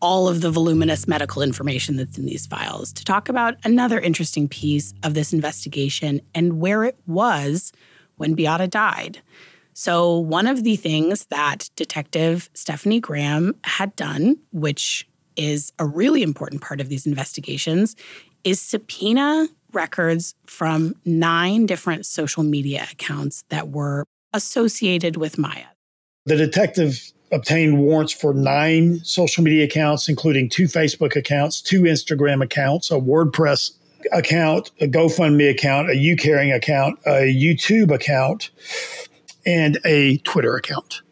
all 0.00 0.28
of 0.28 0.40
the 0.40 0.50
voluminous 0.50 1.06
medical 1.06 1.42
information 1.42 1.96
that's 1.96 2.16
in 2.16 2.24
these 2.24 2.46
files 2.46 2.92
to 2.94 3.04
talk 3.04 3.28
about 3.28 3.54
another 3.64 4.00
interesting 4.00 4.48
piece 4.48 4.94
of 5.02 5.12
this 5.12 5.32
investigation 5.32 6.20
and 6.34 6.58
where 6.58 6.84
it 6.84 6.98
was 7.06 7.70
when 8.16 8.34
Beata 8.34 8.66
died. 8.66 9.20
So, 9.74 10.18
one 10.18 10.46
of 10.46 10.64
the 10.64 10.76
things 10.76 11.26
that 11.26 11.68
Detective 11.76 12.48
Stephanie 12.54 13.00
Graham 13.00 13.54
had 13.64 13.94
done, 13.94 14.38
which 14.52 15.06
is 15.36 15.70
a 15.78 15.84
really 15.84 16.22
important 16.22 16.62
part 16.62 16.80
of 16.80 16.88
these 16.88 17.06
investigations, 17.06 17.94
is 18.42 18.58
subpoena 18.58 19.48
records 19.72 20.34
from 20.46 20.94
nine 21.04 21.66
different 21.66 22.06
social 22.06 22.42
media 22.42 22.86
accounts 22.90 23.44
that 23.50 23.68
were 23.68 24.06
associated 24.32 25.18
with 25.18 25.36
Maya. 25.36 25.66
The 26.26 26.36
detective 26.36 27.12
obtained 27.32 27.78
warrants 27.78 28.12
for 28.12 28.34
nine 28.34 29.00
social 29.04 29.42
media 29.42 29.64
accounts, 29.64 30.08
including 30.08 30.48
two 30.48 30.64
Facebook 30.64 31.16
accounts, 31.16 31.60
two 31.60 31.82
Instagram 31.82 32.42
accounts, 32.42 32.90
a 32.90 32.94
WordPress 32.94 33.72
account, 34.12 34.70
a 34.80 34.86
GoFundMe 34.86 35.50
account, 35.50 35.90
a 35.90 35.94
YouCaring 35.94 36.54
account, 36.54 36.98
a 37.06 37.32
YouTube 37.32 37.92
account, 37.92 38.50
and 39.44 39.78
a 39.84 40.18
Twitter 40.18 40.54
account. 40.56 41.02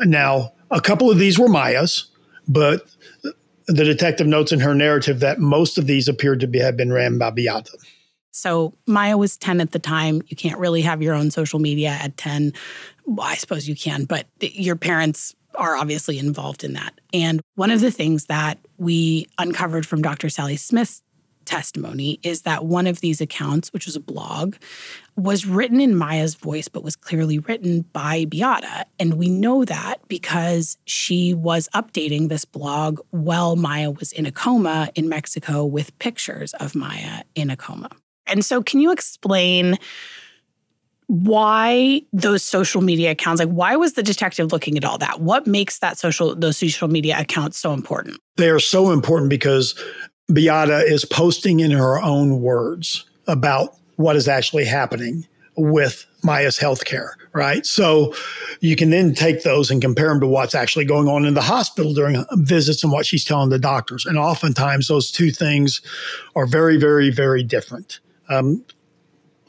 Now, 0.00 0.52
a 0.70 0.80
couple 0.80 1.10
of 1.10 1.18
these 1.18 1.38
were 1.38 1.48
Maya's, 1.48 2.06
but 2.46 2.86
the 3.66 3.84
detective 3.84 4.26
notes 4.26 4.52
in 4.52 4.60
her 4.60 4.74
narrative 4.74 5.20
that 5.20 5.38
most 5.38 5.78
of 5.78 5.86
these 5.86 6.08
appeared 6.08 6.40
to 6.40 6.46
be, 6.46 6.58
have 6.58 6.76
been 6.76 6.92
ran 6.92 7.18
by 7.18 7.30
Beata. 7.30 7.76
So 8.30 8.74
Maya 8.86 9.16
was 9.16 9.36
10 9.36 9.60
at 9.60 9.72
the 9.72 9.78
time. 9.78 10.22
You 10.28 10.36
can't 10.36 10.58
really 10.58 10.82
have 10.82 11.02
your 11.02 11.14
own 11.14 11.30
social 11.30 11.58
media 11.58 11.98
at 12.00 12.16
10. 12.16 12.52
Well, 13.08 13.26
I 13.26 13.36
suppose 13.36 13.66
you 13.66 13.74
can, 13.74 14.04
but 14.04 14.26
your 14.38 14.76
parents 14.76 15.34
are 15.54 15.76
obviously 15.76 16.18
involved 16.18 16.62
in 16.62 16.74
that. 16.74 16.92
And 17.14 17.40
one 17.54 17.70
of 17.70 17.80
the 17.80 17.90
things 17.90 18.26
that 18.26 18.58
we 18.76 19.26
uncovered 19.38 19.86
from 19.86 20.02
Dr. 20.02 20.28
Sally 20.28 20.56
Smith's 20.56 21.02
testimony 21.46 22.20
is 22.22 22.42
that 22.42 22.66
one 22.66 22.86
of 22.86 23.00
these 23.00 23.22
accounts, 23.22 23.72
which 23.72 23.86
was 23.86 23.96
a 23.96 24.00
blog, 24.00 24.56
was 25.16 25.46
written 25.46 25.80
in 25.80 25.96
Maya's 25.96 26.34
voice, 26.34 26.68
but 26.68 26.84
was 26.84 26.96
clearly 26.96 27.38
written 27.38 27.80
by 27.94 28.26
Beata. 28.26 28.84
And 29.00 29.14
we 29.14 29.30
know 29.30 29.64
that 29.64 30.06
because 30.08 30.76
she 30.84 31.32
was 31.32 31.66
updating 31.74 32.28
this 32.28 32.44
blog 32.44 33.00
while 33.10 33.56
Maya 33.56 33.90
was 33.90 34.12
in 34.12 34.26
a 34.26 34.32
coma 34.32 34.90
in 34.94 35.08
Mexico 35.08 35.64
with 35.64 35.98
pictures 35.98 36.52
of 36.54 36.74
Maya 36.74 37.22
in 37.34 37.48
a 37.48 37.56
coma. 37.56 37.88
And 38.26 38.44
so, 38.44 38.62
can 38.62 38.80
you 38.80 38.92
explain 38.92 39.78
why 41.08 42.02
those 42.12 42.44
social 42.44 42.82
media 42.82 43.10
accounts 43.10 43.40
like 43.40 43.48
why 43.48 43.74
was 43.76 43.94
the 43.94 44.02
detective 44.02 44.52
looking 44.52 44.76
at 44.76 44.84
all 44.84 44.98
that 44.98 45.20
what 45.20 45.46
makes 45.46 45.78
that 45.78 45.98
social 45.98 46.34
those 46.34 46.58
social 46.58 46.86
media 46.86 47.18
accounts 47.18 47.58
so 47.58 47.72
important 47.72 48.18
they 48.36 48.50
are 48.50 48.60
so 48.60 48.92
important 48.92 49.30
because 49.30 49.74
beata 50.32 50.84
is 50.86 51.06
posting 51.06 51.60
in 51.60 51.70
her 51.70 51.98
own 52.00 52.42
words 52.42 53.06
about 53.26 53.74
what 53.96 54.16
is 54.16 54.28
actually 54.28 54.66
happening 54.66 55.26
with 55.56 56.06
Maya's 56.22 56.58
healthcare, 56.58 57.10
right? 57.32 57.66
So 57.66 58.14
you 58.60 58.76
can 58.76 58.90
then 58.90 59.12
take 59.12 59.42
those 59.42 59.70
and 59.70 59.82
compare 59.82 60.08
them 60.08 60.20
to 60.20 60.26
what's 60.26 60.54
actually 60.54 60.84
going 60.84 61.08
on 61.08 61.24
in 61.24 61.34
the 61.34 61.42
hospital 61.42 61.92
during 61.92 62.24
visits 62.32 62.84
and 62.84 62.92
what 62.92 63.06
she's 63.06 63.24
telling 63.24 63.50
the 63.50 63.58
doctors. 63.58 64.06
And 64.06 64.18
oftentimes 64.18 64.86
those 64.86 65.10
two 65.10 65.30
things 65.30 65.80
are 66.36 66.46
very, 66.46 66.76
very, 66.76 67.10
very 67.10 67.42
different. 67.42 67.98
Um, 68.28 68.64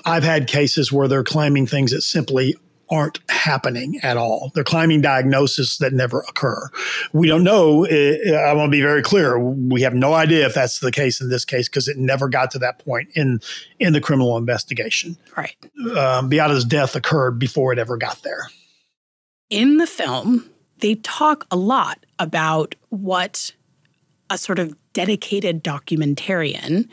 I've 0.10 0.24
had 0.24 0.47
cases 0.47 0.91
where 0.91 1.07
they're 1.07 1.24
claiming 1.24 1.68
things 1.68 1.91
that 1.91 2.01
simply 2.01 2.55
aren't 2.89 3.20
happening 3.30 3.99
at 4.01 4.18
all. 4.18 4.51
They're 4.55 4.64
claiming 4.64 5.01
diagnoses 5.01 5.78
that 5.78 5.93
never 5.93 6.22
occur. 6.28 6.70
We 7.14 7.28
don't 7.28 7.43
know. 7.43 7.86
I 7.86 8.53
want 8.53 8.68
to 8.68 8.72
be 8.72 8.82
very 8.82 9.03
clear. 9.03 9.39
We 9.39 9.84
have 9.84 9.93
no 9.93 10.14
idea 10.14 10.47
if 10.47 10.55
that's 10.55 10.80
the 10.80 10.91
case 10.91 11.22
in 11.22 11.30
this 11.30 11.45
case 11.45 11.70
because 11.70 11.88
it 11.88 11.97
never 11.97 12.28
got 12.28 12.49
to 12.51 12.60
that 12.60 12.84
point 12.84 13.10
in 13.14 13.39
in 13.80 13.93
the 13.93 14.01
criminal 14.01 14.38
investigation. 14.38 15.18
Right. 15.38 15.55
Um, 15.95 16.30
Beata's 16.30 16.66
death 16.66 16.95
occurred 16.95 17.38
before 17.38 17.72
it 17.72 17.78
ever 17.78 17.95
got 17.95 18.24
there. 18.24 18.49
In 19.51 19.78
the 19.78 19.88
film, 19.88 20.49
they 20.80 20.95
talk 20.95 21.45
a 21.51 21.55
lot 21.55 22.05
about 22.18 22.74
what 22.89 23.51
a 24.32 24.38
sort 24.38 24.57
of 24.60 24.76
dedicated 24.93 25.64
documentarian 25.64 26.88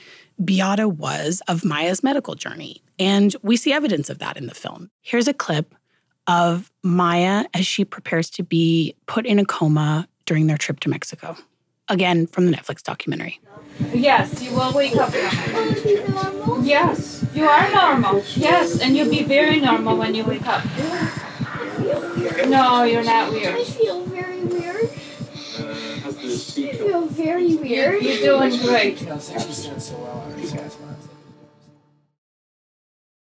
Beata 0.44 0.88
was 0.88 1.42
of 1.48 1.64
Maya's 1.64 2.02
medical 2.02 2.34
journey. 2.34 2.82
And 2.98 3.34
we 3.42 3.56
see 3.56 3.72
evidence 3.72 4.08
of 4.10 4.18
that 4.18 4.36
in 4.36 4.46
the 4.46 4.54
film. 4.54 4.90
Here's 5.02 5.28
a 5.28 5.34
clip 5.34 5.74
of 6.26 6.72
Maya 6.82 7.44
as 7.54 7.66
she 7.66 7.84
prepares 7.84 8.30
to 8.30 8.42
be 8.42 8.94
put 9.06 9.26
in 9.26 9.38
a 9.38 9.44
coma 9.44 10.08
during 10.24 10.46
their 10.46 10.56
trip 10.56 10.80
to 10.80 10.88
Mexico. 10.88 11.36
Again, 11.88 12.26
from 12.26 12.46
the 12.46 12.52
Netflix 12.56 12.82
documentary. 12.82 13.40
Yes, 13.94 14.42
you 14.42 14.50
will 14.52 14.72
wake 14.72 14.96
up. 14.96 15.12
Yes, 16.62 17.24
you 17.34 17.46
are 17.46 17.70
normal. 17.72 18.24
Yes, 18.34 18.80
and 18.80 18.96
you'll 18.96 19.10
be 19.10 19.22
very 19.22 19.60
normal 19.60 19.96
when 19.96 20.14
you 20.14 20.24
wake 20.24 20.46
up. 20.46 20.64
No, 22.48 22.82
you're 22.82 23.04
not 23.04 23.30
weird. 23.30 23.54
I 23.54 23.64
feel 23.64 24.02
very 24.04 24.40
weird. 24.42 24.90
I 24.90 26.12
feel 26.12 27.06
very 27.06 27.54
weird. 27.54 28.02
You're 28.02 28.40
doing 28.40 28.56
great. 28.62 28.98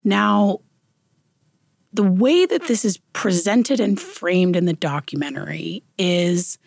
Now, 0.05 0.61
the 1.93 2.03
way 2.03 2.47
that 2.47 2.67
this 2.69 2.85
is 2.85 2.99
presented 3.13 3.81
and 3.81 4.01
framed 4.01 4.57
in 4.57 4.65
the 4.65 4.73
documentary 4.73 5.83
is 5.99 6.59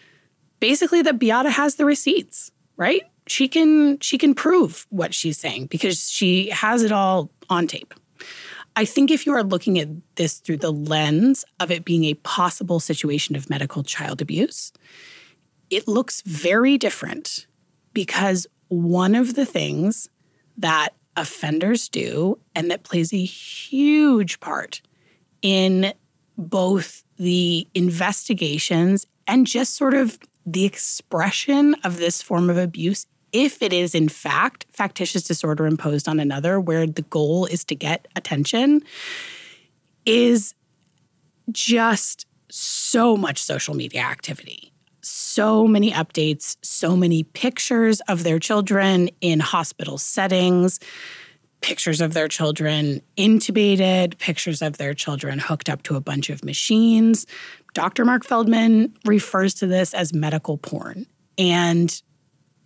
basically 0.59 1.01
that 1.01 1.19
Beata 1.19 1.49
has 1.49 1.75
the 1.75 1.85
receipts, 1.85 2.51
right? 2.77 3.03
She 3.27 3.47
can 3.47 3.99
she 3.99 4.17
can 4.17 4.35
prove 4.35 4.85
what 4.89 5.13
she's 5.13 5.37
saying 5.37 5.67
because 5.67 6.11
she 6.11 6.49
has 6.51 6.83
it 6.83 6.91
all 6.91 7.31
on 7.49 7.67
tape. 7.67 7.93
I 8.75 8.85
think 8.85 9.09
if 9.09 9.25
you 9.25 9.33
are 9.33 9.43
looking 9.43 9.79
at 9.79 9.87
this 10.15 10.39
through 10.39 10.57
the 10.57 10.71
lens 10.71 11.45
of 11.59 11.71
it 11.71 11.85
being 11.85 12.03
a 12.03 12.13
possible 12.15 12.79
situation 12.79 13.35
of 13.35 13.49
medical 13.49 13.83
child 13.83 14.21
abuse, 14.21 14.73
it 15.69 15.87
looks 15.87 16.21
very 16.21 16.77
different 16.77 17.47
because 17.93 18.45
one 18.67 19.15
of 19.15 19.35
the 19.35 19.45
things 19.45 20.09
that 20.57 20.89
offenders 21.17 21.89
do 21.89 22.37
and 22.53 22.69
that 22.69 22.83
plays 22.83 23.13
a 23.13 23.23
huge 23.23 24.39
part 24.39 24.81
in 25.41 25.93
both 26.37 27.03
the 27.17 27.67
investigations 27.73 29.05
and 29.27 29.47
just 29.47 29.75
sort 29.75 29.93
of 29.93 30.19
the 30.45 30.65
expression 30.65 31.75
of 31.83 31.97
this 31.97 32.21
form 32.21 32.49
of 32.49 32.57
abuse 32.57 33.07
if 33.31 33.61
it 33.61 33.73
is 33.73 33.95
in 33.95 34.07
fact 34.07 34.65
factitious 34.71 35.23
disorder 35.23 35.65
imposed 35.65 36.07
on 36.07 36.19
another 36.19 36.59
where 36.59 36.85
the 36.85 37.01
goal 37.03 37.45
is 37.45 37.63
to 37.63 37.75
get 37.75 38.07
attention 38.15 38.81
is 40.05 40.53
just 41.51 42.25
so 42.49 43.17
much 43.17 43.41
social 43.41 43.73
media 43.73 44.01
activity 44.01 44.71
so 45.05 45.67
many 45.67 45.91
updates 45.91 46.57
so 46.61 46.95
many 46.95 47.23
pictures 47.23 48.01
of 48.07 48.23
their 48.23 48.39
children 48.39 49.09
in 49.21 49.39
hospital 49.39 49.97
settings 49.97 50.79
pictures 51.65 51.99
of 51.99 52.13
their 52.13 52.27
children 52.27 53.01
intubated, 53.17 54.19
pictures 54.19 54.61
of 54.61 54.77
their 54.77 54.93
children 54.93 55.39
hooked 55.39 55.67
up 55.67 55.81
to 55.81 55.95
a 55.95 55.99
bunch 55.99 56.29
of 56.29 56.45
machines. 56.45 57.25
Dr. 57.73 58.05
Marc 58.05 58.23
Feldman 58.23 58.93
refers 59.03 59.55
to 59.55 59.65
this 59.65 59.93
as 59.95 60.13
medical 60.13 60.59
porn. 60.59 61.07
And 61.39 62.01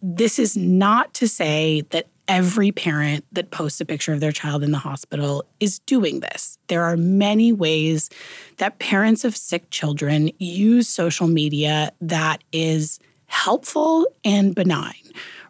this 0.02 0.38
is 0.38 0.58
not 0.58 1.14
to 1.14 1.30
say 1.30 1.82
that 1.92 2.08
every 2.30 2.72
parent 2.72 3.26
that 3.32 3.50
posts 3.50 3.82
a 3.82 3.86
picture 3.86 4.14
of 4.14 4.20
their 4.20 4.32
child 4.32 4.64
in 4.64 4.72
the 4.72 4.78
hospital 4.78 5.44
is 5.60 5.80
doing 5.80 6.20
this. 6.20 6.60
There 6.68 6.84
are 6.84 6.96
many 6.96 7.52
ways 7.52 8.10
that 8.58 8.78
parents 8.80 9.26
of 9.26 9.36
sick 9.36 9.70
children 9.72 10.30
use 10.38 10.88
social 10.88 11.28
media 11.28 11.92
that 12.00 12.44
is 12.54 13.00
helpful 13.26 14.08
and 14.24 14.54
benign 14.56 14.94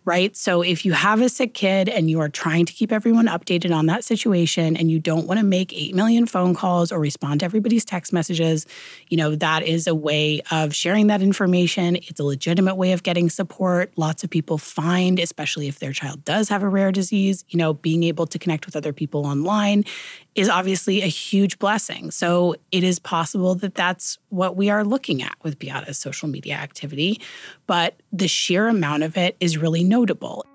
right? 0.05 0.35
So 0.35 0.61
if 0.61 0.85
you 0.85 0.93
have 0.93 1.21
a 1.21 1.29
sick 1.29 1.53
kid 1.53 1.89
and 1.89 2.09
you 2.09 2.19
are 2.19 2.29
trying 2.29 2.65
to 2.65 2.73
keep 2.73 2.91
everyone 2.91 3.27
updated 3.27 3.75
on 3.75 3.85
that 3.87 4.03
situation 4.03 4.75
and 4.75 4.89
you 4.89 4.99
don't 4.99 5.27
want 5.27 5.39
to 5.39 5.45
make 5.45 5.73
8 5.73 5.95
million 5.95 6.25
phone 6.25 6.55
calls 6.55 6.91
or 6.91 6.99
respond 6.99 7.41
to 7.41 7.45
everybody's 7.45 7.85
text 7.85 8.13
messages, 8.13 8.65
you 9.09 9.17
know, 9.17 9.35
that 9.35 9.63
is 9.63 9.87
a 9.87 9.95
way 9.95 10.41
of 10.51 10.73
sharing 10.73 11.07
that 11.07 11.21
information. 11.21 11.95
It's 11.97 12.19
a 12.19 12.23
legitimate 12.23 12.75
way 12.75 12.91
of 12.91 13.03
getting 13.03 13.29
support. 13.29 13.91
Lots 13.97 14.23
of 14.23 14.29
people 14.29 14.57
find, 14.57 15.19
especially 15.19 15.67
if 15.67 15.79
their 15.79 15.93
child 15.93 16.23
does 16.25 16.49
have 16.49 16.63
a 16.63 16.69
rare 16.69 16.91
disease, 16.91 17.45
you 17.49 17.57
know, 17.57 17.73
being 17.73 18.03
able 18.03 18.27
to 18.27 18.39
connect 18.39 18.65
with 18.65 18.75
other 18.75 18.93
people 18.93 19.25
online 19.25 19.83
is 20.39 20.47
obviously 20.47 21.01
a 21.01 21.07
huge 21.07 21.59
blessing. 21.59 22.11
So 22.11 22.55
it 22.71 22.81
is 22.81 22.97
possible 22.97 23.55
that 23.55 23.75
that's 23.75 24.17
what 24.29 24.55
we 24.55 24.69
are 24.69 24.85
looking 24.85 25.21
at 25.21 25.35
with 25.43 25.59
Beata's 25.59 25.99
social 25.99 26.29
media 26.29 26.55
activity, 26.55 27.19
but 27.67 28.01
the 28.13 28.29
sheer 28.29 28.69
amount 28.69 29.03
of 29.03 29.17
it 29.17 29.35
is 29.41 29.57
really 29.57 29.83
notable. 29.83 30.45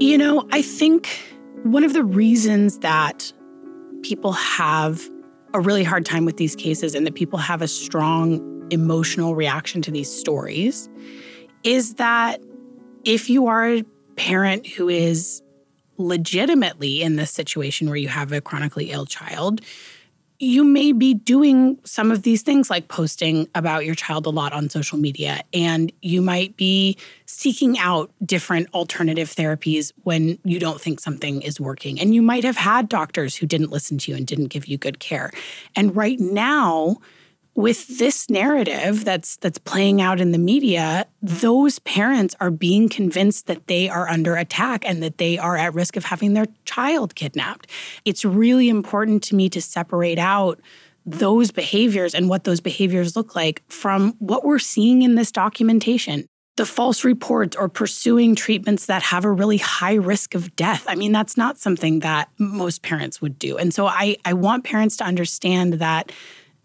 You 0.00 0.18
know, 0.18 0.48
I 0.50 0.60
think 0.60 1.08
one 1.62 1.84
of 1.84 1.92
the 1.92 2.02
reasons 2.02 2.80
that 2.80 3.32
people 4.02 4.32
have 4.32 5.08
a 5.54 5.60
really 5.60 5.84
hard 5.84 6.04
time 6.04 6.24
with 6.24 6.36
these 6.36 6.56
cases 6.56 6.96
and 6.96 7.06
that 7.06 7.14
people 7.14 7.38
have 7.38 7.62
a 7.62 7.68
strong 7.68 8.66
emotional 8.72 9.36
reaction 9.36 9.82
to 9.82 9.92
these 9.92 10.10
stories 10.10 10.88
is 11.62 11.94
that 11.94 12.40
if 13.04 13.30
you 13.30 13.46
are 13.46 13.68
a 13.68 13.84
parent 14.16 14.66
who 14.66 14.88
is 14.88 15.42
legitimately 15.98 17.02
in 17.02 17.16
this 17.16 17.30
situation 17.30 17.88
where 17.88 17.96
you 17.96 18.08
have 18.08 18.32
a 18.32 18.40
chronically 18.40 18.90
ill 18.90 19.06
child, 19.06 19.60
you 20.38 20.64
may 20.64 20.90
be 20.90 21.14
doing 21.14 21.78
some 21.84 22.10
of 22.10 22.22
these 22.22 22.42
things 22.42 22.68
like 22.68 22.88
posting 22.88 23.48
about 23.54 23.84
your 23.86 23.94
child 23.94 24.26
a 24.26 24.30
lot 24.30 24.52
on 24.52 24.68
social 24.68 24.98
media, 24.98 25.40
and 25.54 25.92
you 26.02 26.20
might 26.20 26.56
be 26.56 26.96
seeking 27.26 27.78
out 27.78 28.10
different 28.26 28.68
alternative 28.74 29.28
therapies 29.28 29.92
when 30.02 30.38
you 30.42 30.58
don't 30.58 30.80
think 30.80 30.98
something 30.98 31.42
is 31.42 31.60
working. 31.60 32.00
And 32.00 32.12
you 32.12 32.22
might 32.22 32.42
have 32.42 32.56
had 32.56 32.88
doctors 32.88 33.36
who 33.36 33.46
didn't 33.46 33.70
listen 33.70 33.98
to 33.98 34.10
you 34.10 34.16
and 34.16 34.26
didn't 34.26 34.48
give 34.48 34.66
you 34.66 34.76
good 34.78 34.98
care. 34.98 35.30
And 35.76 35.94
right 35.94 36.18
now, 36.18 36.96
with 37.54 37.98
this 37.98 38.30
narrative 38.30 39.04
that's 39.04 39.36
that's 39.36 39.58
playing 39.58 40.00
out 40.00 40.20
in 40.20 40.32
the 40.32 40.38
media 40.38 41.06
those 41.20 41.78
parents 41.80 42.34
are 42.40 42.50
being 42.50 42.88
convinced 42.88 43.46
that 43.46 43.66
they 43.66 43.88
are 43.88 44.08
under 44.08 44.36
attack 44.36 44.82
and 44.86 45.02
that 45.02 45.18
they 45.18 45.38
are 45.38 45.56
at 45.56 45.74
risk 45.74 45.96
of 45.96 46.04
having 46.04 46.32
their 46.32 46.46
child 46.64 47.14
kidnapped 47.14 47.68
it's 48.04 48.24
really 48.24 48.68
important 48.68 49.22
to 49.22 49.34
me 49.34 49.48
to 49.48 49.60
separate 49.60 50.18
out 50.18 50.60
those 51.04 51.50
behaviors 51.50 52.14
and 52.14 52.28
what 52.28 52.44
those 52.44 52.60
behaviors 52.60 53.16
look 53.16 53.34
like 53.34 53.62
from 53.68 54.14
what 54.18 54.44
we're 54.44 54.58
seeing 54.58 55.02
in 55.02 55.14
this 55.14 55.32
documentation 55.32 56.26
the 56.56 56.66
false 56.66 57.02
reports 57.02 57.56
or 57.56 57.68
pursuing 57.68 58.34
treatments 58.34 58.86
that 58.86 59.02
have 59.02 59.24
a 59.24 59.30
really 59.30 59.56
high 59.56 59.94
risk 59.94 60.34
of 60.34 60.54
death. 60.54 60.84
I 60.86 60.94
mean, 60.94 61.10
that's 61.10 61.38
not 61.38 61.56
something 61.56 62.00
that 62.00 62.28
most 62.38 62.82
parents 62.82 63.22
would 63.22 63.38
do. 63.38 63.56
And 63.56 63.72
so 63.72 63.86
I, 63.86 64.16
I 64.26 64.34
want 64.34 64.64
parents 64.64 64.98
to 64.98 65.04
understand 65.04 65.74
that 65.74 66.12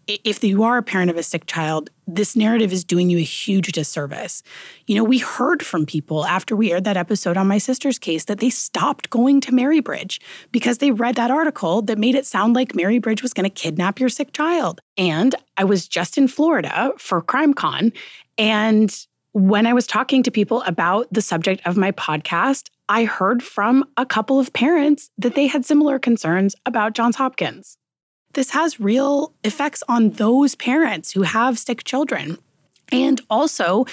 if 0.08 0.42
you 0.42 0.62
are 0.62 0.78
a 0.78 0.82
parent 0.82 1.10
of 1.10 1.18
a 1.18 1.22
sick 1.22 1.44
child, 1.44 1.90
this 2.06 2.34
narrative 2.34 2.72
is 2.72 2.82
doing 2.82 3.10
you 3.10 3.18
a 3.18 3.22
huge 3.22 3.72
disservice. 3.72 4.42
You 4.86 4.96
know, 4.96 5.04
we 5.04 5.18
heard 5.18 5.62
from 5.62 5.84
people 5.84 6.24
after 6.24 6.56
we 6.56 6.72
aired 6.72 6.84
that 6.84 6.96
episode 6.96 7.36
on 7.36 7.46
my 7.46 7.58
sister's 7.58 7.98
case 7.98 8.24
that 8.24 8.38
they 8.38 8.48
stopped 8.48 9.10
going 9.10 9.42
to 9.42 9.52
Mary 9.52 9.80
Bridge 9.80 10.20
because 10.50 10.78
they 10.78 10.92
read 10.92 11.16
that 11.16 11.30
article 11.30 11.82
that 11.82 11.98
made 11.98 12.14
it 12.14 12.24
sound 12.24 12.54
like 12.54 12.74
Mary 12.74 12.98
Bridge 12.98 13.22
was 13.22 13.34
going 13.34 13.44
to 13.44 13.50
kidnap 13.50 14.00
your 14.00 14.08
sick 14.08 14.32
child. 14.32 14.80
And 14.96 15.34
I 15.58 15.64
was 15.64 15.86
just 15.86 16.16
in 16.16 16.26
Florida 16.26 16.92
for 16.96 17.20
CrimeCon. 17.20 17.92
And 18.38 19.06
when 19.32 19.66
I 19.66 19.74
was 19.74 19.86
talking 19.86 20.22
to 20.22 20.30
people 20.30 20.62
about 20.62 21.06
the 21.12 21.22
subject 21.22 21.60
of 21.66 21.76
my 21.76 21.92
podcast, 21.92 22.70
I 22.88 23.04
heard 23.04 23.42
from 23.42 23.84
a 23.98 24.06
couple 24.06 24.40
of 24.40 24.54
parents 24.54 25.10
that 25.18 25.34
they 25.34 25.46
had 25.46 25.66
similar 25.66 25.98
concerns 25.98 26.56
about 26.64 26.94
Johns 26.94 27.16
Hopkins 27.16 27.77
this 28.38 28.50
has 28.50 28.78
real 28.78 29.34
effects 29.42 29.82
on 29.88 30.10
those 30.10 30.54
parents 30.54 31.10
who 31.10 31.22
have 31.22 31.58
sick 31.58 31.82
children. 31.82 32.38
And 32.92 33.20
also, 33.28 33.84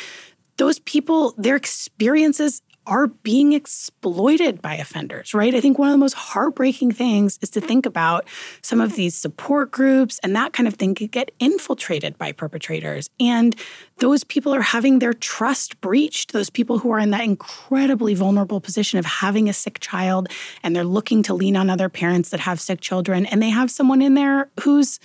those 0.58 0.78
people, 0.78 1.34
their 1.36 1.56
experiences 1.56 2.62
are 2.88 3.08
being 3.08 3.54
exploited 3.54 4.62
by 4.62 4.76
offenders, 4.76 5.34
right? 5.34 5.56
I 5.56 5.62
think 5.62 5.80
one 5.80 5.90
of 5.90 5.94
the 5.94 5.98
most 5.98 6.14
heartbreaking 6.14 6.92
things 6.92 7.40
is 7.42 7.50
to 7.52 7.62
think 7.62 7.86
about 7.86 8.28
some 8.62 8.80
of 8.82 8.96
these 8.96 9.16
support 9.16 9.72
groups 9.72 10.20
and 10.24 10.36
that 10.36 10.54
kind 10.54 10.68
of 10.68 10.76
thing 10.76 10.96
could 10.96 11.12
get 11.12 11.32
infiltrated 11.40 12.18
by 12.18 12.32
perpetrators. 12.32 13.10
And 13.20 13.56
those 13.98 14.24
people 14.24 14.54
are 14.54 14.62
having 14.62 15.00
their 15.00 15.14
trust 15.14 15.80
breached, 15.82 16.34
those 16.34 16.50
people 16.50 16.80
who 16.80 16.92
are 16.92 17.00
in 17.00 17.12
that 17.12 17.24
incredibly 17.24 18.14
vulnerable 18.14 18.62
position 18.62 19.00
of 19.00 19.06
having 19.06 19.50
a 19.50 19.54
sick 19.54 19.80
child 19.80 20.30
and 20.64 20.76
they're 20.76 20.84
looking 20.84 21.24
to 21.24 21.34
lean 21.34 21.56
on 21.56 21.70
other 21.70 21.90
parents 21.90 22.30
that 22.30 22.40
have 22.42 22.60
sick 22.60 22.82
children 22.82 23.26
and 23.26 23.42
they 23.42 23.50
have 23.50 23.72
someone 23.72 24.02
in 24.02 24.14
there 24.14 24.50
who's 24.62 25.00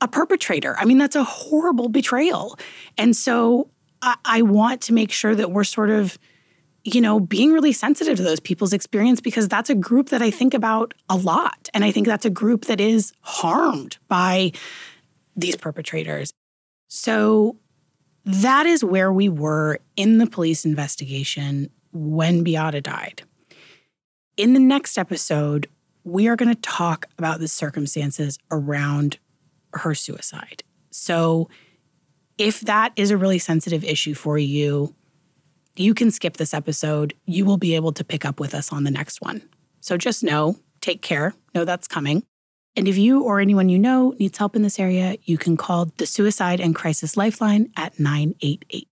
a 0.00 0.08
perpetrator. 0.08 0.76
I 0.78 0.84
mean, 0.84 0.98
that's 0.98 1.16
a 1.16 1.24
horrible 1.24 1.88
betrayal. 1.88 2.58
And 2.96 3.14
so 3.14 3.68
I, 4.02 4.16
I 4.24 4.42
want 4.42 4.80
to 4.82 4.92
make 4.92 5.12
sure 5.12 5.34
that 5.34 5.50
we're 5.50 5.64
sort 5.64 5.90
of 5.90 6.18
you 6.84 7.00
know, 7.00 7.20
being 7.20 7.52
really 7.52 7.72
sensitive 7.72 8.16
to 8.16 8.22
those 8.22 8.40
people's 8.40 8.72
experience 8.72 9.20
because 9.20 9.48
that's 9.48 9.70
a 9.70 9.74
group 9.74 10.08
that 10.10 10.22
I 10.22 10.30
think 10.30 10.54
about 10.54 10.94
a 11.08 11.16
lot. 11.16 11.68
And 11.74 11.84
I 11.84 11.90
think 11.90 12.06
that's 12.06 12.24
a 12.24 12.30
group 12.30 12.66
that 12.66 12.80
is 12.80 13.12
harmed 13.20 13.98
by 14.08 14.52
these 15.36 15.56
perpetrators. 15.56 16.32
So 16.88 17.56
that 18.24 18.66
is 18.66 18.82
where 18.82 19.12
we 19.12 19.28
were 19.28 19.78
in 19.96 20.18
the 20.18 20.26
police 20.26 20.64
investigation 20.64 21.70
when 21.92 22.42
Beata 22.42 22.80
died. 22.80 23.22
In 24.36 24.54
the 24.54 24.60
next 24.60 24.96
episode, 24.96 25.68
we 26.04 26.28
are 26.28 26.36
going 26.36 26.54
to 26.54 26.60
talk 26.60 27.06
about 27.18 27.40
the 27.40 27.48
circumstances 27.48 28.38
around 28.50 29.18
her 29.74 29.94
suicide. 29.94 30.62
So, 30.90 31.48
if 32.38 32.60
that 32.62 32.92
is 32.96 33.10
a 33.10 33.18
really 33.18 33.38
sensitive 33.38 33.84
issue 33.84 34.14
for 34.14 34.38
you, 34.38 34.94
you 35.80 35.94
can 35.94 36.10
skip 36.10 36.36
this 36.36 36.52
episode. 36.52 37.14
You 37.24 37.44
will 37.44 37.56
be 37.56 37.74
able 37.74 37.92
to 37.92 38.04
pick 38.04 38.24
up 38.24 38.38
with 38.38 38.54
us 38.54 38.72
on 38.72 38.84
the 38.84 38.90
next 38.90 39.20
one. 39.20 39.42
So 39.80 39.96
just 39.96 40.22
know, 40.22 40.56
take 40.80 41.00
care, 41.00 41.34
know 41.54 41.64
that's 41.64 41.88
coming. 41.88 42.22
And 42.76 42.86
if 42.86 42.96
you 42.96 43.22
or 43.22 43.40
anyone 43.40 43.68
you 43.68 43.78
know 43.78 44.14
needs 44.18 44.38
help 44.38 44.54
in 44.54 44.62
this 44.62 44.78
area, 44.78 45.16
you 45.24 45.38
can 45.38 45.56
call 45.56 45.86
the 45.96 46.06
Suicide 46.06 46.60
and 46.60 46.74
Crisis 46.74 47.16
Lifeline 47.16 47.72
at 47.76 47.98
988. 47.98 48.88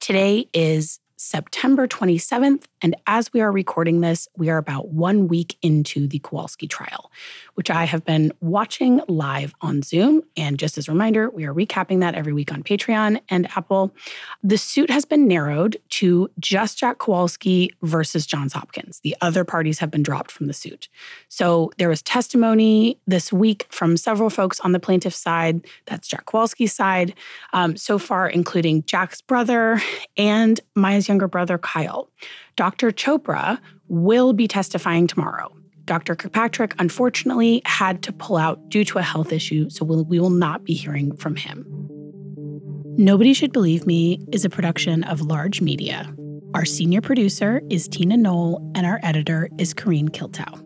Today 0.00 0.48
is 0.52 0.98
September 1.16 1.86
27th. 1.86 2.64
And 2.84 2.94
as 3.06 3.32
we 3.32 3.40
are 3.40 3.50
recording 3.50 4.02
this, 4.02 4.28
we 4.36 4.50
are 4.50 4.58
about 4.58 4.88
one 4.88 5.26
week 5.26 5.56
into 5.62 6.06
the 6.06 6.18
Kowalski 6.18 6.68
trial, 6.68 7.10
which 7.54 7.70
I 7.70 7.84
have 7.84 8.04
been 8.04 8.30
watching 8.42 9.00
live 9.08 9.54
on 9.62 9.80
Zoom. 9.80 10.20
And 10.36 10.58
just 10.58 10.76
as 10.76 10.86
a 10.86 10.92
reminder, 10.92 11.30
we 11.30 11.46
are 11.46 11.54
recapping 11.54 12.00
that 12.00 12.14
every 12.14 12.34
week 12.34 12.52
on 12.52 12.62
Patreon 12.62 13.22
and 13.30 13.48
Apple. 13.56 13.94
The 14.42 14.58
suit 14.58 14.90
has 14.90 15.06
been 15.06 15.26
narrowed 15.26 15.78
to 15.90 16.30
just 16.38 16.76
Jack 16.76 16.98
Kowalski 16.98 17.70
versus 17.80 18.26
Johns 18.26 18.52
Hopkins. 18.52 19.00
The 19.00 19.16
other 19.22 19.44
parties 19.44 19.78
have 19.78 19.90
been 19.90 20.02
dropped 20.02 20.30
from 20.30 20.46
the 20.46 20.52
suit. 20.52 20.90
So 21.30 21.72
there 21.78 21.88
was 21.88 22.02
testimony 22.02 22.98
this 23.06 23.32
week 23.32 23.66
from 23.70 23.96
several 23.96 24.28
folks 24.28 24.60
on 24.60 24.72
the 24.72 24.80
plaintiff's 24.80 25.16
side. 25.16 25.66
That's 25.86 26.06
Jack 26.06 26.26
Kowalski's 26.26 26.74
side, 26.74 27.14
um, 27.54 27.78
so 27.78 27.98
far, 27.98 28.28
including 28.28 28.84
Jack's 28.84 29.22
brother 29.22 29.80
and 30.18 30.60
Maya's 30.74 31.08
younger 31.08 31.28
brother, 31.28 31.56
Kyle. 31.56 32.10
Dr. 32.56 32.90
Chopra 32.90 33.58
will 33.88 34.32
be 34.32 34.46
testifying 34.46 35.06
tomorrow. 35.06 35.54
Dr. 35.84 36.14
Kirkpatrick, 36.14 36.74
unfortunately, 36.78 37.60
had 37.66 38.02
to 38.04 38.12
pull 38.12 38.36
out 38.36 38.68
due 38.68 38.84
to 38.84 38.98
a 38.98 39.02
health 39.02 39.32
issue, 39.32 39.68
so 39.68 39.84
we'll, 39.84 40.04
we 40.04 40.18
will 40.18 40.30
not 40.30 40.64
be 40.64 40.72
hearing 40.72 41.14
from 41.16 41.36
him. 41.36 41.66
Nobody 42.96 43.34
Should 43.34 43.52
Believe 43.52 43.86
Me 43.86 44.24
is 44.32 44.44
a 44.44 44.50
production 44.50 45.04
of 45.04 45.20
Larj 45.20 45.60
Media. 45.60 46.14
Our 46.54 46.64
senior 46.64 47.00
producer 47.00 47.60
is 47.68 47.88
Tina 47.88 48.16
Knoll, 48.16 48.70
and 48.76 48.86
our 48.86 49.00
editor 49.02 49.48
is 49.58 49.74
Kareen 49.74 50.08
Kiltow. 50.08 50.63